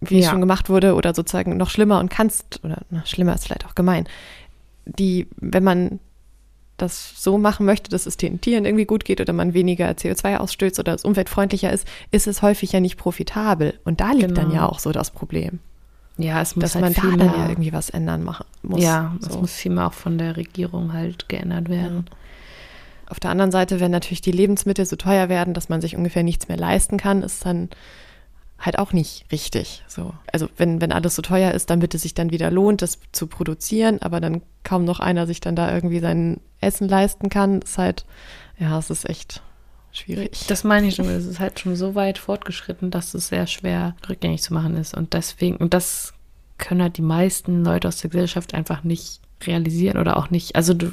wie 0.00 0.18
ja. 0.18 0.24
es 0.24 0.30
schon 0.30 0.40
gemacht 0.40 0.68
wurde 0.68 0.94
oder 0.94 1.14
sozusagen 1.14 1.56
noch 1.56 1.70
schlimmer 1.70 2.00
und 2.00 2.10
kannst, 2.10 2.60
oder 2.64 2.82
na, 2.90 3.06
schlimmer 3.06 3.34
ist 3.34 3.44
vielleicht 3.44 3.64
auch 3.64 3.76
gemein, 3.76 4.08
die, 4.84 5.28
wenn 5.36 5.64
man 5.64 6.00
das 6.76 7.14
so 7.16 7.38
machen 7.38 7.64
möchte, 7.64 7.90
dass 7.90 8.06
es 8.06 8.16
den 8.16 8.40
Tieren 8.40 8.64
irgendwie 8.64 8.84
gut 8.84 9.04
geht 9.04 9.20
oder 9.20 9.32
man 9.32 9.54
weniger 9.54 9.88
CO2 9.90 10.36
ausstößt 10.38 10.80
oder 10.80 10.94
es 10.94 11.04
umweltfreundlicher 11.04 11.72
ist, 11.72 11.86
ist 12.10 12.26
es 12.26 12.42
häufig 12.42 12.72
ja 12.72 12.80
nicht 12.80 12.98
profitabel. 12.98 13.78
Und 13.84 14.00
da 14.00 14.10
liegt 14.10 14.28
genau. 14.28 14.42
dann 14.42 14.50
ja 14.52 14.68
auch 14.68 14.80
so 14.80 14.92
das 14.92 15.10
Problem. 15.10 15.60
Ja, 16.18 16.40
es 16.40 16.56
muss 16.56 16.62
dass 16.62 16.74
halt 16.74 16.96
man 17.02 17.18
da 17.18 17.24
dann 17.24 17.40
ja 17.40 17.48
irgendwie 17.48 17.72
was 17.72 17.90
ändern 17.90 18.24
machen 18.24 18.46
muss. 18.62 18.82
Ja, 18.82 19.14
so. 19.20 19.30
es 19.30 19.36
muss 19.36 19.52
viel 19.52 19.72
mehr 19.72 19.86
auch 19.86 19.92
von 19.92 20.16
der 20.18 20.36
Regierung 20.36 20.92
halt 20.92 21.28
geändert 21.28 21.68
werden. 21.68 22.06
Ja. 22.08 22.16
Auf 23.08 23.20
der 23.20 23.30
anderen 23.30 23.52
Seite, 23.52 23.80
wenn 23.80 23.90
natürlich 23.90 24.22
die 24.22 24.32
Lebensmittel 24.32 24.84
so 24.86 24.96
teuer 24.96 25.28
werden, 25.28 25.54
dass 25.54 25.68
man 25.68 25.80
sich 25.80 25.94
ungefähr 25.94 26.22
nichts 26.22 26.48
mehr 26.48 26.56
leisten 26.56 26.96
kann, 26.96 27.22
ist 27.22 27.44
dann 27.44 27.68
halt 28.58 28.78
auch 28.78 28.92
nicht 28.92 29.26
richtig. 29.30 29.84
So. 29.86 30.14
Also 30.32 30.48
wenn, 30.56 30.80
wenn 30.80 30.90
alles 30.90 31.14
so 31.14 31.22
teuer 31.22 31.52
ist, 31.52 31.70
damit 31.70 31.94
es 31.94 32.02
sich 32.02 32.14
dann 32.14 32.30
wieder 32.30 32.50
lohnt, 32.50 32.82
das 32.82 32.98
zu 33.12 33.26
produzieren, 33.26 34.00
aber 34.00 34.20
dann 34.20 34.42
kaum 34.64 34.84
noch 34.84 34.98
einer 34.98 35.26
sich 35.26 35.40
dann 35.40 35.54
da 35.54 35.72
irgendwie 35.72 36.00
sein 36.00 36.40
Essen 36.60 36.88
leisten 36.88 37.28
kann, 37.28 37.60
ist 37.60 37.78
halt, 37.78 38.06
ja, 38.58 38.78
es 38.78 38.90
ist 38.90 39.08
echt 39.08 39.42
schwierig. 39.98 40.46
Das 40.48 40.64
meine 40.64 40.88
ich 40.88 40.96
schon, 40.96 41.08
es 41.08 41.26
ist 41.26 41.40
halt 41.40 41.60
schon 41.60 41.76
so 41.76 41.94
weit 41.94 42.18
fortgeschritten, 42.18 42.90
dass 42.90 43.14
es 43.14 43.28
sehr 43.28 43.46
schwer 43.46 43.96
rückgängig 44.08 44.42
zu 44.42 44.54
machen 44.54 44.76
ist. 44.76 44.94
Und 44.94 45.12
deswegen, 45.12 45.56
und 45.56 45.74
das 45.74 46.14
können 46.58 46.82
halt 46.82 46.96
die 46.96 47.02
meisten 47.02 47.64
Leute 47.64 47.88
aus 47.88 47.98
der 47.98 48.10
Gesellschaft 48.10 48.54
einfach 48.54 48.84
nicht 48.84 49.20
realisieren 49.44 49.98
oder 49.98 50.16
auch 50.16 50.30
nicht. 50.30 50.56
Also 50.56 50.74
du, 50.74 50.90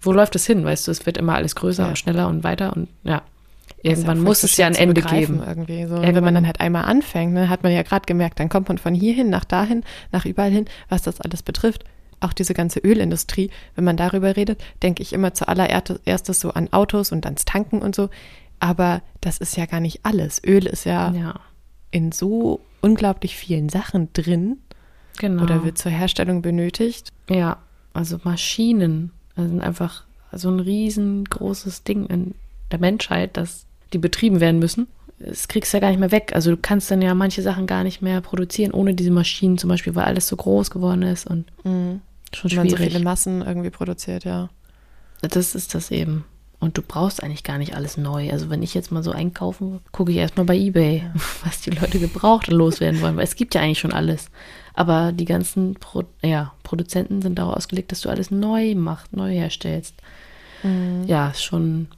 wo 0.00 0.12
läuft 0.12 0.34
es 0.36 0.46
hin? 0.46 0.64
Weißt 0.64 0.86
du, 0.86 0.90
es 0.90 1.06
wird 1.06 1.16
immer 1.16 1.34
alles 1.34 1.54
größer 1.54 1.84
ja. 1.84 1.88
und 1.88 1.98
schneller 1.98 2.28
und 2.28 2.44
weiter 2.44 2.74
und 2.76 2.88
ja. 3.04 3.22
Irgendwann 3.80 4.18
ja 4.18 4.24
muss 4.24 4.42
es 4.42 4.56
ja 4.56 4.66
ein 4.66 4.74
Ende 4.74 5.02
geben. 5.02 5.40
Irgendwie 5.46 5.86
so. 5.86 6.02
Wenn 6.02 6.24
man 6.24 6.34
dann 6.34 6.46
halt 6.46 6.58
einmal 6.58 6.84
anfängt, 6.84 7.32
ne, 7.32 7.48
hat 7.48 7.62
man 7.62 7.70
ja 7.70 7.82
gerade 7.82 8.06
gemerkt, 8.06 8.40
dann 8.40 8.48
kommt 8.48 8.68
man 8.68 8.78
von 8.78 8.92
hierhin 8.92 9.30
nach 9.30 9.44
dahin, 9.44 9.84
nach 10.10 10.24
überall 10.24 10.50
hin, 10.50 10.64
was 10.88 11.02
das 11.02 11.20
alles 11.20 11.42
betrifft 11.42 11.84
auch 12.20 12.32
diese 12.32 12.54
ganze 12.54 12.80
Ölindustrie, 12.80 13.50
wenn 13.74 13.84
man 13.84 13.96
darüber 13.96 14.36
redet, 14.36 14.60
denke 14.82 15.02
ich 15.02 15.12
immer 15.12 15.34
zuallererstes 15.34 16.40
so 16.40 16.50
an 16.50 16.72
Autos 16.72 17.12
und 17.12 17.24
ans 17.26 17.44
Tanken 17.44 17.80
und 17.80 17.94
so. 17.94 18.10
Aber 18.60 19.02
das 19.20 19.38
ist 19.38 19.56
ja 19.56 19.66
gar 19.66 19.80
nicht 19.80 20.00
alles. 20.04 20.42
Öl 20.44 20.66
ist 20.66 20.84
ja, 20.84 21.12
ja. 21.12 21.40
in 21.90 22.12
so 22.12 22.60
unglaublich 22.80 23.36
vielen 23.36 23.68
Sachen 23.68 24.12
drin. 24.12 24.58
Genau. 25.18 25.42
Oder 25.42 25.64
wird 25.64 25.78
zur 25.78 25.92
Herstellung 25.92 26.42
benötigt. 26.42 27.10
Ja, 27.28 27.58
also 27.92 28.18
Maschinen 28.22 29.12
das 29.38 29.48
sind 29.48 29.60
einfach 29.60 30.02
so 30.32 30.50
ein 30.50 30.58
riesengroßes 30.58 31.84
Ding 31.84 32.06
in 32.06 32.34
der 32.72 32.80
Menschheit, 32.80 33.36
dass 33.36 33.66
die 33.92 33.98
betrieben 33.98 34.40
werden 34.40 34.58
müssen. 34.58 34.88
Das 35.20 35.46
kriegst 35.46 35.72
du 35.72 35.76
ja 35.76 35.80
gar 35.80 35.90
nicht 35.90 36.00
mehr 36.00 36.10
weg. 36.10 36.32
Also 36.34 36.50
du 36.50 36.56
kannst 36.56 36.90
dann 36.90 37.00
ja 37.02 37.14
manche 37.14 37.40
Sachen 37.42 37.68
gar 37.68 37.84
nicht 37.84 38.02
mehr 38.02 38.20
produzieren 38.20 38.72
ohne 38.72 38.94
diese 38.94 39.12
Maschinen, 39.12 39.56
zum 39.56 39.70
Beispiel, 39.70 39.94
weil 39.94 40.06
alles 40.06 40.26
so 40.26 40.34
groß 40.34 40.70
geworden 40.70 41.02
ist 41.02 41.26
und 41.26 41.44
mhm. 41.64 42.00
Schon 42.34 42.50
schwierig. 42.50 42.72
Wenn 42.72 42.78
man 42.78 42.84
so 42.84 42.90
viele 42.90 43.04
Massen 43.04 43.42
irgendwie 43.42 43.70
produziert, 43.70 44.24
ja. 44.24 44.50
Das 45.20 45.54
ist 45.54 45.74
das 45.74 45.90
eben. 45.90 46.24
Und 46.60 46.76
du 46.76 46.82
brauchst 46.82 47.22
eigentlich 47.22 47.44
gar 47.44 47.58
nicht 47.58 47.76
alles 47.76 47.96
neu. 47.96 48.30
Also 48.32 48.50
wenn 48.50 48.62
ich 48.62 48.74
jetzt 48.74 48.90
mal 48.90 49.04
so 49.04 49.12
einkaufen, 49.12 49.80
gucke 49.92 50.10
ich 50.10 50.18
erstmal 50.18 50.46
bei 50.46 50.56
eBay, 50.56 50.98
ja. 50.98 51.14
was 51.44 51.60
die 51.60 51.70
Leute 51.70 52.00
gebraucht 52.00 52.48
loswerden 52.48 53.00
wollen, 53.00 53.16
weil 53.16 53.24
es 53.24 53.36
gibt 53.36 53.54
ja 53.54 53.60
eigentlich 53.60 53.78
schon 53.78 53.92
alles. 53.92 54.30
Aber 54.74 55.12
die 55.12 55.24
ganzen 55.24 55.74
Pro 55.74 56.04
ja, 56.22 56.52
Produzenten 56.64 57.22
sind 57.22 57.38
darauf 57.38 57.56
ausgelegt, 57.56 57.92
dass 57.92 58.00
du 58.00 58.08
alles 58.08 58.30
neu 58.30 58.74
machst, 58.74 59.12
neu 59.12 59.32
herstellst. 59.32 59.94
Mhm. 60.62 61.04
Ja, 61.06 61.32
schon 61.34 61.88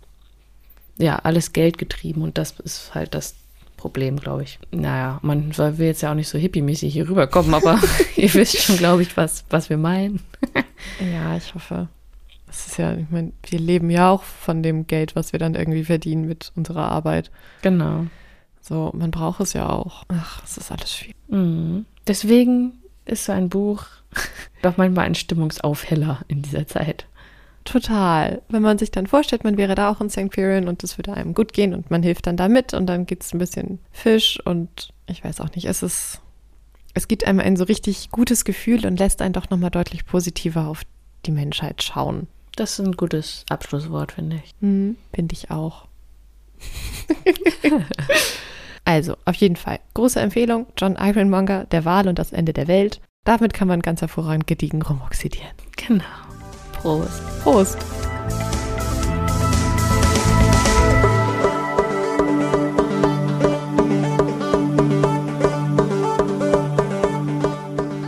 ja, 0.98 1.16
alles 1.16 1.52
Geld 1.52 1.78
getrieben 1.78 2.22
und 2.22 2.36
das 2.36 2.60
ist 2.60 2.94
halt 2.94 3.14
das 3.14 3.34
Problem, 3.80 4.18
glaube 4.18 4.42
ich. 4.42 4.58
Naja, 4.70 5.18
man 5.22 5.56
will 5.56 5.86
jetzt 5.86 6.02
ja 6.02 6.10
auch 6.10 6.14
nicht 6.14 6.28
so 6.28 6.36
hippie-mäßig 6.36 6.92
hier 6.92 7.08
rüberkommen, 7.08 7.54
aber 7.54 7.80
ihr 8.16 8.32
wisst 8.34 8.60
schon, 8.60 8.76
glaube 8.76 9.00
ich, 9.00 9.16
was, 9.16 9.44
was 9.48 9.70
wir 9.70 9.78
meinen. 9.78 10.20
ja, 11.12 11.36
ich 11.36 11.54
hoffe. 11.54 11.88
Es 12.46 12.66
ist 12.66 12.76
ja, 12.76 12.94
ich 12.94 13.08
meine, 13.10 13.32
wir 13.48 13.58
leben 13.58 13.88
ja 13.88 14.10
auch 14.10 14.22
von 14.22 14.62
dem 14.62 14.86
Geld, 14.86 15.16
was 15.16 15.32
wir 15.32 15.38
dann 15.38 15.54
irgendwie 15.54 15.84
verdienen 15.84 16.26
mit 16.26 16.52
unserer 16.56 16.90
Arbeit. 16.90 17.30
Genau. 17.62 18.06
So, 18.60 18.90
man 18.94 19.10
braucht 19.10 19.40
es 19.40 19.54
ja 19.54 19.70
auch. 19.70 20.04
Ach, 20.08 20.42
es 20.44 20.58
ist 20.58 20.70
alles 20.70 20.94
schwierig. 20.94 21.16
Mhm. 21.28 21.86
Deswegen 22.06 22.72
ist 23.06 23.24
so 23.24 23.32
ein 23.32 23.48
Buch 23.48 23.86
doch 24.62 24.76
manchmal 24.76 25.06
ein 25.06 25.14
Stimmungsaufheller 25.14 26.20
in 26.28 26.42
dieser 26.42 26.66
Zeit. 26.66 27.06
Total. 27.64 28.42
Wenn 28.48 28.62
man 28.62 28.78
sich 28.78 28.90
dann 28.90 29.06
vorstellt, 29.06 29.44
man 29.44 29.56
wäre 29.56 29.74
da 29.74 29.90
auch 29.90 30.00
in 30.00 30.10
St. 30.10 30.30
Piran 30.30 30.68
und 30.68 30.82
es 30.82 30.96
würde 30.98 31.14
einem 31.14 31.34
gut 31.34 31.52
gehen 31.52 31.74
und 31.74 31.90
man 31.90 32.02
hilft 32.02 32.26
dann 32.26 32.36
da 32.36 32.48
mit 32.48 32.74
und 32.74 32.86
dann 32.86 33.06
gibt 33.06 33.22
es 33.22 33.34
ein 33.34 33.38
bisschen 33.38 33.78
Fisch 33.92 34.38
und 34.44 34.90
ich 35.06 35.22
weiß 35.22 35.40
auch 35.40 35.54
nicht, 35.54 35.66
es 35.66 35.82
ist, 35.82 36.20
es 36.94 37.06
gibt 37.06 37.26
einem 37.26 37.40
ein 37.40 37.56
so 37.56 37.64
richtig 37.64 38.10
gutes 38.10 38.44
Gefühl 38.44 38.86
und 38.86 38.98
lässt 38.98 39.20
einen 39.20 39.34
doch 39.34 39.50
nochmal 39.50 39.70
deutlich 39.70 40.06
positiver 40.06 40.68
auf 40.68 40.82
die 41.26 41.32
Menschheit 41.32 41.82
schauen. 41.82 42.28
Das 42.56 42.78
ist 42.78 42.86
ein 42.86 42.96
gutes 42.96 43.44
Abschlusswort, 43.48 44.12
finde 44.12 44.40
ich. 44.42 44.54
Mhm, 44.60 44.96
finde 45.14 45.34
ich 45.34 45.50
auch. 45.50 45.86
also, 48.84 49.16
auf 49.24 49.34
jeden 49.36 49.56
Fall. 49.56 49.80
Große 49.94 50.20
Empfehlung: 50.20 50.66
John 50.76 50.96
Ironmonger, 50.98 51.64
Der 51.66 51.84
Wahl 51.84 52.08
und 52.08 52.18
das 52.18 52.32
Ende 52.32 52.52
der 52.52 52.68
Welt. 52.68 53.00
Damit 53.24 53.54
kann 53.54 53.68
man 53.68 53.80
ganz 53.80 54.00
hervorragend 54.00 54.46
gediegen 54.46 54.82
rumoxidieren. 54.82 55.52
Genau. 55.76 56.29
Prost. 56.80 57.20
Prost. 57.42 57.78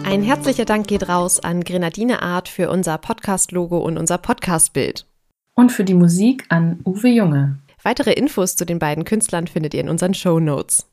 Ein 0.05 0.23
herzlicher 0.23 0.65
Dank 0.65 0.87
geht 0.87 1.07
raus 1.07 1.39
an 1.39 1.65
Grenadine 1.65 2.23
Art 2.23 2.49
für 2.49 2.71
unser 2.71 2.97
Podcast-Logo 2.97 3.77
und 3.77 3.99
unser 3.99 4.17
Podcast-Bild. 4.17 5.07
Und 5.55 5.71
für 5.71 5.85
die 5.85 5.93
Musik 5.93 6.47
an 6.49 6.81
Uwe 6.87 7.09
Junge. 7.09 7.59
Weitere 7.83 8.13
Infos 8.13 8.57
zu 8.57 8.65
den 8.65 8.79
beiden 8.79 9.05
Künstlern 9.05 9.49
findet 9.49 9.75
ihr 9.75 9.83
in 9.83 9.91
unseren 9.91 10.15
Show 10.15 10.41
Notes. 10.41 10.87